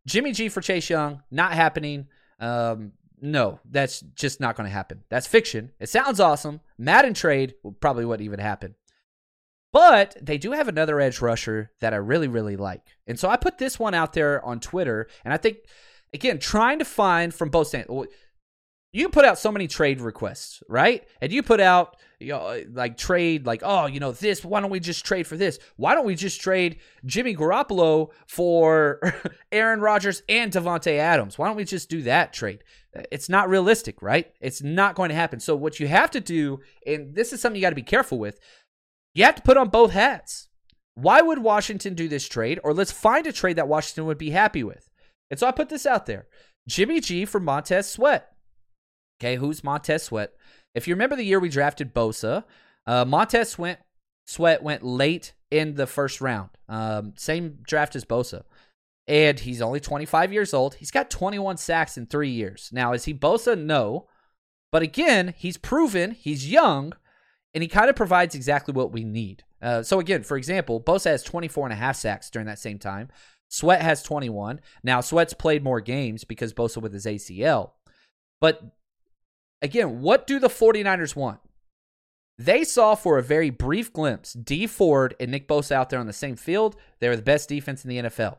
Jimmy 0.07 0.33
G 0.33 0.49
for 0.49 0.61
Chase 0.61 0.91
Young, 0.91 1.23
not 1.31 1.53
happening. 1.53 2.07
Um, 2.39 2.93
no, 3.21 3.61
that's 3.71 4.01
just 4.01 4.41
not 4.41 4.57
going 4.57 4.69
to 4.69 4.73
happen. 4.73 5.03
That's 5.09 5.27
fiction. 5.27 5.73
It 5.81 5.89
sounds 5.89 6.21
awesome. 6.21 6.61
Madden 6.79 7.15
trade 7.15 7.55
probably 7.81 8.05
wouldn't 8.05 8.25
even 8.25 8.39
happen. 8.39 8.75
But 9.77 10.17
they 10.23 10.39
do 10.39 10.53
have 10.53 10.69
another 10.69 11.03
edge 11.03 11.21
rusher 11.21 11.71
that 11.81 11.93
I 11.93 11.99
really, 11.99 12.29
really 12.29 12.57
like. 12.57 12.81
And 13.07 13.21
so 13.21 13.29
I 13.29 13.37
put 13.37 13.59
this 13.59 13.79
one 13.79 13.93
out 13.93 14.15
there 14.15 14.43
on 14.43 14.59
Twitter. 14.59 15.07
And 15.23 15.35
I 15.35 15.37
think, 15.37 15.59
again, 16.15 16.39
trying 16.39 16.79
to 16.79 16.87
find 16.87 17.35
from 17.35 17.51
both 17.51 17.67
stands. 17.67 17.91
You 18.95 19.11
put 19.11 19.27
out 19.27 19.39
so 19.39 19.53
many 19.53 19.69
trade 19.69 20.01
requests, 20.01 20.63
right? 20.67 21.07
And 21.21 21.31
you 21.31 21.43
put 21.43 21.61
out, 21.61 21.99
you 22.19 22.29
know, 22.29 22.63
like 22.73 22.97
trade, 22.97 23.45
like, 23.45 23.61
oh, 23.63 23.85
you 23.85 24.01
know, 24.01 24.13
this, 24.13 24.43
why 24.43 24.63
don't 24.63 24.71
we 24.71 24.81
just 24.81 25.05
trade 25.05 25.27
for 25.27 25.37
this? 25.37 25.59
Why 25.77 25.95
don't 25.95 26.07
we 26.07 26.15
just 26.15 26.41
trade 26.41 26.79
Jimmy 27.05 27.37
Garoppolo 27.37 28.13
for 28.27 28.99
Aaron 29.53 29.83
Rodgers 29.83 30.23
and 30.27 30.51
Davante 30.51 30.97
Adams? 30.97 31.37
Why 31.37 31.49
don't 31.49 31.57
we 31.57 31.65
just 31.65 31.91
do 31.91 32.01
that 32.05 32.33
trade? 32.33 32.65
It's 33.13 33.29
not 33.29 33.51
realistic, 33.51 34.01
right? 34.01 34.33
It's 34.41 34.63
not 34.63 34.95
going 34.95 35.11
to 35.11 35.15
happen. 35.15 35.39
So, 35.39 35.55
what 35.55 35.79
you 35.79 35.87
have 35.87 36.11
to 36.13 36.21
do, 36.21 36.61
and 36.87 37.15
this 37.15 37.35
is 37.35 37.43
something 37.43 37.57
you 37.57 37.63
got 37.63 37.69
to 37.69 37.77
be 37.77 37.83
careful 37.83 38.19
with, 38.19 38.41
you 39.17 39.25
have 39.25 39.35
to 39.37 39.43
put 39.43 39.57
on 39.57 39.71
both 39.71 39.93
hats. 39.93 40.49
Why 40.95 41.23
would 41.23 41.39
Washington 41.39 41.95
do 41.95 42.07
this 42.07 42.29
trade? 42.29 42.61
Or 42.63 42.75
let's 42.75 42.93
find 42.93 43.27
a 43.27 43.33
trade 43.33 43.57
that 43.57 43.69
Washington 43.69 44.05
would 44.07 44.19
be 44.19 44.31
happy 44.31 44.63
with. 44.63 44.89
And 45.31 45.41
so 45.41 45.47
I 45.47 45.53
put 45.53 45.71
this 45.71 45.87
out 45.87 46.07
there 46.07 46.27
Jimmy 46.69 47.01
G 47.01 47.25
for 47.25 47.41
Montez 47.41 47.89
Sweat. 47.89 48.33
Okay, 49.19 49.37
who's 49.37 49.65
Montez 49.65 50.03
Sweat? 50.03 50.33
If 50.75 50.87
you 50.87 50.95
remember 50.95 51.17
the 51.17 51.25
year 51.25 51.41
we 51.41 51.49
drafted 51.49 51.95
Bosa, 51.95 52.45
uh, 52.87 53.07
Montez 53.07 53.59
went, 53.59 53.79
Sweat 54.27 54.63
went 54.63 54.83
late 54.83 55.33
in 55.51 55.75
the 55.75 55.87
first 55.87 56.21
round. 56.21 56.51
Um, 56.69 57.15
same 57.17 57.59
draft 57.63 57.97
as 57.97 58.05
Bosa. 58.05 58.43
And 59.09 59.41
he's 59.41 59.63
only 59.63 59.81
25 59.81 60.33
years 60.33 60.53
old. 60.53 60.75
He's 60.75 60.91
got 60.91 61.09
21 61.09 61.57
sacks 61.57 61.97
in 61.97 62.07
three 62.07 62.31
years. 62.31 62.69
Now, 62.73 62.93
is 62.93 63.05
he 63.05 63.15
Bosa? 63.15 63.59
No. 63.59 64.09
But 64.73 64.83
again, 64.83 65.33
he's 65.39 65.57
proven 65.57 66.11
he's 66.11 66.51
young 66.51 66.93
and 67.57 67.63
he 67.63 67.69
kind 67.69 67.89
of 67.89 67.97
provides 67.97 68.35
exactly 68.35 68.75
what 68.75 68.93
we 68.93 69.03
need. 69.03 69.43
Uh, 69.63 69.83
so 69.83 69.99
again, 69.99 70.23
for 70.23 70.37
example, 70.37 70.79
Bosa 70.79 71.07
has 71.07 71.23
24 71.23 71.65
and 71.65 71.73
a 71.73 71.77
half 71.77 71.97
sacks 71.97 72.29
during 72.29 72.45
that 72.49 72.59
same 72.59 72.79
time. 72.79 73.09
Sweat 73.49 73.81
has 73.81 74.03
21. 74.03 74.61
Now, 74.85 75.01
Sweat's 75.01 75.33
played 75.33 75.65
more 75.65 75.81
games 75.81 76.23
because 76.23 76.53
Bosa 76.53 76.83
with 76.83 76.93
his 76.93 77.07
ACL. 77.07 77.71
But 78.43 78.63
again, 79.63 80.03
what 80.03 80.27
do 80.27 80.39
the 80.39 80.49
49ers 80.49 81.17
want? 81.17 81.41
They 82.37 82.63
saw 82.63 82.95
for 82.95 83.17
a 83.17 83.23
very 83.23 83.49
brief 83.49 83.91
glimpse 83.91 84.35
Dee 84.35 84.67
Ford 84.67 85.15
and 85.19 85.31
Nick 85.31 85.49
Bosa 85.49 85.73
out 85.73 85.89
there 85.89 86.01
on 86.01 86.07
the 86.07 86.13
same 86.13 86.37
field. 86.37 86.77
They 87.01 87.09
were 87.09 87.17
the 87.17 87.23
best 87.23 87.49
defense 87.49 87.87
in 87.87 87.89
the 87.89 88.11
NFL. 88.11 88.37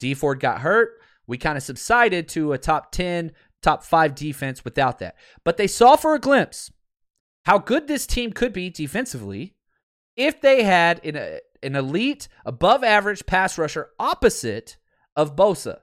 Dee 0.00 0.14
Ford 0.14 0.40
got 0.40 0.62
hurt. 0.62 1.02
We 1.26 1.36
kind 1.36 1.58
of 1.58 1.64
subsided 1.64 2.30
to 2.30 2.54
a 2.54 2.58
top 2.58 2.92
10, 2.92 3.32
top 3.60 3.84
5 3.84 4.14
defense 4.14 4.64
without 4.64 5.00
that. 5.00 5.16
But 5.44 5.58
they 5.58 5.66
saw 5.66 5.96
for 5.96 6.14
a 6.14 6.18
glimpse 6.18 6.70
how 7.44 7.58
good 7.58 7.86
this 7.88 8.06
team 8.06 8.32
could 8.32 8.52
be 8.52 8.70
defensively 8.70 9.54
if 10.16 10.40
they 10.40 10.62
had 10.62 11.04
an, 11.04 11.40
an 11.62 11.76
elite, 11.76 12.28
above 12.44 12.84
average 12.84 13.26
pass 13.26 13.58
rusher 13.58 13.90
opposite 13.98 14.76
of 15.16 15.36
Bosa. 15.36 15.80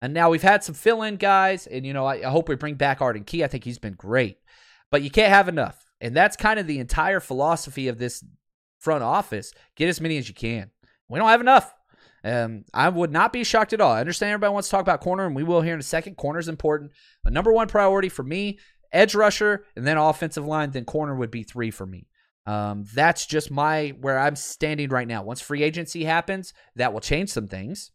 And 0.00 0.14
now 0.14 0.30
we've 0.30 0.42
had 0.42 0.62
some 0.62 0.74
fill 0.74 1.02
in 1.02 1.16
guys, 1.16 1.66
and 1.66 1.84
you 1.84 1.92
know, 1.92 2.06
I, 2.06 2.26
I, 2.26 2.30
hope 2.30 2.48
we 2.48 2.54
bring 2.54 2.76
back 2.76 3.00
Arden 3.00 3.24
Key. 3.24 3.42
I 3.42 3.48
think 3.48 3.64
he's 3.64 3.78
been 3.78 3.94
great, 3.94 4.38
but 4.90 5.02
you 5.02 5.10
can't 5.10 5.32
have 5.32 5.48
enough. 5.48 5.84
And 6.00 6.14
that's 6.14 6.36
kind 6.36 6.60
of 6.60 6.68
the 6.68 6.78
entire 6.78 7.18
philosophy 7.18 7.88
of 7.88 7.98
this 7.98 8.24
front 8.78 9.02
office 9.02 9.52
get 9.74 9.88
as 9.88 10.00
many 10.00 10.16
as 10.16 10.28
you 10.28 10.34
can. 10.34 10.70
We 11.08 11.18
don't 11.18 11.28
have 11.28 11.40
enough. 11.40 11.74
Um, 12.22 12.64
I 12.72 12.88
would 12.88 13.10
not 13.10 13.32
be 13.32 13.42
shocked 13.42 13.72
at 13.72 13.80
all. 13.80 13.92
I 13.92 14.00
understand 14.00 14.30
everybody 14.30 14.52
wants 14.52 14.68
to 14.68 14.72
talk 14.72 14.82
about 14.82 15.00
corner, 15.00 15.26
and 15.26 15.34
we 15.34 15.42
will 15.42 15.62
here 15.62 15.74
in 15.74 15.80
a 15.80 15.84
second. 15.84 16.16
Corner 16.16 16.38
is 16.38 16.48
important. 16.48 16.92
But 17.24 17.32
number 17.32 17.52
one 17.52 17.68
priority 17.68 18.08
for 18.08 18.22
me 18.22 18.58
edge 18.92 19.14
rusher, 19.14 19.64
and 19.76 19.86
then 19.86 19.96
offensive 19.96 20.46
line, 20.46 20.70
then 20.70 20.84
corner 20.84 21.14
would 21.14 21.30
be 21.30 21.42
three 21.42 21.70
for 21.70 21.86
me. 21.86 22.06
Um, 22.46 22.86
that's 22.94 23.26
just 23.26 23.50
my 23.50 23.88
where 24.00 24.18
I'm 24.18 24.34
standing 24.34 24.88
right 24.88 25.06
now. 25.06 25.22
Once 25.22 25.40
free 25.40 25.62
agency 25.62 26.04
happens, 26.04 26.54
that 26.76 26.92
will 26.92 27.00
change 27.00 27.28
some 27.28 27.46
things. 27.46 27.90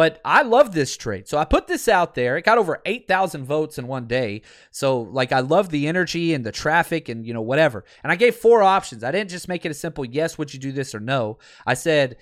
But 0.00 0.18
I 0.24 0.40
love 0.40 0.72
this 0.72 0.96
trade. 0.96 1.28
So 1.28 1.36
I 1.36 1.44
put 1.44 1.66
this 1.66 1.86
out 1.86 2.14
there. 2.14 2.38
It 2.38 2.46
got 2.46 2.56
over 2.56 2.80
8,000 2.86 3.44
votes 3.44 3.76
in 3.76 3.86
one 3.86 4.06
day. 4.06 4.40
So 4.70 5.02
like 5.02 5.30
I 5.30 5.40
love 5.40 5.68
the 5.68 5.88
energy 5.88 6.32
and 6.32 6.42
the 6.42 6.52
traffic 6.52 7.10
and 7.10 7.26
you 7.26 7.34
know 7.34 7.42
whatever. 7.42 7.84
And 8.02 8.10
I 8.10 8.16
gave 8.16 8.36
four 8.36 8.62
options. 8.62 9.04
I 9.04 9.10
didn't 9.10 9.28
just 9.28 9.46
make 9.46 9.66
it 9.66 9.70
a 9.70 9.74
simple 9.74 10.06
yes, 10.06 10.38
would 10.38 10.54
you 10.54 10.58
do 10.58 10.72
this 10.72 10.94
or 10.94 11.00
no. 11.00 11.38
I 11.66 11.74
said 11.74 12.16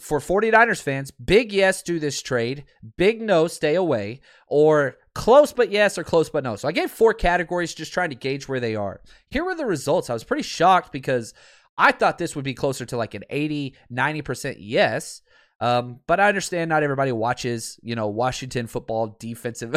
for 0.00 0.18
49ers 0.18 0.82
fans, 0.82 1.12
big 1.12 1.52
yes, 1.52 1.84
do 1.84 2.00
this 2.00 2.20
trade. 2.20 2.64
Big 2.96 3.22
no, 3.22 3.46
stay 3.46 3.76
away. 3.76 4.22
Or 4.48 4.96
close 5.14 5.52
but 5.52 5.70
yes 5.70 5.98
or 5.98 6.04
close 6.04 6.30
but 6.30 6.44
no. 6.44 6.56
So 6.56 6.68
I 6.68 6.72
gave 6.72 6.90
four 6.90 7.14
categories 7.14 7.74
just 7.74 7.92
trying 7.92 8.10
to 8.10 8.16
gauge 8.16 8.48
where 8.48 8.60
they 8.60 8.76
are. 8.76 9.00
Here 9.30 9.44
were 9.44 9.54
the 9.54 9.66
results. 9.66 10.10
I 10.10 10.12
was 10.12 10.24
pretty 10.24 10.42
shocked 10.42 10.92
because 10.92 11.34
I 11.76 11.92
thought 11.92 12.18
this 12.18 12.36
would 12.36 12.44
be 12.44 12.54
closer 12.54 12.84
to 12.86 12.96
like 12.96 13.14
an 13.14 13.24
80, 13.30 13.74
90% 13.92 14.56
yes. 14.58 15.22
Um, 15.62 16.00
but 16.06 16.20
I 16.20 16.28
understand 16.28 16.70
not 16.70 16.82
everybody 16.82 17.12
watches, 17.12 17.78
you 17.82 17.94
know, 17.94 18.08
Washington 18.08 18.66
football 18.66 19.16
defensive 19.18 19.74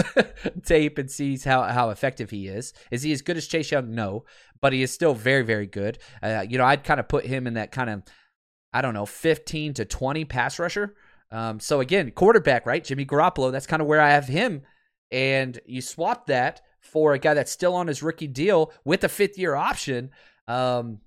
tape 0.65 0.97
and 0.97 1.11
sees 1.11 1.43
how, 1.43 1.63
how 1.63 1.89
effective 1.89 2.29
he 2.29 2.47
is. 2.47 2.73
Is 2.89 3.03
he 3.03 3.11
as 3.11 3.21
good 3.21 3.35
as 3.35 3.47
Chase 3.47 3.69
Young? 3.69 3.93
No, 3.93 4.23
but 4.61 4.71
he 4.71 4.81
is 4.81 4.93
still 4.93 5.13
very, 5.13 5.43
very 5.43 5.67
good. 5.67 5.97
Uh, 6.21 6.45
you 6.47 6.57
know, 6.57 6.65
I'd 6.65 6.85
kind 6.85 7.01
of 7.01 7.09
put 7.09 7.25
him 7.25 7.47
in 7.47 7.55
that 7.55 7.71
kind 7.71 7.89
of, 7.89 8.03
I 8.71 8.81
don't 8.81 8.93
know, 8.93 9.05
15 9.05 9.73
to 9.75 9.85
20 9.85 10.25
pass 10.25 10.57
rusher. 10.57 10.95
Um, 11.31 11.59
so 11.59 11.81
again, 11.81 12.11
quarterback, 12.11 12.65
right? 12.65 12.83
Jimmy 12.83 13.05
Garoppolo, 13.05 13.51
that's 13.51 13.67
kind 13.67 13.81
of 13.81 13.87
where 13.87 13.99
I 13.99 14.11
have 14.11 14.27
him. 14.27 14.61
And 15.13 15.57
you 15.65 15.81
swap 15.81 16.27
that 16.27 16.61
for 16.81 17.13
a 17.13 17.19
guy 17.19 17.33
that's 17.33 17.51
still 17.51 17.75
on 17.75 17.87
his 17.87 18.03
rookie 18.03 18.27
deal 18.27 18.73
with 18.83 19.05
a 19.05 19.09
fifth 19.09 19.37
year 19.37 19.55
option. 19.55 20.11
Um, 20.49 20.99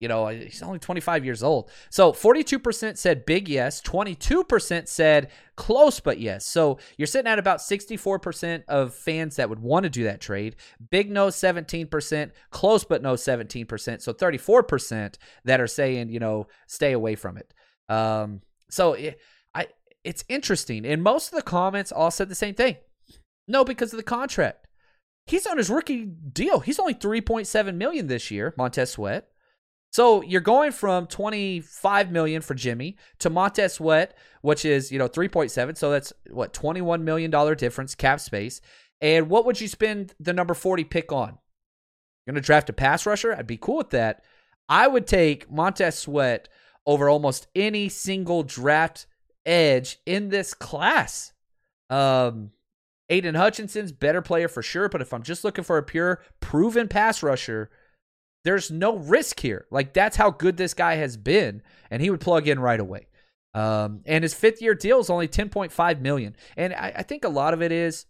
You 0.00 0.08
know, 0.08 0.28
he's 0.28 0.62
only 0.62 0.78
25 0.78 1.26
years 1.26 1.42
old. 1.42 1.70
So 1.90 2.12
42% 2.12 2.96
said 2.96 3.26
big 3.26 3.50
yes, 3.50 3.82
22% 3.82 4.88
said 4.88 5.30
close 5.56 6.00
but 6.00 6.18
yes. 6.18 6.46
So 6.46 6.78
you're 6.96 7.06
sitting 7.06 7.30
at 7.30 7.38
about 7.38 7.58
64% 7.58 8.64
of 8.66 8.94
fans 8.94 9.36
that 9.36 9.50
would 9.50 9.58
want 9.60 9.84
to 9.84 9.90
do 9.90 10.04
that 10.04 10.22
trade. 10.22 10.56
Big 10.90 11.10
no 11.10 11.26
17%, 11.26 12.30
close 12.50 12.82
but 12.82 13.02
no 13.02 13.12
17%. 13.12 14.00
So 14.00 14.14
34% 14.14 15.16
that 15.44 15.60
are 15.60 15.66
saying, 15.66 16.08
you 16.08 16.18
know, 16.18 16.46
stay 16.66 16.92
away 16.92 17.14
from 17.14 17.36
it. 17.36 17.52
Um, 17.90 18.40
so 18.70 18.94
it, 18.94 19.20
I 19.54 19.66
it's 20.02 20.24
interesting. 20.30 20.86
And 20.86 21.02
most 21.02 21.28
of 21.30 21.36
the 21.36 21.42
comments 21.42 21.92
all 21.92 22.10
said 22.10 22.30
the 22.30 22.34
same 22.34 22.54
thing. 22.54 22.76
No, 23.50 23.64
because 23.64 23.92
of 23.92 23.96
the 23.96 24.04
contract. 24.04 24.68
He's 25.26 25.44
on 25.44 25.58
his 25.58 25.68
rookie 25.68 26.04
deal. 26.04 26.60
He's 26.60 26.78
only 26.78 26.94
3.7 26.94 27.74
million 27.74 28.06
this 28.06 28.30
year, 28.30 28.54
Montez 28.56 28.90
Sweat. 28.90 29.28
So 29.90 30.22
you're 30.22 30.40
going 30.40 30.70
from 30.70 31.08
25 31.08 32.12
million 32.12 32.42
for 32.42 32.54
Jimmy 32.54 32.96
to 33.18 33.28
Montez 33.28 33.74
Sweat, 33.74 34.16
which 34.42 34.64
is, 34.64 34.92
you 34.92 35.00
know, 35.00 35.08
3.7. 35.08 35.76
So 35.76 35.90
that's 35.90 36.12
what, 36.30 36.52
21 36.52 37.04
million 37.04 37.28
dollar 37.28 37.56
difference 37.56 37.96
cap 37.96 38.20
space. 38.20 38.60
And 39.00 39.28
what 39.28 39.44
would 39.46 39.60
you 39.60 39.66
spend 39.66 40.14
the 40.20 40.32
number 40.32 40.54
40 40.54 40.84
pick 40.84 41.10
on? 41.10 41.38
You're 42.26 42.34
going 42.34 42.42
to 42.42 42.46
draft 42.46 42.70
a 42.70 42.72
pass 42.72 43.04
rusher? 43.04 43.34
I'd 43.34 43.48
be 43.48 43.56
cool 43.56 43.78
with 43.78 43.90
that. 43.90 44.22
I 44.68 44.86
would 44.86 45.08
take 45.08 45.50
Montez 45.50 45.98
Sweat 45.98 46.48
over 46.86 47.08
almost 47.08 47.48
any 47.56 47.88
single 47.88 48.44
draft 48.44 49.06
edge 49.44 49.98
in 50.06 50.28
this 50.28 50.54
class. 50.54 51.32
Um, 51.88 52.52
Aidan 53.10 53.34
Hutchinson's 53.34 53.92
better 53.92 54.22
player 54.22 54.48
for 54.48 54.62
sure, 54.62 54.88
but 54.88 55.02
if 55.02 55.12
I'm 55.12 55.22
just 55.22 55.44
looking 55.44 55.64
for 55.64 55.76
a 55.76 55.82
pure 55.82 56.22
proven 56.40 56.88
pass 56.88 57.22
rusher, 57.22 57.70
there's 58.44 58.70
no 58.70 58.96
risk 58.96 59.40
here. 59.40 59.66
Like 59.70 59.92
that's 59.92 60.16
how 60.16 60.30
good 60.30 60.56
this 60.56 60.72
guy 60.72 60.94
has 60.94 61.16
been, 61.16 61.62
and 61.90 62.00
he 62.00 62.08
would 62.08 62.20
plug 62.20 62.48
in 62.48 62.60
right 62.60 62.80
away. 62.80 63.08
Um, 63.52 64.02
and 64.06 64.22
his 64.22 64.32
fifth 64.32 64.62
year 64.62 64.74
deal 64.74 65.00
is 65.00 65.10
only 65.10 65.28
10.5 65.28 66.00
million. 66.00 66.36
And 66.56 66.72
I, 66.72 66.92
I 66.96 67.02
think 67.02 67.24
a 67.24 67.28
lot 67.28 67.52
of 67.52 67.62
it 67.62 67.72
is, 67.72 68.06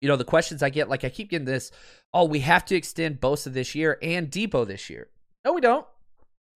you 0.00 0.08
know, 0.08 0.16
the 0.16 0.24
questions 0.24 0.62
I 0.62 0.70
get, 0.70 0.88
like 0.88 1.04
I 1.04 1.10
keep 1.10 1.30
getting 1.30 1.44
this, 1.44 1.70
oh, 2.14 2.24
we 2.24 2.40
have 2.40 2.64
to 2.66 2.74
extend 2.74 3.20
Bosa 3.20 3.52
this 3.52 3.74
year 3.74 3.98
and 4.02 4.30
Deebo 4.30 4.66
this 4.66 4.88
year. 4.88 5.08
No, 5.44 5.52
we 5.52 5.60
don't. 5.60 5.86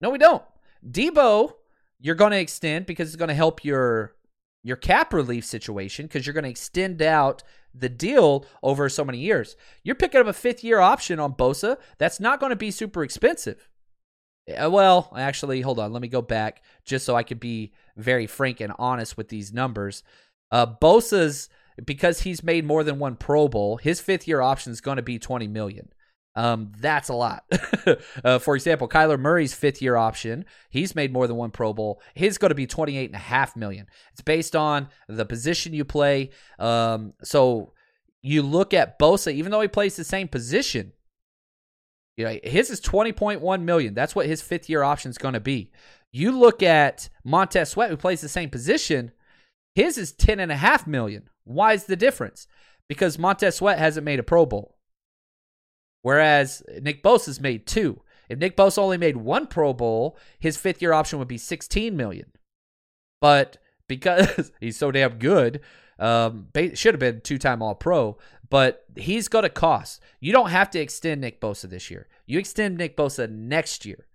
No, 0.00 0.10
we 0.10 0.18
don't. 0.18 0.42
Deebo, 0.88 1.52
you're 2.00 2.14
going 2.14 2.32
to 2.32 2.40
extend 2.40 2.86
because 2.86 3.08
it's 3.08 3.16
going 3.16 3.28
to 3.28 3.34
help 3.34 3.64
your 3.64 4.14
your 4.62 4.76
cap 4.76 5.12
relief 5.12 5.44
situation 5.44 6.06
because 6.06 6.26
you're 6.26 6.34
going 6.34 6.44
to 6.44 6.50
extend 6.50 7.00
out 7.00 7.42
the 7.74 7.88
deal 7.88 8.44
over 8.62 8.88
so 8.88 9.04
many 9.04 9.18
years. 9.18 9.56
You're 9.82 9.94
picking 9.94 10.20
up 10.20 10.26
a 10.26 10.32
fifth 10.32 10.64
year 10.64 10.80
option 10.80 11.18
on 11.18 11.34
Bosa. 11.34 11.76
That's 11.98 12.20
not 12.20 12.40
going 12.40 12.50
to 12.50 12.56
be 12.56 12.70
super 12.70 13.02
expensive. 13.02 13.68
Uh, 14.48 14.70
well, 14.70 15.12
actually, 15.16 15.60
hold 15.60 15.78
on. 15.78 15.92
Let 15.92 16.02
me 16.02 16.08
go 16.08 16.22
back 16.22 16.62
just 16.84 17.04
so 17.04 17.14
I 17.14 17.22
could 17.22 17.40
be 17.40 17.72
very 17.96 18.26
frank 18.26 18.60
and 18.60 18.72
honest 18.78 19.16
with 19.16 19.28
these 19.28 19.52
numbers. 19.52 20.02
Uh, 20.50 20.66
Bosa's 20.66 21.48
because 21.84 22.20
he's 22.20 22.42
made 22.42 22.64
more 22.64 22.84
than 22.84 22.98
one 22.98 23.16
Pro 23.16 23.48
Bowl. 23.48 23.76
His 23.76 24.00
fifth 24.00 24.26
year 24.26 24.40
option 24.40 24.72
is 24.72 24.80
going 24.80 24.96
to 24.96 25.02
be 25.02 25.18
twenty 25.18 25.46
million. 25.46 25.90
Um, 26.36 26.72
that's 26.78 27.08
a 27.08 27.14
lot. 27.14 27.44
uh, 28.24 28.38
for 28.38 28.54
example, 28.54 28.88
Kyler 28.88 29.18
Murray's 29.18 29.52
fifth 29.52 29.82
year 29.82 29.96
option, 29.96 30.44
he's 30.70 30.94
made 30.94 31.12
more 31.12 31.26
than 31.26 31.36
one 31.36 31.50
Pro 31.50 31.72
Bowl. 31.72 32.00
His 32.14 32.38
going 32.38 32.50
to 32.50 32.54
be 32.54 32.66
twenty 32.66 32.96
eight 32.96 33.10
and 33.10 33.16
a 33.16 33.18
half 33.18 33.56
million. 33.56 33.86
It's 34.12 34.20
based 34.20 34.54
on 34.54 34.88
the 35.08 35.24
position 35.24 35.74
you 35.74 35.84
play. 35.84 36.30
Um, 36.58 37.14
so 37.22 37.72
you 38.22 38.42
look 38.42 38.74
at 38.74 38.98
Bosa, 38.98 39.32
even 39.32 39.50
though 39.50 39.60
he 39.60 39.68
plays 39.68 39.96
the 39.96 40.04
same 40.04 40.28
position, 40.28 40.92
you 42.16 42.24
know, 42.24 42.38
his 42.44 42.70
is 42.70 42.80
20.1 42.82 43.62
million. 43.62 43.94
That's 43.94 44.14
what 44.14 44.26
his 44.26 44.42
fifth 44.42 44.68
year 44.68 44.82
option 44.82 45.10
is 45.10 45.16
going 45.16 45.34
to 45.34 45.40
be. 45.40 45.72
You 46.12 46.32
look 46.32 46.62
at 46.62 47.08
Montez 47.24 47.70
Sweat, 47.70 47.88
who 47.88 47.96
plays 47.96 48.20
the 48.20 48.28
same 48.28 48.50
position, 48.50 49.12
his 49.74 49.96
is 49.96 50.12
10.5 50.12 50.86
million. 50.86 51.30
Why 51.44 51.72
is 51.72 51.84
the 51.84 51.96
difference? 51.96 52.46
Because 52.88 53.18
Montez 53.18 53.56
Sweat 53.56 53.78
hasn't 53.78 54.04
made 54.04 54.18
a 54.18 54.24
Pro 54.24 54.44
Bowl. 54.44 54.76
Whereas 56.02 56.62
Nick 56.80 57.02
Bosa's 57.02 57.40
made 57.40 57.66
two. 57.66 58.02
If 58.28 58.38
Nick 58.38 58.56
Bosa 58.56 58.78
only 58.78 58.96
made 58.96 59.16
one 59.16 59.46
Pro 59.46 59.72
Bowl, 59.72 60.16
his 60.38 60.56
fifth 60.56 60.80
year 60.80 60.92
option 60.92 61.18
would 61.18 61.28
be 61.28 61.38
16 61.38 61.96
million. 61.96 62.32
But 63.20 63.58
because 63.88 64.52
he's 64.60 64.78
so 64.78 64.90
damn 64.90 65.18
good, 65.18 65.60
um, 65.98 66.48
should 66.74 66.94
have 66.94 67.00
been 67.00 67.20
two 67.20 67.38
time 67.38 67.60
All 67.60 67.74
Pro, 67.74 68.16
but 68.48 68.84
he's 68.96 69.28
got 69.28 69.44
a 69.44 69.50
cost. 69.50 70.00
You 70.20 70.32
don't 70.32 70.50
have 70.50 70.70
to 70.70 70.80
extend 70.80 71.20
Nick 71.20 71.40
Bosa 71.40 71.68
this 71.68 71.90
year. 71.90 72.08
You 72.26 72.38
extend 72.38 72.78
Nick 72.78 72.96
Bosa 72.96 73.30
next 73.30 73.84
year. 73.84 74.06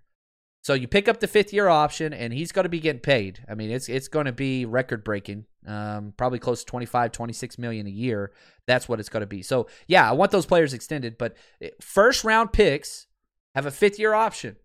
So 0.66 0.74
you 0.74 0.88
pick 0.88 1.07
up 1.07 1.20
the 1.20 1.28
fifth 1.28 1.53
year 1.53 1.68
option, 1.68 2.11
and 2.11 2.34
he's 2.34 2.51
going 2.51 2.63
to 2.63 2.70
be 2.70 2.80
getting 2.80 2.99
paid. 2.99 3.45
I 3.47 3.53
mean, 3.53 3.70
it's 3.70 3.88
it's 3.88 4.07
going 4.07 4.26
to 4.26 4.32
be 4.32 4.66
record 4.66 5.03
breaking, 5.03 5.45
um, 5.68 6.11
probably 6.18 6.39
close 6.39 6.61
to 6.61 6.66
25, 6.66 7.11
26 7.11 7.59
million 7.59 7.86
a 7.86 7.91
year. 7.91 8.32
That's 8.66 8.89
what 8.89 8.99
it's 8.99 9.07
going 9.07 9.22
to 9.22 9.28
be. 9.28 9.43
So 9.43 9.68
yeah, 9.86 10.09
I 10.09 10.13
want 10.13 10.32
those 10.32 10.47
players 10.47 10.74
extended, 10.74 11.20
but 11.20 11.38
eh, 11.61 11.70
first 11.80 12.24
round 12.24 12.51
picks 12.51 13.05
have 13.53 13.68
a 13.68 13.72
fifth 13.72 13.99
year 13.99 14.16
option, 14.16 14.55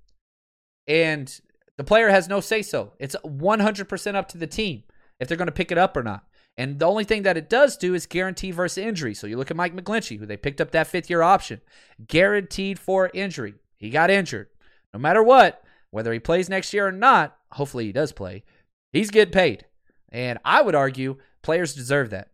and 0.89 1.39
the 1.77 1.85
player 1.85 2.09
has 2.09 2.31
no 2.31 2.41
say 2.41 2.63
so. 2.63 2.95
It's 2.99 3.15
100% 3.23 4.15
up 4.15 4.29
to 4.29 4.39
the 4.39 4.47
team 4.47 4.85
if 5.21 5.29
they're 5.29 5.37
going 5.37 5.49
to 5.49 5.53
pick 5.53 5.71
it 5.71 5.77
up 5.77 5.99
or 5.99 6.03
not. 6.03 6.25
And 6.57 6.79
the 6.79 6.89
only 6.89 7.05
thing 7.05 7.25
that 7.25 7.37
it 7.37 7.51
does 7.51 7.77
do 7.77 7.93
is 7.93 8.07
guarantee 8.07 8.53
versus 8.53 8.83
injury. 8.83 9.13
So 9.13 9.27
you 9.27 9.37
look 9.37 9.51
at 9.51 9.57
Mike 9.59 9.77
McGlinchey, 9.77 10.19
who 10.19 10.25
they 10.25 10.39
picked 10.39 10.63
up 10.63 10.71
that 10.71 10.87
fifth 10.87 11.11
year 11.11 11.21
option, 11.21 11.61
guaranteed 12.07 12.79
for 12.79 13.11
injury. 13.13 13.57
He 13.77 13.91
got 13.91 14.11
injured. 14.11 14.47
No 14.95 14.99
matter 14.99 15.23
what, 15.23 15.63
whether 15.91 16.13
he 16.13 16.19
plays 16.19 16.49
next 16.49 16.73
year 16.73 16.87
or 16.87 16.93
not, 16.93 17.37
hopefully 17.53 17.87
he 17.87 17.93
does 17.93 18.13
play, 18.13 18.45
he's 18.93 19.11
getting 19.11 19.33
paid. 19.33 19.67
And 20.13 20.39
I 20.45 20.63
would 20.63 20.75
argue 20.75 21.17
players 21.43 21.75
deserve 21.75 22.11
that. 22.11 22.29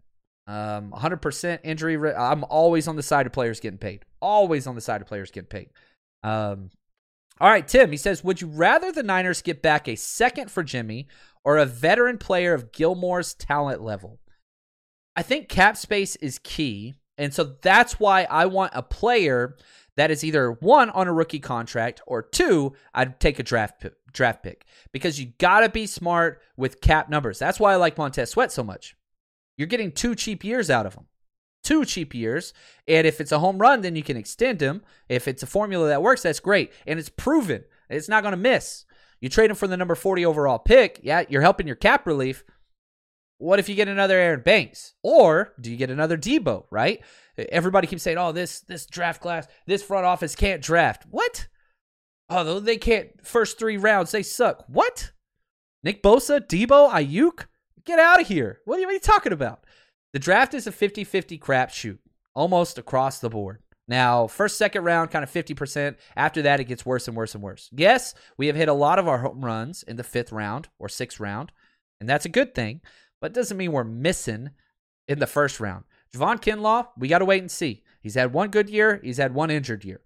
Um, 0.47 0.93
100% 0.93 1.59
injury. 1.65 1.97
I'm 2.15 2.45
always 2.45 2.87
on 2.89 2.97
the 2.97 3.03
side 3.03 3.27
of 3.27 3.33
players 3.33 3.61
getting 3.61 3.79
paid. 3.79 4.05
Always 4.21 4.67
on 4.67 4.75
the 4.75 4.81
side 4.81 5.03
of 5.03 5.09
players 5.09 5.31
getting 5.31 5.49
paid. 5.49 5.71
Um, 6.23 6.71
all 7.41 7.51
right, 7.51 7.67
Tim, 7.67 7.91
he 7.91 7.97
says, 7.97 8.25
Would 8.25 8.41
you 8.41 8.47
rather 8.47 8.91
the 8.93 9.03
Niners 9.03 9.43
get 9.43 9.61
back 9.61 9.89
a 9.89 9.97
second 9.97 10.51
for 10.51 10.63
Jimmy 10.63 11.09
or 11.45 11.59
a 11.59 11.67
veteran 11.67 12.17
player 12.17 12.55
of 12.55 12.73
Gilmore's 12.73 13.35
talent 13.35 13.83
level? 13.83 14.21
I 15.15 15.23
think 15.23 15.49
cap 15.49 15.77
space 15.77 16.17
is 16.17 16.39
key. 16.39 16.95
And 17.19 17.33
so 17.33 17.57
that's 17.63 17.99
why 17.99 18.27
I 18.31 18.47
want 18.47 18.73
a 18.75 18.83
player 18.83 19.57
that 19.97 20.11
is 20.11 20.25
either 20.25 20.53
one 20.53 20.91
on 20.91 21.09
a 21.09 21.13
rookie 21.13 21.41
contract 21.41 22.01
or 22.07 22.23
two, 22.23 22.75
I'd 22.95 23.19
take 23.19 23.39
a 23.39 23.43
draft 23.43 23.81
pick, 23.81 23.95
draft 24.13 24.43
pick 24.43 24.65
because 24.93 25.21
you 25.21 25.33
got 25.39 25.61
to 25.61 25.69
be 25.69 25.87
smart 25.87 26.41
with 26.57 26.81
cap 26.81 27.09
numbers. 27.09 27.39
That's 27.39 27.61
why 27.61 27.73
I 27.73 27.77
like 27.77 27.99
Montez 27.99 28.31
Sweat 28.31 28.53
so 28.53 28.63
much. 28.63 28.97
You're 29.57 29.67
getting 29.67 29.93
two 29.93 30.15
cheap 30.15 30.45
years 30.45 30.71
out 30.71 30.87
of 30.87 30.95
him. 30.95 31.07
Two 31.65 31.85
cheap 31.85 32.15
years. 32.15 32.53
And 32.87 33.07
if 33.07 33.21
it's 33.21 33.33
a 33.33 33.39
home 33.39 33.59
run, 33.59 33.81
then 33.81 33.97
you 33.97 34.03
can 34.03 34.17
extend 34.17 34.61
him. 34.61 34.83
If 35.09 35.27
it's 35.27 35.43
a 35.43 35.47
formula 35.47 35.89
that 35.89 36.03
works, 36.03 36.23
that's 36.23 36.41
great. 36.41 36.73
And 36.87 36.99
it's 36.99 37.09
proven. 37.09 37.65
It's 37.89 38.09
not 38.09 38.21
to 38.21 38.37
miss. 38.37 38.85
You 39.21 39.29
trade 39.29 39.51
him 39.51 39.57
for 39.57 39.67
the 39.67 39.77
number 39.77 39.95
40 39.95 40.27
overall 40.27 40.59
pick. 40.59 41.01
Yeah, 41.03 41.25
you're 41.29 41.43
helping 41.43 41.67
your 41.67 41.77
cap 41.77 42.07
relief. 42.07 42.45
What 43.39 43.59
if 43.59 43.69
you 43.69 43.75
get 43.75 43.89
another 43.89 44.19
Aaron 44.19 44.41
Banks? 44.41 44.95
Or 45.03 45.53
do 45.61 45.71
you 45.71 45.77
get 45.77 45.91
another 45.91 46.17
Deebo, 46.17 46.65
right? 46.71 47.03
Everybody 47.37 47.87
keeps 47.87 48.03
saying, 48.03 48.19
"Oh, 48.19 48.33
this 48.33 48.61
this 48.61 48.87
draft 48.87 49.21
class, 49.21 49.47
this 49.67 49.83
front 49.83 50.07
office 50.07 50.35
can't 50.35 50.63
draft." 50.63 51.05
What? 51.11 51.49
Oh, 52.31 52.61
they 52.61 52.79
can't. 52.79 53.09
First 53.25 53.59
three 53.59 53.77
rounds, 53.77 54.11
they 54.11 54.23
suck. 54.23 54.65
What? 54.69 55.13
Nick 55.83 56.03
Bosa, 56.03 56.41
Deebo, 56.41 56.91
Aiyuk? 56.91 57.47
get 57.87 57.99
out 57.99 58.21
of 58.21 58.29
here. 58.29 58.61
What 58.65 58.77
are, 58.77 58.81
you, 58.81 58.87
what 58.87 58.91
are 58.91 58.95
you 58.95 59.01
talking 59.01 59.33
about? 59.33 59.65
The 60.13 60.19
draft 60.19 60.53
is 60.53 60.67
a 60.67 60.73
50-50 60.73 61.39
crapshoot, 61.41 61.99
almost 62.35 62.79
across 62.79 63.21
the 63.21 63.31
board. 63.31 63.61
Now, 63.89 64.27
first, 64.27 64.59
second 64.59 64.83
round, 64.83 65.13
kind 65.13 65.23
of 65.23 65.31
50%. 65.31 65.95
After 66.17 66.43
that, 66.43 66.59
it 66.59 66.65
gets 66.65 66.85
worse 66.85 67.07
and 67.07 67.17
worse 67.17 67.35
and 67.35 67.43
worse. 67.43 67.71
Yes, 67.73 68.15
we 68.37 68.49
have 68.49 68.57
hit 68.57 68.69
a 68.69 68.75
lot 68.75 68.99
of 68.99 69.07
our 69.07 69.19
home 69.19 69.45
runs 69.45 69.85
in 69.85 69.97
the 69.97 70.03
fifth 70.03 70.33
round 70.33 70.69
or 70.79 70.89
sixth 70.89 71.21
round, 71.21 71.53
and 72.01 72.09
that's 72.09 72.25
a 72.25 72.31
good 72.31 72.55
thing, 72.55 72.81
but 73.21 73.33
doesn't 73.33 73.57
mean 73.57 73.73
we're 73.73 73.85
missing 73.85 74.51
in 75.09 75.19
the 75.19 75.27
first 75.27 75.61
round. 75.61 75.85
Javon 76.15 76.41
Kinlaw, 76.41 76.89
we 76.97 77.09
got 77.09 77.19
to 77.19 77.25
wait 77.25 77.43
and 77.43 77.51
see. 77.51 77.83
He's 78.01 78.15
had 78.15 78.33
one 78.33 78.51
good 78.51 78.71
year, 78.71 79.01
he's 79.03 79.19
had 79.19 79.35
one 79.35 79.51
injured 79.51 79.85
year. 79.85 80.01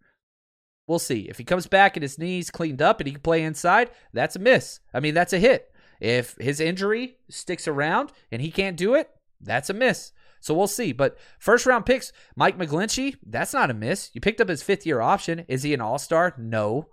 We'll 0.86 0.98
see. 0.98 1.28
If 1.28 1.38
he 1.38 1.44
comes 1.44 1.68
back 1.68 1.96
and 1.96 2.02
his 2.02 2.18
knees 2.18 2.50
cleaned 2.50 2.82
up 2.82 2.98
and 2.98 3.06
he 3.06 3.12
can 3.12 3.22
play 3.22 3.44
inside, 3.44 3.90
that's 4.12 4.34
a 4.34 4.40
miss. 4.40 4.80
I 4.92 4.98
mean, 4.98 5.14
that's 5.14 5.32
a 5.32 5.38
hit. 5.38 5.72
If 6.00 6.34
his 6.40 6.58
injury 6.58 7.16
sticks 7.28 7.68
around 7.68 8.10
and 8.32 8.42
he 8.42 8.50
can't 8.50 8.76
do 8.76 8.94
it, 8.94 9.08
that's 9.40 9.70
a 9.70 9.74
miss. 9.74 10.12
So 10.40 10.54
we'll 10.54 10.66
see. 10.66 10.92
But 10.92 11.18
first 11.38 11.66
round 11.66 11.86
picks, 11.86 12.12
Mike 12.34 12.58
McGlinchey, 12.58 13.16
that's 13.24 13.52
not 13.52 13.70
a 13.70 13.74
miss. 13.74 14.10
You 14.14 14.20
picked 14.20 14.40
up 14.40 14.48
his 14.48 14.62
fifth 14.62 14.86
year 14.86 15.00
option. 15.00 15.44
Is 15.48 15.62
he 15.62 15.74
an 15.74 15.80
all 15.80 15.98
star? 15.98 16.34
No. 16.38 16.88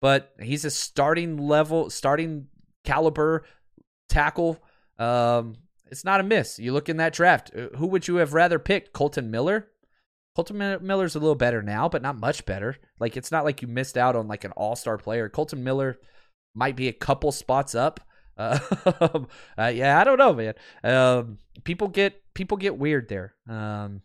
But 0.00 0.34
he's 0.40 0.64
a 0.64 0.70
starting 0.70 1.38
level, 1.38 1.88
starting 1.88 2.48
caliber 2.84 3.44
tackle. 4.08 4.62
Um, 4.98 5.56
it's 5.90 6.04
not 6.04 6.20
a 6.20 6.24
miss. 6.24 6.58
You 6.58 6.72
look 6.72 6.88
in 6.88 6.96
that 6.98 7.12
draft. 7.12 7.50
Uh, 7.56 7.76
who 7.76 7.86
would 7.88 8.08
you 8.08 8.16
have 8.16 8.34
rather 8.34 8.58
picked? 8.58 8.92
Kolton 8.92 9.30
Miller? 9.30 9.68
Kolton 10.34 10.58
Miller's 10.58 11.14
a 11.14 11.20
little 11.20 11.36
better 11.36 11.62
now, 11.62 11.88
but 11.88 12.02
not 12.02 12.18
much 12.18 12.44
better. 12.44 12.76
Like 12.98 13.16
it's 13.16 13.30
not 13.30 13.44
like 13.44 13.62
you 13.62 13.68
missed 13.68 13.96
out 13.96 14.16
on 14.16 14.26
like 14.26 14.44
an 14.44 14.52
all-star 14.52 14.98
player. 14.98 15.28
Kolton 15.28 15.62
Miller 15.62 15.98
might 16.54 16.74
be 16.74 16.88
a 16.88 16.92
couple 16.92 17.30
spots 17.30 17.74
up. 17.74 18.00
Uh, 18.36 18.58
uh, 19.58 19.66
yeah, 19.66 19.98
I 19.98 20.04
don't 20.04 20.18
know, 20.18 20.32
man. 20.32 20.54
Um, 20.82 21.38
people 21.62 21.86
get 21.88 22.20
people 22.34 22.56
get 22.56 22.76
weird 22.76 23.08
there. 23.08 23.34
Um, 23.48 24.02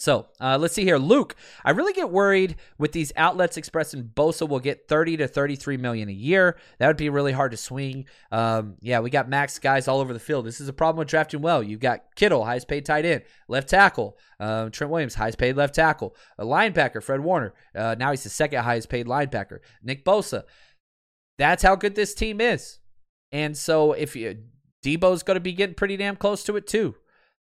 so 0.00 0.28
uh, 0.40 0.56
let's 0.58 0.72
see 0.72 0.84
here. 0.84 0.96
Luke, 0.96 1.36
I 1.62 1.72
really 1.72 1.92
get 1.92 2.08
worried 2.08 2.56
with 2.78 2.92
these 2.92 3.12
outlets 3.16 3.58
expressing 3.58 4.02
Bosa 4.02 4.48
will 4.48 4.58
get 4.58 4.88
30 4.88 5.18
to 5.18 5.28
33 5.28 5.76
million 5.76 6.08
a 6.08 6.12
year. 6.12 6.56
That 6.78 6.86
would 6.86 6.96
be 6.96 7.10
really 7.10 7.32
hard 7.32 7.50
to 7.50 7.58
swing. 7.58 8.06
Um, 8.32 8.76
yeah, 8.80 9.00
we 9.00 9.10
got 9.10 9.28
max 9.28 9.58
guys 9.58 9.88
all 9.88 10.00
over 10.00 10.14
the 10.14 10.18
field. 10.18 10.46
This 10.46 10.58
is 10.58 10.68
a 10.68 10.72
problem 10.72 11.00
with 11.00 11.08
drafting 11.08 11.42
well. 11.42 11.62
You've 11.62 11.80
got 11.80 12.14
Kittle, 12.16 12.46
highest 12.46 12.66
paid 12.66 12.86
tight 12.86 13.04
end, 13.04 13.24
left 13.46 13.68
tackle. 13.68 14.16
Uh, 14.40 14.70
Trent 14.70 14.90
Williams, 14.90 15.16
highest 15.16 15.36
paid 15.36 15.54
left 15.56 15.74
tackle. 15.74 16.16
A 16.38 16.46
linebacker, 16.46 17.02
Fred 17.02 17.20
Warner. 17.20 17.52
Uh, 17.74 17.94
now 17.98 18.10
he's 18.10 18.24
the 18.24 18.30
second 18.30 18.62
highest 18.62 18.88
paid 18.88 19.06
linebacker. 19.06 19.58
Nick 19.82 20.02
Bosa. 20.02 20.44
That's 21.36 21.62
how 21.62 21.76
good 21.76 21.94
this 21.94 22.14
team 22.14 22.40
is. 22.40 22.78
And 23.32 23.54
so 23.54 23.92
if 23.92 24.16
you, 24.16 24.44
Deebo's 24.82 25.22
going 25.22 25.36
to 25.36 25.40
be 25.40 25.52
getting 25.52 25.74
pretty 25.74 25.98
damn 25.98 26.16
close 26.16 26.42
to 26.44 26.56
it 26.56 26.66
too. 26.66 26.94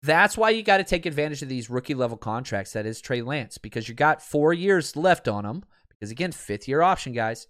That's 0.07 0.39
why 0.39 0.51
you 0.51 0.63
got 0.63 0.79
to 0.79 0.85
take 0.85 1.05
advantage 1.05 1.43
of 1.43 1.49
these 1.49 1.69
rookie 1.69 1.95
level 1.95 2.17
contracts. 2.17 2.73
That 2.73 2.87
is 2.87 3.01
Trey 3.01 3.23
Lance 3.23 3.59
because 3.59 3.89
you 3.89 3.95
got 3.95 4.23
four 4.23 4.55
years 4.55 4.97
left 4.97 5.27
on 5.27 5.45
him. 5.45 5.65
Because 5.89 6.11
again, 6.11 6.33
fifth 6.33 6.69
year 6.69 6.83
option, 6.83 7.13
guys. 7.13 7.49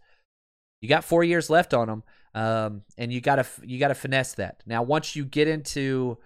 You 0.80 0.88
got 0.88 1.04
four 1.04 1.24
years 1.24 1.50
left 1.50 1.74
on 1.74 1.88
him, 1.88 2.02
um, 2.34 2.82
and 2.96 3.12
you 3.12 3.20
got 3.20 3.36
to 3.36 3.46
you 3.64 3.78
got 3.78 3.88
to 3.88 3.94
finesse 3.94 4.34
that. 4.34 4.62
Now, 4.66 4.82
once 4.82 5.16
you 5.16 5.24
get 5.24 5.48
into 5.48 6.18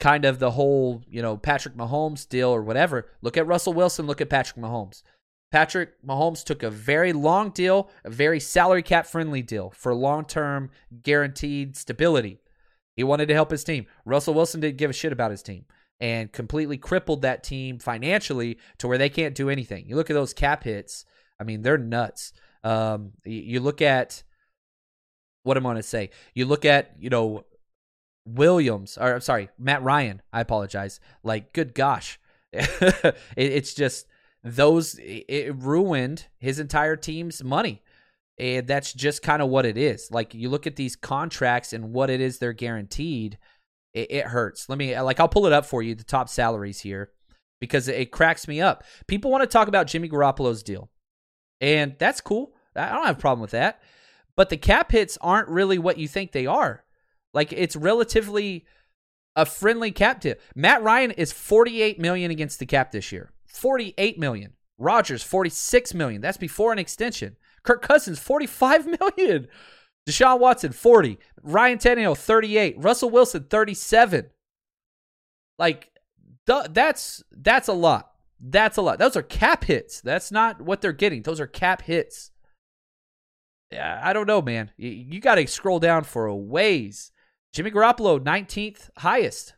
kind 0.00 0.24
of 0.24 0.38
the 0.38 0.50
whole 0.50 1.02
you 1.08 1.22
know 1.22 1.36
Patrick 1.36 1.74
Mahomes 1.74 2.28
deal 2.28 2.50
or 2.50 2.62
whatever, 2.62 3.08
look 3.22 3.36
at 3.36 3.46
Russell 3.46 3.74
Wilson. 3.74 4.06
Look 4.06 4.20
at 4.20 4.30
Patrick 4.30 4.62
Mahomes. 4.62 5.02
Patrick 5.50 6.02
Mahomes 6.04 6.44
took 6.44 6.62
a 6.62 6.70
very 6.70 7.12
long 7.12 7.50
deal, 7.50 7.90
a 8.04 8.10
very 8.10 8.40
salary 8.40 8.82
cap 8.82 9.06
friendly 9.06 9.42
deal 9.42 9.70
for 9.70 9.94
long 9.94 10.24
term 10.24 10.70
guaranteed 11.02 11.76
stability. 11.76 12.40
He 12.98 13.04
wanted 13.04 13.28
to 13.28 13.34
help 13.34 13.52
his 13.52 13.62
team. 13.62 13.86
Russell 14.04 14.34
Wilson 14.34 14.60
didn't 14.60 14.76
give 14.76 14.90
a 14.90 14.92
shit 14.92 15.12
about 15.12 15.30
his 15.30 15.40
team 15.40 15.66
and 16.00 16.32
completely 16.32 16.76
crippled 16.76 17.22
that 17.22 17.44
team 17.44 17.78
financially 17.78 18.58
to 18.78 18.88
where 18.88 18.98
they 18.98 19.08
can't 19.08 19.36
do 19.36 19.48
anything. 19.48 19.86
You 19.86 19.94
look 19.94 20.10
at 20.10 20.14
those 20.14 20.32
cap 20.32 20.64
hits, 20.64 21.04
I 21.38 21.44
mean, 21.44 21.62
they're 21.62 21.78
nuts. 21.78 22.32
Um, 22.64 23.12
you 23.24 23.60
look 23.60 23.80
at 23.80 24.24
what 25.44 25.56
I'm 25.56 25.62
going 25.62 25.76
to 25.76 25.82
say. 25.84 26.10
You 26.34 26.46
look 26.46 26.64
at, 26.64 26.96
you 26.98 27.08
know, 27.08 27.44
Williams, 28.26 28.98
or 28.98 29.14
I'm 29.14 29.20
sorry, 29.20 29.48
Matt 29.60 29.84
Ryan. 29.84 30.20
I 30.32 30.40
apologize. 30.40 30.98
Like, 31.22 31.52
good 31.52 31.76
gosh. 31.76 32.18
it, 32.52 33.14
it's 33.36 33.74
just 33.74 34.08
those, 34.42 34.98
it 34.98 35.54
ruined 35.54 36.26
his 36.38 36.58
entire 36.58 36.96
team's 36.96 37.44
money. 37.44 37.80
And 38.38 38.66
that's 38.66 38.92
just 38.92 39.22
kind 39.22 39.42
of 39.42 39.48
what 39.48 39.66
it 39.66 39.76
is. 39.76 40.10
Like 40.12 40.34
you 40.34 40.48
look 40.48 40.66
at 40.66 40.76
these 40.76 40.94
contracts 40.94 41.72
and 41.72 41.92
what 41.92 42.10
it 42.10 42.20
is 42.20 42.38
they're 42.38 42.52
guaranteed, 42.52 43.38
it, 43.94 44.10
it 44.10 44.24
hurts. 44.26 44.68
Let 44.68 44.78
me 44.78 44.98
like 45.00 45.18
I'll 45.18 45.28
pull 45.28 45.46
it 45.46 45.52
up 45.52 45.66
for 45.66 45.82
you 45.82 45.94
the 45.94 46.04
top 46.04 46.28
salaries 46.28 46.80
here 46.80 47.10
because 47.60 47.88
it, 47.88 47.96
it 47.96 48.12
cracks 48.12 48.46
me 48.46 48.60
up. 48.60 48.84
People 49.06 49.30
want 49.30 49.42
to 49.42 49.48
talk 49.48 49.68
about 49.68 49.88
Jimmy 49.88 50.08
Garoppolo's 50.08 50.62
deal, 50.62 50.90
and 51.60 51.96
that's 51.98 52.20
cool. 52.20 52.54
I 52.76 52.94
don't 52.94 53.06
have 53.06 53.18
a 53.18 53.20
problem 53.20 53.40
with 53.40 53.50
that. 53.50 53.82
But 54.36 54.50
the 54.50 54.56
cap 54.56 54.92
hits 54.92 55.18
aren't 55.20 55.48
really 55.48 55.78
what 55.78 55.98
you 55.98 56.06
think 56.06 56.30
they 56.30 56.46
are. 56.46 56.84
Like 57.34 57.52
it's 57.52 57.74
relatively 57.74 58.66
a 59.34 59.44
friendly 59.44 59.90
cap 59.90 60.22
hit. 60.22 60.40
Matt 60.54 60.82
Ryan 60.82 61.10
is 61.12 61.32
48 61.32 61.98
million 61.98 62.30
against 62.30 62.58
the 62.58 62.66
cap 62.66 62.92
this 62.92 63.10
year. 63.10 63.32
48 63.46 64.18
million. 64.18 64.52
Rodgers 64.78 65.22
46 65.24 65.92
million. 65.94 66.20
That's 66.20 66.36
before 66.36 66.72
an 66.72 66.78
extension. 66.78 67.36
Kirk 67.62 67.82
Cousins, 67.82 68.18
45 68.18 68.86
million. 69.00 69.48
Deshaun 70.08 70.40
Watson, 70.40 70.72
40. 70.72 71.18
Ryan 71.42 71.78
Tannehill, 71.78 72.16
38. 72.16 72.76
Russell 72.78 73.10
Wilson, 73.10 73.44
37. 73.44 74.30
Like, 75.58 75.90
that's 76.46 77.22
that's 77.30 77.68
a 77.68 77.72
lot. 77.72 78.12
That's 78.40 78.76
a 78.76 78.82
lot. 78.82 78.98
Those 78.98 79.16
are 79.16 79.22
cap 79.22 79.64
hits. 79.64 80.00
That's 80.00 80.30
not 80.30 80.60
what 80.60 80.80
they're 80.80 80.92
getting. 80.92 81.22
Those 81.22 81.40
are 81.40 81.46
cap 81.46 81.82
hits. 81.82 82.30
Yeah, 83.70 84.00
I 84.02 84.12
don't 84.12 84.26
know, 84.26 84.40
man. 84.40 84.70
You, 84.78 84.88
you 84.88 85.20
got 85.20 85.34
to 85.34 85.46
scroll 85.46 85.78
down 85.78 86.04
for 86.04 86.26
a 86.26 86.34
ways. 86.34 87.12
Jimmy 87.52 87.70
Garoppolo, 87.70 88.20
19th 88.20 88.88
highest 88.98 89.54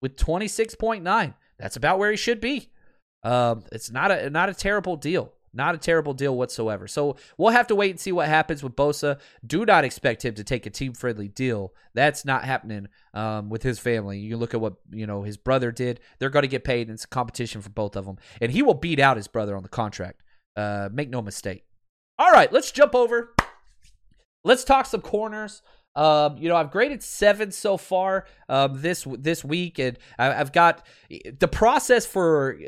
with 0.00 0.16
26.9. 0.16 1.34
That's 1.58 1.76
about 1.76 1.98
where 1.98 2.10
he 2.10 2.16
should 2.16 2.40
be. 2.40 2.70
Um, 3.22 3.64
it's 3.72 3.90
not 3.90 4.10
a 4.10 4.30
not 4.30 4.48
a 4.48 4.54
terrible 4.54 4.96
deal. 4.96 5.32
Not 5.52 5.74
a 5.74 5.78
terrible 5.78 6.14
deal 6.14 6.36
whatsoever. 6.36 6.86
So 6.86 7.16
we'll 7.36 7.52
have 7.52 7.66
to 7.68 7.74
wait 7.74 7.90
and 7.90 8.00
see 8.00 8.12
what 8.12 8.28
happens 8.28 8.62
with 8.62 8.76
Bosa. 8.76 9.18
Do 9.46 9.64
not 9.64 9.84
expect 9.84 10.24
him 10.24 10.34
to 10.34 10.44
take 10.44 10.66
a 10.66 10.70
team 10.70 10.92
friendly 10.92 11.28
deal. 11.28 11.72
That's 11.94 12.24
not 12.24 12.44
happening 12.44 12.88
um, 13.14 13.48
with 13.48 13.62
his 13.62 13.78
family. 13.78 14.18
You 14.18 14.36
look 14.36 14.54
at 14.54 14.60
what 14.60 14.74
you 14.90 15.06
know 15.06 15.22
his 15.22 15.36
brother 15.36 15.72
did. 15.72 16.00
They're 16.18 16.30
going 16.30 16.42
to 16.42 16.48
get 16.48 16.64
paid. 16.64 16.88
And 16.88 16.94
it's 16.94 17.04
a 17.04 17.08
competition 17.08 17.60
for 17.60 17.70
both 17.70 17.96
of 17.96 18.06
them, 18.06 18.18
and 18.40 18.52
he 18.52 18.62
will 18.62 18.74
beat 18.74 19.00
out 19.00 19.16
his 19.16 19.28
brother 19.28 19.56
on 19.56 19.62
the 19.62 19.68
contract. 19.68 20.22
Uh, 20.56 20.88
make 20.92 21.08
no 21.08 21.22
mistake. 21.22 21.64
All 22.18 22.30
right, 22.30 22.52
let's 22.52 22.72
jump 22.72 22.94
over. 22.94 23.34
Let's 24.44 24.64
talk 24.64 24.86
some 24.86 25.02
corners. 25.02 25.62
Um, 25.94 26.38
you 26.38 26.48
know, 26.48 26.56
I've 26.56 26.70
graded 26.70 27.02
seven 27.02 27.50
so 27.50 27.76
far 27.76 28.26
um, 28.48 28.80
this 28.80 29.06
this 29.18 29.44
week, 29.44 29.78
and 29.78 29.98
I, 30.18 30.26
have 30.26 30.52
got 30.52 30.86
the 31.10 31.48
process 31.48 32.06
for 32.06 32.58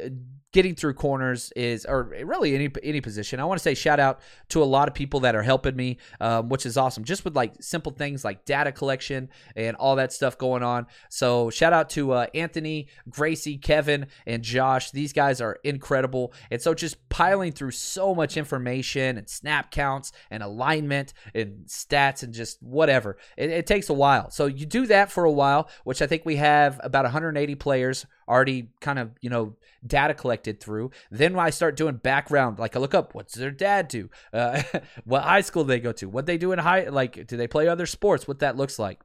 getting 0.52 0.74
through 0.74 0.94
corners 0.94 1.52
is, 1.54 1.86
or 1.86 2.04
really 2.24 2.54
any 2.54 2.70
any 2.82 3.00
position. 3.00 3.40
I 3.40 3.44
want 3.44 3.58
to 3.58 3.62
say 3.62 3.74
shout 3.74 4.00
out 4.00 4.20
to 4.50 4.62
a 4.62 4.64
lot 4.64 4.88
of 4.88 4.94
people 4.94 5.20
that 5.20 5.34
are 5.34 5.42
helping 5.42 5.76
me, 5.76 5.98
um, 6.20 6.48
which 6.48 6.66
is 6.66 6.76
awesome. 6.76 7.04
Just 7.04 7.24
with 7.24 7.36
like 7.36 7.54
simple 7.60 7.92
things 7.92 8.24
like 8.24 8.44
data 8.44 8.72
collection 8.72 9.28
and 9.54 9.76
all 9.76 9.96
that 9.96 10.12
stuff 10.12 10.38
going 10.38 10.62
on. 10.62 10.86
So 11.08 11.50
shout 11.50 11.72
out 11.72 11.90
to 11.90 12.12
uh, 12.12 12.26
Anthony, 12.34 12.88
Gracie, 13.08 13.58
Kevin, 13.58 14.06
and 14.26 14.42
Josh. 14.42 14.90
These 14.90 15.12
guys 15.12 15.40
are 15.40 15.58
incredible. 15.64 16.32
And 16.50 16.60
so 16.60 16.74
just 16.74 17.08
piling 17.08 17.52
through 17.52 17.72
so 17.72 18.14
much 18.14 18.36
information 18.36 19.18
and 19.18 19.28
snap 19.28 19.70
counts 19.70 20.12
and 20.30 20.42
alignment 20.42 21.12
and 21.34 21.66
stats 21.66 22.22
and 22.22 22.34
just 22.34 22.62
whatever. 22.62 23.16
It, 23.36 23.50
it 23.50 23.66
takes 23.66 23.88
a 23.88 23.94
while. 23.94 24.30
So 24.30 24.46
you 24.46 24.66
do 24.66 24.86
that 24.86 25.12
for 25.12 25.24
a 25.24 25.32
while, 25.32 25.68
which 25.84 26.02
I 26.02 26.06
think 26.06 26.24
we 26.24 26.36
have 26.36 26.80
about 26.82 27.04
180 27.04 27.54
players 27.56 28.06
already 28.30 28.70
kind 28.80 28.98
of 28.98 29.10
you 29.20 29.28
know 29.28 29.56
data 29.86 30.14
collected 30.14 30.60
through. 30.60 30.90
Then 31.10 31.38
I 31.38 31.50
start 31.50 31.76
doing 31.76 31.96
background, 31.96 32.58
like 32.58 32.76
I 32.76 32.78
look 32.78 32.94
up 32.94 33.14
what's 33.14 33.34
their 33.34 33.50
dad 33.50 33.88
do, 33.88 34.08
uh, 34.32 34.62
what 35.04 35.22
high 35.22 35.40
school 35.40 35.64
they 35.64 35.80
go 35.80 35.92
to, 35.92 36.08
what 36.08 36.26
they 36.26 36.38
do 36.38 36.52
in 36.52 36.58
high, 36.58 36.88
like 36.88 37.26
do 37.26 37.36
they 37.36 37.48
play 37.48 37.68
other 37.68 37.86
sports, 37.86 38.28
what 38.28 38.38
that 38.38 38.56
looks 38.56 38.78
like, 38.78 39.00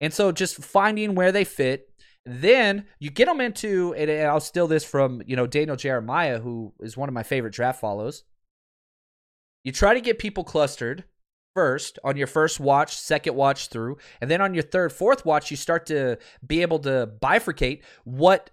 and 0.00 0.12
so 0.12 0.32
just 0.32 0.56
finding 0.56 1.14
where 1.14 1.32
they 1.32 1.44
fit. 1.44 1.86
Then 2.26 2.86
you 2.98 3.10
get 3.10 3.26
them 3.26 3.40
into, 3.40 3.94
and 3.94 4.10
I'll 4.10 4.40
steal 4.40 4.66
this 4.66 4.84
from 4.84 5.22
you 5.26 5.36
know 5.36 5.46
Daniel 5.46 5.76
Jeremiah, 5.76 6.38
who 6.38 6.72
is 6.80 6.96
one 6.96 7.08
of 7.08 7.14
my 7.14 7.22
favorite 7.22 7.54
draft 7.54 7.80
follows. 7.80 8.24
You 9.64 9.72
try 9.72 9.94
to 9.94 10.00
get 10.00 10.18
people 10.18 10.44
clustered 10.44 11.04
first 11.54 11.98
on 12.04 12.16
your 12.16 12.26
first 12.26 12.60
watch, 12.60 12.96
second 12.96 13.34
watch 13.34 13.68
through, 13.68 13.98
and 14.20 14.30
then 14.30 14.40
on 14.40 14.54
your 14.54 14.62
third, 14.62 14.92
fourth 14.92 15.24
watch, 15.24 15.50
you 15.50 15.56
start 15.56 15.86
to 15.86 16.18
be 16.46 16.62
able 16.62 16.78
to 16.80 17.10
bifurcate 17.20 17.82
what 18.04 18.50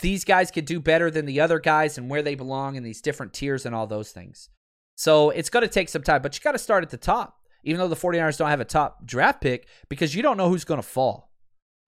these 0.00 0.24
guys 0.24 0.50
could 0.50 0.64
do 0.64 0.80
better 0.80 1.10
than 1.10 1.26
the 1.26 1.40
other 1.40 1.58
guys 1.58 1.98
and 1.98 2.08
where 2.08 2.22
they 2.22 2.34
belong 2.34 2.76
in 2.76 2.82
these 2.82 3.00
different 3.00 3.32
tiers 3.32 3.66
and 3.66 3.74
all 3.74 3.86
those 3.86 4.10
things. 4.10 4.48
So 4.96 5.30
it's 5.30 5.50
going 5.50 5.62
to 5.62 5.72
take 5.72 5.88
some 5.88 6.02
time, 6.02 6.22
but 6.22 6.36
you 6.36 6.42
got 6.42 6.52
to 6.52 6.58
start 6.58 6.84
at 6.84 6.90
the 6.90 6.96
top, 6.96 7.40
even 7.64 7.78
though 7.78 7.88
the 7.88 7.96
49ers 7.96 8.38
don't 8.38 8.50
have 8.50 8.60
a 8.60 8.64
top 8.64 9.04
draft 9.04 9.40
pick, 9.40 9.66
because 9.88 10.14
you 10.14 10.22
don't 10.22 10.36
know 10.36 10.48
who's 10.48 10.64
going 10.64 10.80
to 10.80 10.86
fall, 10.86 11.32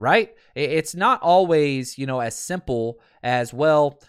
right? 0.00 0.34
It's 0.54 0.94
not 0.94 1.22
always, 1.22 1.98
you 1.98 2.06
know, 2.06 2.20
as 2.20 2.36
simple 2.36 3.00
as, 3.22 3.54
well, 3.54 4.00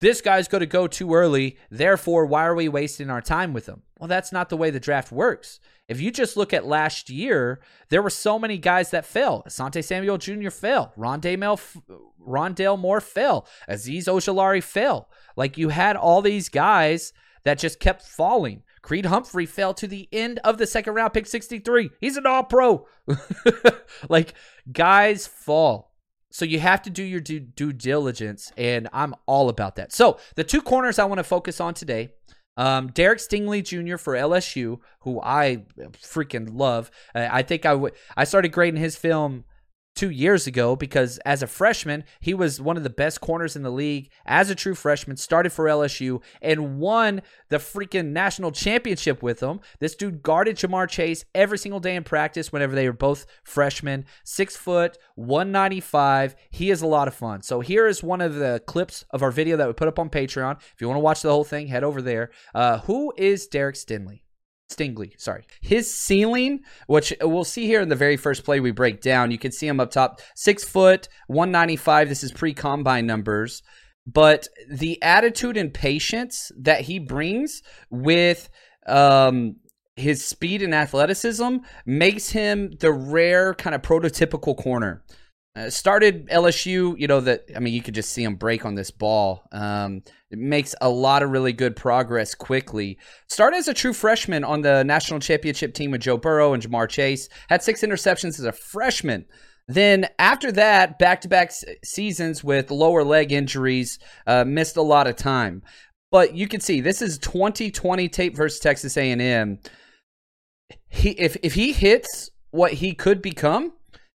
this 0.00 0.20
guy's 0.20 0.48
going 0.48 0.60
to 0.60 0.66
go 0.66 0.86
too 0.86 1.14
early. 1.14 1.58
Therefore, 1.70 2.26
why 2.26 2.44
are 2.44 2.54
we 2.54 2.68
wasting 2.68 3.10
our 3.10 3.20
time 3.20 3.52
with 3.52 3.66
him? 3.66 3.82
Well, 4.00 4.08
that's 4.08 4.32
not 4.32 4.48
the 4.48 4.56
way 4.56 4.70
the 4.70 4.80
draft 4.80 5.12
works. 5.12 5.60
If 5.88 6.00
you 6.00 6.10
just 6.10 6.36
look 6.36 6.52
at 6.52 6.66
last 6.66 7.10
year, 7.10 7.60
there 7.88 8.02
were 8.02 8.10
so 8.10 8.38
many 8.38 8.58
guys 8.58 8.90
that 8.90 9.04
fell. 9.04 9.44
Asante 9.46 9.84
Samuel 9.84 10.18
Jr. 10.18 10.50
fell. 10.50 10.92
Rondale, 10.96 11.60
Rondale 12.26 12.78
Moore 12.78 13.00
fell. 13.00 13.46
Azeez 13.68 14.04
Ojulari 14.04 14.62
fell. 14.62 15.08
Like 15.36 15.58
you 15.58 15.70
had 15.70 15.96
all 15.96 16.22
these 16.22 16.48
guys 16.48 17.12
that 17.44 17.58
just 17.58 17.80
kept 17.80 18.02
falling. 18.02 18.62
Creed 18.82 19.06
Humphrey 19.06 19.46
fell 19.46 19.74
to 19.74 19.86
the 19.86 20.08
end 20.12 20.40
of 20.44 20.58
the 20.58 20.66
second 20.66 20.94
round, 20.94 21.12
pick 21.12 21.26
63. 21.26 21.90
He's 22.00 22.16
an 22.16 22.26
all 22.26 22.44
pro. 22.44 22.86
like 24.08 24.34
guys 24.70 25.26
fall. 25.26 25.92
So 26.30 26.44
you 26.44 26.60
have 26.60 26.82
to 26.82 26.90
do 26.90 27.02
your 27.02 27.20
due, 27.20 27.40
due 27.40 27.72
diligence, 27.72 28.52
and 28.56 28.88
I'm 28.92 29.14
all 29.26 29.50
about 29.50 29.76
that. 29.76 29.92
So 29.92 30.18
the 30.34 30.44
two 30.44 30.62
corners 30.62 30.98
I 30.98 31.04
want 31.04 31.18
to 31.18 31.24
focus 31.24 31.60
on 31.60 31.74
today. 31.74 32.14
Um, 32.56 32.88
Derek 32.88 33.18
Stingley 33.18 33.62
Jr. 33.62 33.96
for 33.96 34.14
LSU, 34.14 34.78
who 35.00 35.20
I 35.22 35.64
freaking 35.92 36.50
love. 36.52 36.90
I 37.14 37.42
think 37.42 37.64
I 37.64 37.74
would. 37.74 37.94
I 38.16 38.24
started 38.24 38.52
grading 38.52 38.80
his 38.80 38.96
film 38.96 39.44
two 39.94 40.10
years 40.10 40.46
ago 40.46 40.74
because 40.76 41.18
as 41.18 41.42
a 41.42 41.46
freshman, 41.46 42.04
he 42.20 42.34
was 42.34 42.60
one 42.60 42.76
of 42.76 42.82
the 42.82 42.90
best 42.90 43.20
corners 43.20 43.56
in 43.56 43.62
the 43.62 43.70
league 43.70 44.10
as 44.24 44.50
a 44.50 44.54
true 44.54 44.74
freshman, 44.74 45.16
started 45.16 45.50
for 45.50 45.66
LSU, 45.66 46.22
and 46.40 46.78
won 46.78 47.22
the 47.48 47.58
freaking 47.58 48.12
national 48.12 48.52
championship 48.52 49.22
with 49.22 49.40
them. 49.40 49.60
This 49.78 49.94
dude 49.94 50.22
guarded 50.22 50.56
Ja'Marr 50.56 50.88
Chase 50.88 51.24
every 51.34 51.58
single 51.58 51.80
day 51.80 51.96
in 51.96 52.04
practice 52.04 52.52
whenever 52.52 52.74
they 52.74 52.86
were 52.86 52.92
both 52.92 53.26
freshmen. 53.44 54.04
Six 54.24 54.56
foot, 54.56 54.98
195. 55.16 56.36
He 56.50 56.70
is 56.70 56.82
a 56.82 56.86
lot 56.86 57.08
of 57.08 57.14
fun. 57.14 57.42
So 57.42 57.60
here 57.60 57.86
is 57.86 58.02
one 58.02 58.20
of 58.20 58.34
the 58.34 58.62
clips 58.66 59.04
of 59.10 59.22
our 59.22 59.30
video 59.30 59.56
that 59.56 59.66
we 59.66 59.72
put 59.72 59.88
up 59.88 59.98
on 59.98 60.10
Patreon. 60.10 60.60
If 60.60 60.80
you 60.80 60.88
want 60.88 60.96
to 60.96 61.02
watch 61.02 61.22
the 61.22 61.30
whole 61.30 61.44
thing, 61.44 61.66
head 61.66 61.84
over 61.84 62.02
there. 62.02 62.30
Uh, 62.54 62.78
who 62.78 63.12
is 63.16 63.46
Derek 63.46 63.76
Stingley? 63.76 64.21
Stingley, 64.76 65.18
sorry. 65.20 65.44
His 65.60 65.92
ceiling, 65.92 66.60
which 66.86 67.12
we'll 67.20 67.44
see 67.44 67.66
here 67.66 67.80
in 67.80 67.88
the 67.88 67.96
very 67.96 68.16
first 68.16 68.44
play 68.44 68.60
we 68.60 68.70
break 68.70 69.00
down, 69.00 69.30
you 69.30 69.38
can 69.38 69.52
see 69.52 69.66
him 69.66 69.80
up 69.80 69.90
top, 69.90 70.20
six 70.34 70.64
foot, 70.64 71.08
195. 71.26 72.08
This 72.08 72.22
is 72.22 72.32
pre 72.32 72.54
combine 72.54 73.06
numbers. 73.06 73.62
But 74.06 74.48
the 74.68 75.00
attitude 75.02 75.56
and 75.56 75.72
patience 75.72 76.50
that 76.58 76.82
he 76.82 76.98
brings 76.98 77.62
with 77.88 78.48
um, 78.86 79.56
his 79.96 80.24
speed 80.24 80.62
and 80.62 80.74
athleticism 80.74 81.58
makes 81.86 82.30
him 82.30 82.72
the 82.80 82.92
rare 82.92 83.54
kind 83.54 83.74
of 83.74 83.82
prototypical 83.82 84.56
corner. 84.56 85.04
Uh, 85.54 85.68
started 85.68 86.28
LSU, 86.28 86.98
you 86.98 87.06
know 87.06 87.20
that 87.20 87.44
I 87.54 87.58
mean 87.58 87.74
you 87.74 87.82
could 87.82 87.94
just 87.94 88.12
see 88.12 88.24
him 88.24 88.36
break 88.36 88.64
on 88.64 88.74
this 88.74 88.90
ball. 88.90 89.42
Um, 89.52 90.02
it 90.30 90.38
makes 90.38 90.74
a 90.80 90.88
lot 90.88 91.22
of 91.22 91.30
really 91.30 91.52
good 91.52 91.76
progress 91.76 92.34
quickly. 92.34 92.98
Started 93.28 93.58
as 93.58 93.68
a 93.68 93.74
true 93.74 93.92
freshman 93.92 94.44
on 94.44 94.62
the 94.62 94.82
national 94.82 95.20
championship 95.20 95.74
team 95.74 95.90
with 95.90 96.00
Joe 96.00 96.16
Burrow 96.16 96.54
and 96.54 96.62
Ja'Marr 96.62 96.88
Chase. 96.88 97.28
Had 97.50 97.62
six 97.62 97.82
interceptions 97.82 98.38
as 98.38 98.44
a 98.44 98.52
freshman. 98.52 99.26
Then 99.68 100.08
after 100.18 100.50
that, 100.52 100.98
back-to-back 100.98 101.52
seasons 101.84 102.42
with 102.42 102.70
lower 102.70 103.04
leg 103.04 103.30
injuries, 103.30 103.98
uh, 104.26 104.44
missed 104.44 104.76
a 104.76 104.82
lot 104.82 105.06
of 105.06 105.16
time. 105.16 105.62
But 106.10 106.34
you 106.34 106.48
can 106.48 106.60
see 106.60 106.80
this 106.80 107.02
is 107.02 107.18
2020 107.18 108.08
tape 108.08 108.36
versus 108.36 108.58
Texas 108.58 108.96
A&M. 108.96 109.58
He 110.88 111.10
if 111.10 111.36
if 111.42 111.52
he 111.54 111.72
hits 111.72 112.30
what 112.50 112.72
he 112.74 112.94
could 112.94 113.20
become 113.20 113.72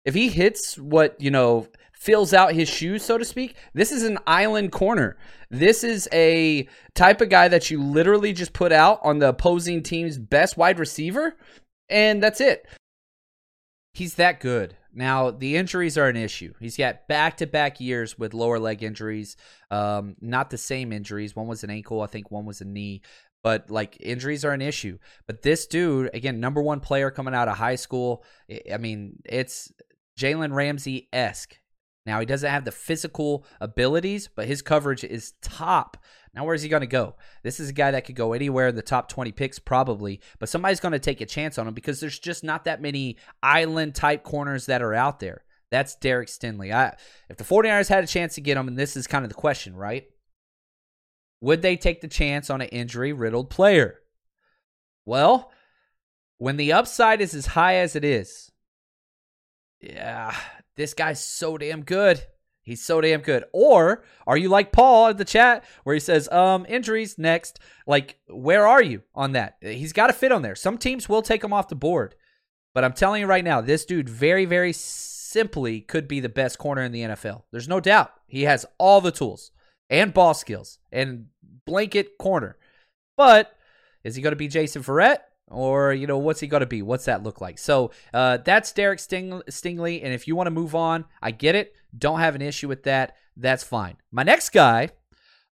if 0.06 0.14
he 0.14 0.28
hits 0.28 0.78
what, 0.78 1.20
you 1.20 1.30
know, 1.30 1.66
fills 1.92 2.32
out 2.32 2.54
his 2.54 2.68
shoes, 2.68 3.04
so 3.04 3.18
to 3.18 3.24
speak, 3.24 3.56
this 3.74 3.90
is 3.90 4.04
an 4.04 4.18
island 4.26 4.70
corner. 4.70 5.16
This 5.50 5.82
is 5.82 6.08
a 6.12 6.68
type 6.94 7.20
of 7.20 7.28
guy 7.28 7.48
that 7.48 7.70
you 7.70 7.82
literally 7.82 8.32
just 8.32 8.52
put 8.52 8.70
out 8.72 9.00
on 9.02 9.18
the 9.18 9.30
opposing 9.30 9.82
team's 9.82 10.16
best 10.16 10.56
wide 10.56 10.78
receiver, 10.78 11.36
and 11.88 12.22
that's 12.22 12.40
it. 12.40 12.66
He's 13.94 14.14
that 14.14 14.40
good. 14.40 14.76
Now, 14.94 15.30
the 15.30 15.56
injuries 15.56 15.98
are 15.98 16.08
an 16.08 16.16
issue. 16.16 16.54
He's 16.60 16.76
got 16.76 17.08
back 17.08 17.38
to 17.38 17.46
back 17.46 17.80
years 17.80 18.18
with 18.18 18.32
lower 18.32 18.58
leg 18.58 18.82
injuries. 18.82 19.36
Um, 19.70 20.16
not 20.20 20.50
the 20.50 20.56
same 20.56 20.92
injuries. 20.92 21.34
One 21.36 21.48
was 21.48 21.64
an 21.64 21.70
ankle, 21.70 22.00
I 22.00 22.06
think 22.06 22.30
one 22.30 22.46
was 22.46 22.60
a 22.60 22.64
knee 22.64 23.02
but 23.46 23.70
like 23.70 23.96
injuries 24.00 24.44
are 24.44 24.50
an 24.50 24.60
issue. 24.60 24.98
But 25.28 25.42
this 25.42 25.68
dude, 25.68 26.10
again, 26.12 26.40
number 26.40 26.60
one 26.60 26.80
player 26.80 27.12
coming 27.12 27.32
out 27.32 27.46
of 27.46 27.56
high 27.56 27.76
school. 27.76 28.24
I 28.72 28.76
mean, 28.76 29.22
it's 29.24 29.72
Jalen 30.18 30.52
Ramsey 30.52 31.08
esque. 31.12 31.58
Now, 32.06 32.20
he 32.20 32.26
doesn't 32.26 32.48
have 32.48 32.64
the 32.64 32.72
physical 32.72 33.44
abilities, 33.60 34.28
but 34.34 34.46
his 34.46 34.62
coverage 34.62 35.02
is 35.02 35.34
top. 35.42 35.96
Now, 36.34 36.44
where's 36.44 36.62
he 36.62 36.68
going 36.68 36.82
to 36.82 36.86
go? 36.86 37.16
This 37.42 37.58
is 37.58 37.70
a 37.70 37.72
guy 37.72 37.90
that 37.90 38.04
could 38.04 38.14
go 38.14 38.32
anywhere 38.32 38.68
in 38.68 38.76
the 38.76 38.82
top 38.82 39.08
20 39.08 39.32
picks, 39.32 39.58
probably, 39.58 40.20
but 40.38 40.48
somebody's 40.48 40.80
going 40.80 40.92
to 40.92 40.98
take 41.00 41.20
a 41.20 41.26
chance 41.26 41.58
on 41.58 41.66
him 41.66 41.74
because 41.74 41.98
there's 41.98 42.18
just 42.18 42.44
not 42.44 42.64
that 42.64 42.80
many 42.80 43.16
island 43.42 43.94
type 43.96 44.22
corners 44.22 44.66
that 44.66 44.82
are 44.82 44.94
out 44.94 45.18
there. 45.18 45.42
That's 45.70 45.96
Derek 45.96 46.28
Stingley. 46.28 46.72
I, 46.72 46.94
if 47.28 47.38
the 47.38 47.44
49ers 47.44 47.88
had 47.88 48.04
a 48.04 48.06
chance 48.06 48.36
to 48.36 48.40
get 48.40 48.56
him, 48.56 48.68
and 48.68 48.78
this 48.78 48.96
is 48.96 49.08
kind 49.08 49.24
of 49.24 49.28
the 49.28 49.34
question, 49.34 49.74
right? 49.74 50.06
Would 51.40 51.62
they 51.62 51.76
take 51.76 52.00
the 52.00 52.08
chance 52.08 52.50
on 52.50 52.60
an 52.60 52.68
injury 52.68 53.12
riddled 53.12 53.50
player? 53.50 54.00
Well, 55.04 55.50
when 56.38 56.56
the 56.56 56.72
upside 56.72 57.20
is 57.20 57.34
as 57.34 57.46
high 57.46 57.76
as 57.76 57.96
it 57.96 58.04
is, 58.04 58.52
yeah, 59.80 60.34
this 60.76 60.94
guy's 60.94 61.22
so 61.22 61.58
damn 61.58 61.82
good. 61.82 62.22
He's 62.62 62.82
so 62.82 63.00
damn 63.00 63.20
good. 63.20 63.44
Or 63.52 64.02
are 64.26 64.36
you 64.36 64.48
like 64.48 64.72
Paul 64.72 65.08
in 65.08 65.16
the 65.16 65.24
chat 65.24 65.64
where 65.84 65.94
he 65.94 66.00
says, 66.00 66.28
um, 66.30 66.66
injuries 66.68 67.16
next? 67.16 67.60
Like, 67.86 68.18
where 68.28 68.66
are 68.66 68.82
you 68.82 69.02
on 69.14 69.32
that? 69.32 69.56
He's 69.60 69.92
got 69.92 70.08
to 70.08 70.12
fit 70.12 70.32
on 70.32 70.42
there. 70.42 70.56
Some 70.56 70.76
teams 70.76 71.08
will 71.08 71.22
take 71.22 71.44
him 71.44 71.52
off 71.52 71.68
the 71.68 71.76
board. 71.76 72.16
But 72.74 72.82
I'm 72.82 72.92
telling 72.92 73.20
you 73.20 73.28
right 73.28 73.44
now, 73.44 73.60
this 73.60 73.84
dude 73.84 74.08
very, 74.08 74.46
very 74.46 74.72
simply 74.72 75.80
could 75.80 76.08
be 76.08 76.18
the 76.18 76.28
best 76.28 76.58
corner 76.58 76.82
in 76.82 76.90
the 76.90 77.02
NFL. 77.02 77.44
There's 77.52 77.68
no 77.68 77.78
doubt. 77.78 78.12
He 78.26 78.42
has 78.42 78.66
all 78.78 79.00
the 79.00 79.12
tools 79.12 79.52
and 79.88 80.12
ball 80.12 80.34
skills 80.34 80.80
and 80.90 81.26
blanket 81.66 82.18
corner. 82.18 82.58
But 83.16 83.56
is 84.02 84.16
he 84.16 84.22
going 84.22 84.32
to 84.32 84.36
be 84.36 84.48
Jason 84.48 84.82
Verrett? 84.82 85.18
Or 85.50 85.92
you 85.92 86.06
know 86.06 86.18
what's 86.18 86.40
he 86.40 86.46
going 86.46 86.60
to 86.60 86.66
be? 86.66 86.82
What's 86.82 87.04
that 87.04 87.22
look 87.22 87.40
like? 87.40 87.58
So 87.58 87.90
uh, 88.12 88.38
that's 88.38 88.72
derek 88.72 88.98
Sting- 88.98 89.42
stingley 89.48 90.02
and 90.02 90.12
if 90.12 90.26
you 90.26 90.34
want 90.36 90.46
to 90.48 90.52
move 90.52 90.74
on 90.74 91.04
i 91.22 91.30
get 91.30 91.54
it. 91.54 91.74
Don't 91.96 92.20
have 92.20 92.34
an 92.34 92.42
issue 92.42 92.68
with 92.68 92.82
that. 92.84 93.16
That's 93.36 93.62
fine. 93.62 93.96
My 94.10 94.22
next 94.22 94.50
guy 94.50 94.90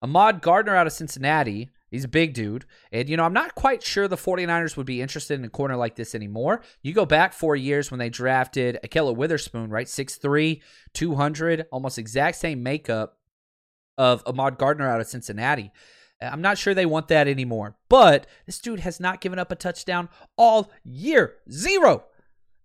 ahmad 0.03 0.42
gardner 0.42 0.76
out 0.76 0.86
of 0.86 0.92
cincinnati. 0.92 1.70
He's 1.90 2.05
a 2.05 2.09
big 2.09 2.34
dude. 2.34 2.64
And 2.90 3.09
you 3.09 3.16
know 3.16 3.24
i'm 3.24 3.32
not 3.32 3.55
quite 3.55 3.82
sure 3.82 4.09
the 4.09 4.16
49ers 4.16 4.76
would 4.76 4.86
be 4.86 5.01
interested 5.01 5.38
in 5.38 5.45
a 5.45 5.51
corner 5.51 5.76
like 5.76 5.95
this 5.95 6.14
anymore. 6.14 6.62
You 6.82 6.92
go 6.92 7.07
back 7.07 7.32
four 7.32 7.55
years 7.57 7.90
when 7.90 7.99
they 7.99 8.11
drafted 8.11 8.78
Ahkello 8.84 9.14
witherspoon 9.14 9.70
right? 9.70 9.86
6'3 9.86 10.61
200 10.92 11.66
almost 11.70 11.99
exact 11.99 12.36
same 12.36 12.62
makeup 12.62 13.18
of 13.97 14.24
ahmad 14.26 14.59
gardner 14.59 14.88
out 14.88 15.01
of 15.01 15.07
cincinnati 15.07 15.70
Uh, 16.22 16.26
I'm 16.26 16.42
not 16.42 16.58
sure 16.58 16.74
they 16.74 16.86
want 16.86 17.08
that 17.08 17.28
anymore. 17.28 17.76
But 17.88 18.26
this 18.46 18.58
dude 18.58 18.80
has 18.80 19.00
not 19.00 19.20
given 19.20 19.38
up 19.38 19.52
a 19.52 19.56
touchdown 19.56 20.08
all 20.36 20.70
year. 20.84 21.36
Zero. 21.50 22.04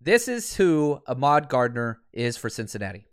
This 0.01 0.27
is 0.27 0.55
who 0.55 1.01
Ahmad 1.07 1.49
Gardner 1.49 1.99
is 2.13 2.37
for 2.37 2.49
Cincinnati. 2.49 3.05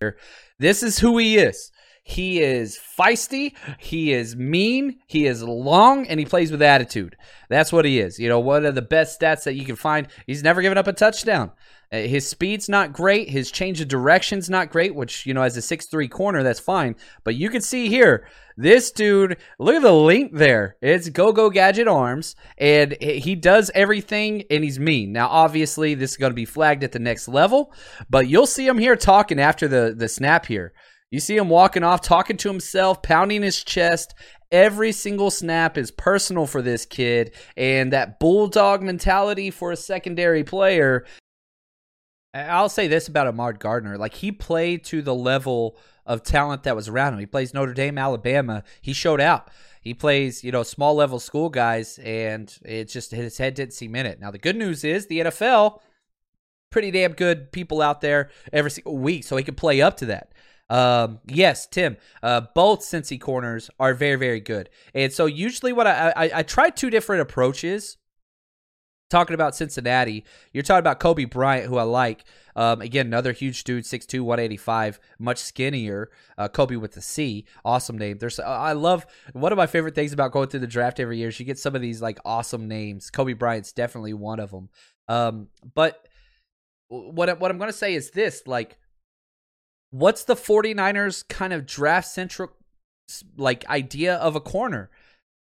This 0.59 0.82
is 0.82 0.99
who 1.01 1.18
he 1.18 1.37
is. 1.37 1.72
He 2.09 2.41
is 2.41 2.79
feisty, 2.79 3.57
he 3.79 4.13
is 4.13 4.37
mean, 4.37 5.01
he 5.09 5.27
is 5.27 5.43
long, 5.43 6.07
and 6.07 6.21
he 6.21 6.25
plays 6.25 6.53
with 6.53 6.63
attitude. 6.63 7.17
That's 7.49 7.73
what 7.73 7.85
he 7.85 7.99
is. 7.99 8.21
You 8.21 8.29
know, 8.29 8.39
one 8.39 8.65
of 8.65 8.77
the 8.77 8.81
best 8.81 9.21
stats 9.21 9.43
that 9.43 9.57
you 9.57 9.65
can 9.65 9.75
find. 9.75 10.07
He's 10.25 10.45
never 10.45 10.63
given 10.63 10.79
up 10.79 10.87
a 10.87 10.93
touchdown. 10.93 11.51
Uh, 11.93 11.99
his 11.99 12.25
speed's 12.29 12.69
not 12.69 12.93
great. 12.93 13.29
His 13.29 13.51
change 13.51 13.81
of 13.81 13.89
direction's 13.89 14.49
not 14.49 14.71
great, 14.71 14.95
which, 14.95 15.27
you 15.27 15.35
know, 15.35 15.43
as 15.43 15.57
a 15.57 15.63
six-three 15.63 16.07
corner, 16.07 16.45
that's 16.45 16.61
fine. 16.61 16.95
But 17.25 17.35
you 17.35 17.51
can 17.51 17.61
see 17.61 17.89
here, 17.89 18.29
this 18.57 18.93
dude, 18.93 19.37
look 19.59 19.75
at 19.75 19.83
the 19.83 19.93
link 19.93 20.31
there. 20.33 20.77
It's 20.81 21.09
Go 21.09 21.33
Go 21.33 21.51
Gadget 21.51 21.89
Arms, 21.89 22.37
and 22.57 22.97
he 23.03 23.35
does 23.35 23.69
everything, 23.75 24.45
and 24.49 24.63
he's 24.63 24.79
mean. 24.79 25.13
Now, 25.13 25.27
obviously, 25.27 25.95
this 25.95 26.13
is 26.13 26.17
going 26.19 26.31
to 26.31 26.37
be 26.37 26.45
flagged 26.45 26.85
at 26.85 26.93
the 26.93 27.01
next 27.01 27.27
level, 27.27 27.73
but 28.09 28.29
you'll 28.29 28.47
see 28.47 28.67
him 28.67 28.79
here 28.79 28.95
talking 28.95 29.41
after 29.41 29.67
the, 29.67 29.93
the 29.97 30.09
snap 30.09 30.47
here. 30.47 30.73
You 31.17 31.21
see 31.21 31.39
him 31.39 31.49
walking 31.49 31.83
off, 31.83 32.03
talking 32.03 32.37
to 32.37 32.49
himself, 32.51 33.01
pounding 33.01 33.41
his 33.41 33.64
chest. 33.64 34.14
Every 34.53 34.93
single 34.93 35.31
snap 35.31 35.79
is 35.79 35.91
personal 35.91 36.47
for 36.47 36.61
this 36.61 36.85
kid, 36.85 37.33
and 37.57 37.91
that 37.95 38.21
bulldog 38.21 38.83
mentality 38.83 39.51
for 39.51 39.73
a 39.73 39.77
secondary 39.77 40.45
player 40.45 41.07
I'll 42.35 42.69
say 42.69 42.87
this 42.87 43.09
about 43.09 43.27
Ahmad 43.27 43.59
Gardner. 43.61 43.97
Like 43.97 44.12
he 44.14 44.31
played 44.31 44.85
to 44.85 45.01
the 45.01 45.14
level 45.14 45.79
of 46.05 46.23
talent 46.23 46.64
that 46.64 46.77
was 46.77 46.89
around 46.89 47.14
him. 47.14 47.21
He 47.21 47.27
plays 47.27 47.55
Notre 47.55 47.73
Dame, 47.73 47.97
Alabama. 47.97 48.62
He 48.83 48.93
showed 48.93 49.21
out. 49.21 49.49
He 49.81 49.95
plays, 49.95 50.45
you 50.45 50.53
know, 50.53 50.62
small 50.62 50.95
level 50.95 51.19
school 51.19 51.49
guys, 51.49 51.99
and 52.01 52.55
it's 52.62 52.93
just 52.93 53.12
his 53.12 53.39
head 53.39 53.55
didn't 53.55 53.73
seem 53.73 53.95
in 53.95 54.05
it. 54.05 54.21
Now 54.21 54.31
the 54.31 54.39
good 54.39 54.57
news 54.57 54.85
is 54.85 55.07
the 55.07 55.21
NFL, 55.21 55.81
pretty 56.71 56.91
damn 56.91 57.12
good 57.12 57.53
people 57.53 57.81
out 57.81 58.03
there 58.03 58.31
every 58.53 58.71
single 58.71 58.99
week, 58.99 59.25
so 59.25 59.37
he 59.37 59.45
can 59.45 59.55
play 59.55 59.81
up 59.81 59.97
to 59.99 60.07
that. 60.07 60.33
Um, 60.69 61.21
yes, 61.27 61.67
Tim. 61.67 61.97
Uh, 62.23 62.43
both 62.55 62.81
Cincy 62.81 63.21
corners 63.21 63.71
are 63.79 63.95
very, 63.95 64.17
very 64.17 64.41
good, 64.41 64.69
and 64.95 65.12
so 65.12 65.27
usually 65.27 65.73
what 65.73 65.87
I 65.87 66.12
I, 66.17 66.31
I 66.35 66.43
try 66.43 66.71
two 66.71 66.91
different 66.91 67.23
approaches 67.23 67.99
talking 69.09 69.35
about 69.35 69.55
Cincinnati, 69.55 70.25
you're 70.53 70.62
talking 70.62 70.81
about 70.81 71.01
Coby 71.01 71.29
Bryant, 71.29 71.67
who 71.67 71.77
I 71.77 71.85
like. 71.85 72.25
Um, 72.55 72.81
again, 72.81 73.07
another 73.07 73.33
huge 73.33 73.64
dude, 73.64 73.85
6'2", 73.85 74.21
185, 74.21 74.99
much 75.19 75.39
skinnier. 75.39 76.11
Uh, 76.39 76.49
Coby 76.49 76.81
with 76.81 76.93
the 76.93 77.03
C, 77.03 77.45
awesome 77.64 77.99
name. 77.99 78.19
There's, 78.19 78.41
I 78.41 78.73
love 78.73 79.07
one 79.33 79.53
of 79.53 79.59
my 79.59 79.67
favorite 79.67 79.95
things 79.95 80.12
about 80.12 80.33
going 80.33 80.49
through 80.49 80.61
the 80.61 80.67
draft 80.67 80.99
every 80.99 81.19
year 81.19 81.29
is 81.29 81.39
you 81.39 81.47
get 81.47 81.59
some 81.59 81.75
of 81.75 81.83
these 81.83 82.03
like 82.03 82.19
awesome 82.25 82.67
names. 82.67 83.11
Coby 83.11 83.39
Bryant's 83.39 83.73
definitely 83.73 84.14
one 84.14 84.41
of 84.41 84.51
them. 84.51 84.71
Um, 85.09 85.49
but 85.75 86.09
what 86.89 87.39
what 87.41 87.51
I'm 87.51 87.59
going 87.59 87.71
to 87.71 87.77
say 87.77 87.95
is 87.95 88.11
this: 88.11 88.43
like, 88.47 88.79
what's 89.91 90.24
the 90.24 90.37
49ers 90.37 91.26
kind 91.28 91.53
of 91.53 91.66
draft 91.66 92.09
central 92.09 92.51
like 93.37 93.68
idea 93.68 94.16
of 94.16 94.37
a 94.37 94.41
corner? 94.41 94.91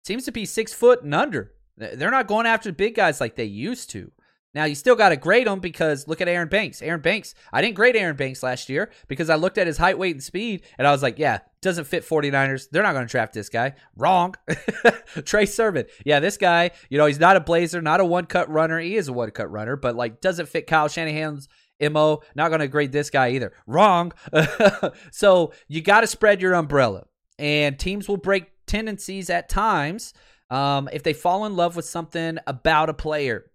Seems 0.06 0.26
to 0.26 0.32
be 0.32 0.46
six 0.46 0.74
foot 0.74 1.04
and 1.04 1.16
under. 1.16 1.54
They're 1.78 2.12
not 2.12 2.28
going 2.28 2.46
after 2.46 2.72
big 2.72 2.96
guys 2.96 3.20
like 3.20 3.36
they 3.36 3.46
used 3.46 3.90
to. 3.92 4.12
Now 4.54 4.66
you 4.66 4.76
still 4.76 4.96
got 4.96 5.10
to 5.10 5.16
grade 5.16 5.48
them 5.48 5.60
because 5.60 6.08
look 6.08 6.22
at 6.22 6.28
Aaron 6.28 6.48
Banks. 6.48 6.82
Aaron 6.82 7.02
Banks, 7.02 7.34
I 7.52 7.62
didn't 7.62 7.76
grade 7.76 7.96
Aaron 7.96 8.16
Banks 8.16 8.44
last 8.44 8.70
year 8.70 8.92
because 9.08 9.30
I 9.30 9.36
looked 9.36 9.58
at 9.58 9.66
his 9.66 9.78
height, 9.78 9.98
weight, 9.98 10.14
and 10.14 10.24
speed, 10.24 10.62
and 10.78 10.88
I 10.88 10.92
was 10.92 11.02
like, 11.02 11.18
yeah, 11.18 11.40
doesn't 11.62 11.86
fit 11.86 12.08
49ers. 12.08 12.70
They're 12.70 12.84
not 12.84 12.94
going 12.94 13.08
to 13.08 13.12
draft 13.12 13.34
this 13.34 13.50
guy. 13.50 13.74
Wrong. 13.98 14.36
Trey 15.26 15.48
Sermon. 15.48 15.86
Yeah, 16.06 16.20
this 16.20 16.38
guy, 16.38 16.72
you 16.90 17.00
know, 17.00 17.08
he's 17.08 17.20
not 17.20 17.36
a 17.36 17.40
blazer, 17.40 17.82
not 17.82 18.00
a 18.00 18.06
one 18.06 18.26
cut 18.26 18.48
runner. 18.50 18.80
He 18.80 18.96
is 18.96 19.08
a 19.08 19.14
one 19.14 19.32
cut 19.32 19.52
runner, 19.52 19.76
but 19.76 19.96
like 19.96 20.22
doesn't 20.22 20.50
fit 20.50 20.68
Kyle 20.68 20.88
Shanahan's 20.88 21.48
MO. 21.90 22.22
Not 22.36 22.50
going 22.50 22.62
to 22.62 22.68
grade 22.68 22.92
this 22.92 23.10
guy 23.10 23.30
either. 23.32 23.54
Wrong. 23.68 24.14
so 25.12 25.54
you 25.68 25.82
got 25.82 26.02
to 26.02 26.08
spread 26.08 26.42
your 26.42 26.54
umbrella, 26.54 27.06
and 27.38 27.78
teams 27.78 28.08
will 28.08 28.18
break 28.18 28.52
tendencies 28.66 29.30
at 29.30 29.50
times 29.50 30.14
um, 30.50 30.90
if 30.94 31.04
they 31.04 31.14
fall 31.14 31.46
in 31.46 31.56
love 31.56 31.76
with 31.76 31.86
something 31.86 32.38
about 32.48 32.90
a 32.90 32.94
player. 32.94 33.46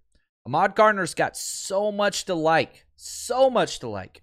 Ahmad 0.47 0.75
Gardner's 0.75 1.15
got 1.15 1.37
so 1.37 1.93
much 1.93 2.25
to 2.25 2.35
like, 2.35 2.87
so 2.97 3.51
much 3.51 3.81
to 3.81 3.89
like. 3.89 4.23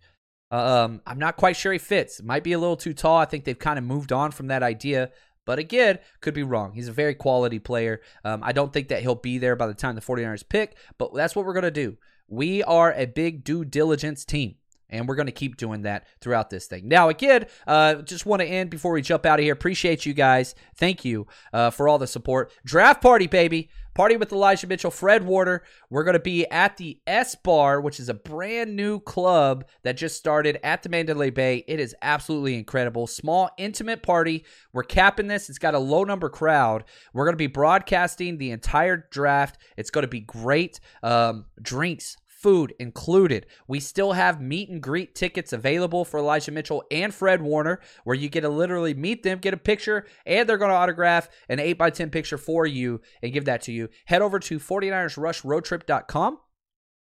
Um, 0.51 1.01
I'm 1.05 1.19
not 1.19 1.37
quite 1.37 1.55
sure 1.55 1.71
he 1.71 1.79
fits. 1.79 2.21
Might 2.21 2.43
be 2.43 2.53
a 2.53 2.59
little 2.59 2.77
too 2.77 2.93
tall. 2.93 3.17
I 3.17 3.25
think 3.25 3.43
they've 3.43 3.57
kind 3.57 3.77
of 3.77 3.85
moved 3.85 4.11
on 4.11 4.31
from 4.31 4.47
that 4.47 4.63
idea. 4.63 5.11
But 5.45 5.59
again, 5.59 5.99
could 6.21 6.33
be 6.33 6.43
wrong. 6.43 6.73
He's 6.73 6.87
a 6.87 6.93
very 6.93 7.13
quality 7.13 7.59
player. 7.59 8.01
Um, 8.23 8.41
I 8.43 8.51
don't 8.51 8.73
think 8.73 8.87
that 8.87 9.01
he'll 9.01 9.15
be 9.15 9.37
there 9.37 9.55
by 9.55 9.67
the 9.67 9.73
time 9.73 9.95
the 9.95 10.01
49ers 10.01 10.47
pick, 10.47 10.75
but 10.97 11.13
that's 11.13 11.35
what 11.35 11.45
we're 11.45 11.53
going 11.53 11.63
to 11.63 11.71
do. 11.71 11.97
We 12.27 12.63
are 12.63 12.93
a 12.93 13.05
big 13.05 13.43
due 13.43 13.65
diligence 13.65 14.25
team. 14.25 14.55
And 14.87 15.07
we're 15.07 15.15
going 15.15 15.25
to 15.25 15.31
keep 15.31 15.57
doing 15.57 15.81
that 15.81 16.05
throughout 16.21 16.51
this 16.51 16.67
thing. 16.67 16.87
Now, 16.87 17.09
again, 17.09 17.47
uh, 17.65 17.95
just 17.95 18.27
want 18.27 18.41
to 18.41 18.47
end 18.47 18.69
before 18.69 18.91
we 18.93 19.01
jump 19.01 19.25
out 19.25 19.39
of 19.39 19.43
here. 19.43 19.51
Appreciate 19.51 20.05
you 20.05 20.13
guys. 20.13 20.53
Thank 20.77 21.03
you 21.03 21.25
uh, 21.51 21.71
for 21.71 21.89
all 21.89 21.97
the 21.97 22.07
support. 22.07 22.53
Draft 22.63 23.01
party, 23.01 23.25
baby. 23.25 23.69
Party 23.95 24.17
with 24.17 24.33
Elijah 24.33 24.67
Mitchell, 24.67 24.91
Fred 24.91 25.25
Warner. 25.25 25.63
We're 25.89 26.03
going 26.03 26.13
to 26.13 26.19
be 26.19 26.45
at 26.51 26.75
the 26.75 26.99
S 27.07 27.33
Bar, 27.33 27.79
which 27.79 27.99
is 27.99 28.09
a 28.09 28.13
brand 28.13 28.75
new 28.75 28.99
club 28.99 29.63
that 29.83 29.95
just 29.95 30.17
started 30.17 30.59
at 30.63 30.83
the 30.83 30.89
Mandalay 30.89 31.29
Bay. 31.29 31.63
It 31.65 31.79
is 31.79 31.95
absolutely 32.01 32.55
incredible. 32.55 33.07
Small, 33.07 33.49
intimate 33.57 34.03
party. 34.03 34.43
We're 34.73 34.83
capping 34.83 35.27
this. 35.27 35.49
It's 35.49 35.59
got 35.59 35.75
a 35.75 35.79
low 35.79 36.03
number 36.03 36.27
crowd. 36.27 36.83
We're 37.13 37.23
going 37.23 37.33
to 37.33 37.37
be 37.37 37.47
broadcasting 37.47 38.37
the 38.37 38.51
entire 38.51 39.07
draft. 39.09 39.59
It's 39.77 39.89
going 39.89 40.03
to 40.03 40.09
be 40.09 40.19
great. 40.19 40.81
Um, 41.01 41.45
drinks, 41.61 42.17
food 42.45 42.75
included. 42.77 43.47
We 43.67 43.79
still 43.79 44.13
have 44.13 44.39
meet 44.39 44.69
and 44.69 44.79
greet 44.79 45.15
tickets 45.15 45.51
available 45.51 46.05
for 46.05 46.19
Elijah 46.19 46.51
Mitchell 46.51 46.83
and 46.91 47.11
Fred 47.11 47.41
Warner, 47.41 47.81
where 48.03 48.15
you 48.15 48.29
get 48.29 48.41
to 48.41 48.49
literally 48.49 48.93
meet 48.93 49.23
them, 49.23 49.39
get 49.39 49.55
a 49.55 49.57
picture, 49.57 50.05
and 50.27 50.47
they're 50.47 50.59
going 50.59 50.69
to 50.69 50.75
autograph 50.75 51.27
an 51.49 51.57
8x10 51.57 52.11
picture 52.11 52.37
for 52.37 52.67
you 52.67 53.01
and 53.23 53.33
give 53.33 53.45
that 53.45 53.63
to 53.63 53.71
you. 53.71 53.89
Head 54.05 54.21
over 54.21 54.37
to 54.37 54.59
49ersrushroadtrip.com 54.59 56.37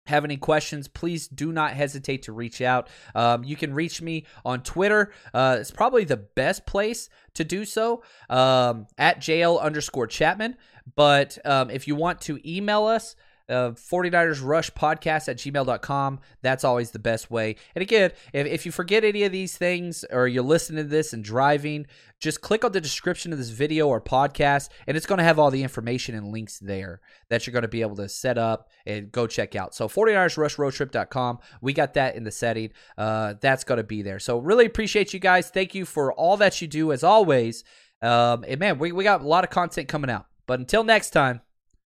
have 0.08 0.26
any 0.26 0.38
questions, 0.38 0.88
please 0.88 1.28
do 1.28 1.52
not 1.52 1.74
hesitate 1.74 2.24
to 2.24 2.34
reach 2.34 2.62
out. 2.62 2.90
Um, 3.14 3.44
you 3.44 3.56
can 3.56 3.74
reach 3.74 4.02
me 4.02 4.26
on 4.44 4.62
Twitter. 4.62 5.12
Uh, 5.34 5.58
it's 5.60 5.72
probably 5.72 6.06
the 6.06 6.18
best 6.18 6.66
place 6.66 7.08
to 7.36 7.44
do 7.44 7.66
so 7.66 8.04
um, 8.30 8.88
at 8.98 9.20
JL 9.20 9.62
underscore 9.62 10.08
Chapman. 10.08 10.58
But 10.96 11.38
um, 11.46 11.70
if 11.70 11.88
you 11.88 11.96
want 11.96 12.22
to 12.22 12.40
email 12.44 12.86
us, 12.86 13.16
uh, 13.52 13.72
49ers 13.72 14.44
Rush 14.44 14.72
Podcast 14.72 15.28
at 15.28 15.38
gmail.com. 15.38 16.20
That's 16.42 16.64
always 16.64 16.92
the 16.92 17.00
best 17.00 17.30
way. 17.30 17.58
And 17.76 17.82
again, 17.82 18.12
if, 18.34 18.48
if 18.48 18.66
you 18.66 18.72
forget 18.72 19.04
any 19.04 19.24
of 19.24 19.32
these 19.32 19.58
things 19.58 20.06
or 20.10 20.28
you're 20.28 20.44
listening 20.44 20.86
to 20.86 20.90
this 20.90 21.14
and 21.14 21.24
driving, 21.24 21.86
just 22.20 22.42
click 22.42 22.64
on 22.64 22.72
the 22.72 22.80
description 22.80 23.34
of 23.34 23.40
this 23.40 23.50
video 23.50 23.88
or 23.88 24.00
podcast, 24.00 24.70
and 24.88 24.96
it's 24.96 25.06
going 25.06 25.18
to 25.18 25.24
have 25.24 25.40
all 25.40 25.52
the 25.52 25.64
information 25.64 26.16
and 26.16 26.32
links 26.32 26.60
there 26.60 27.02
that 27.30 27.46
you're 27.46 27.52
going 27.52 27.64
to 27.64 27.68
be 27.68 27.82
able 27.82 27.96
to 27.98 28.08
set 28.08 28.38
up 28.38 28.70
and 28.86 29.12
go 29.12 29.28
check 29.28 29.56
out. 29.56 29.76
So 29.76 29.88
49ersrushroadtrip.com. 29.88 31.40
We 31.62 31.74
got 31.74 31.96
that 31.96 32.16
in 32.16 32.24
the 32.24 32.32
setting. 32.32 32.72
Uh, 32.98 33.34
that's 33.42 33.64
going 33.64 33.78
to 33.78 33.84
be 33.84 34.02
there. 34.02 34.20
So 34.20 34.38
really 34.38 34.66
appreciate 34.66 35.14
you 35.14 35.20
guys. 35.20 35.50
Thank 35.50 35.76
you 35.76 35.86
for 35.86 36.14
all 36.14 36.38
that 36.38 36.62
you 36.62 36.68
do 36.68 36.92
as 36.92 37.04
always. 37.04 37.64
Um, 38.02 38.46
and 38.48 38.60
man, 38.60 38.80
we, 38.80 38.92
we 38.92 39.04
got 39.04 39.22
a 39.22 39.28
lot 39.28 39.44
of 39.44 39.50
content 39.50 39.88
coming 39.88 40.10
out. 40.10 40.26
But 40.48 40.60
until 40.60 40.84
next 40.84 41.12
time, 41.12 41.42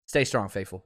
stay 0.06 0.24
strong, 0.24 0.50
faithful. 0.50 0.86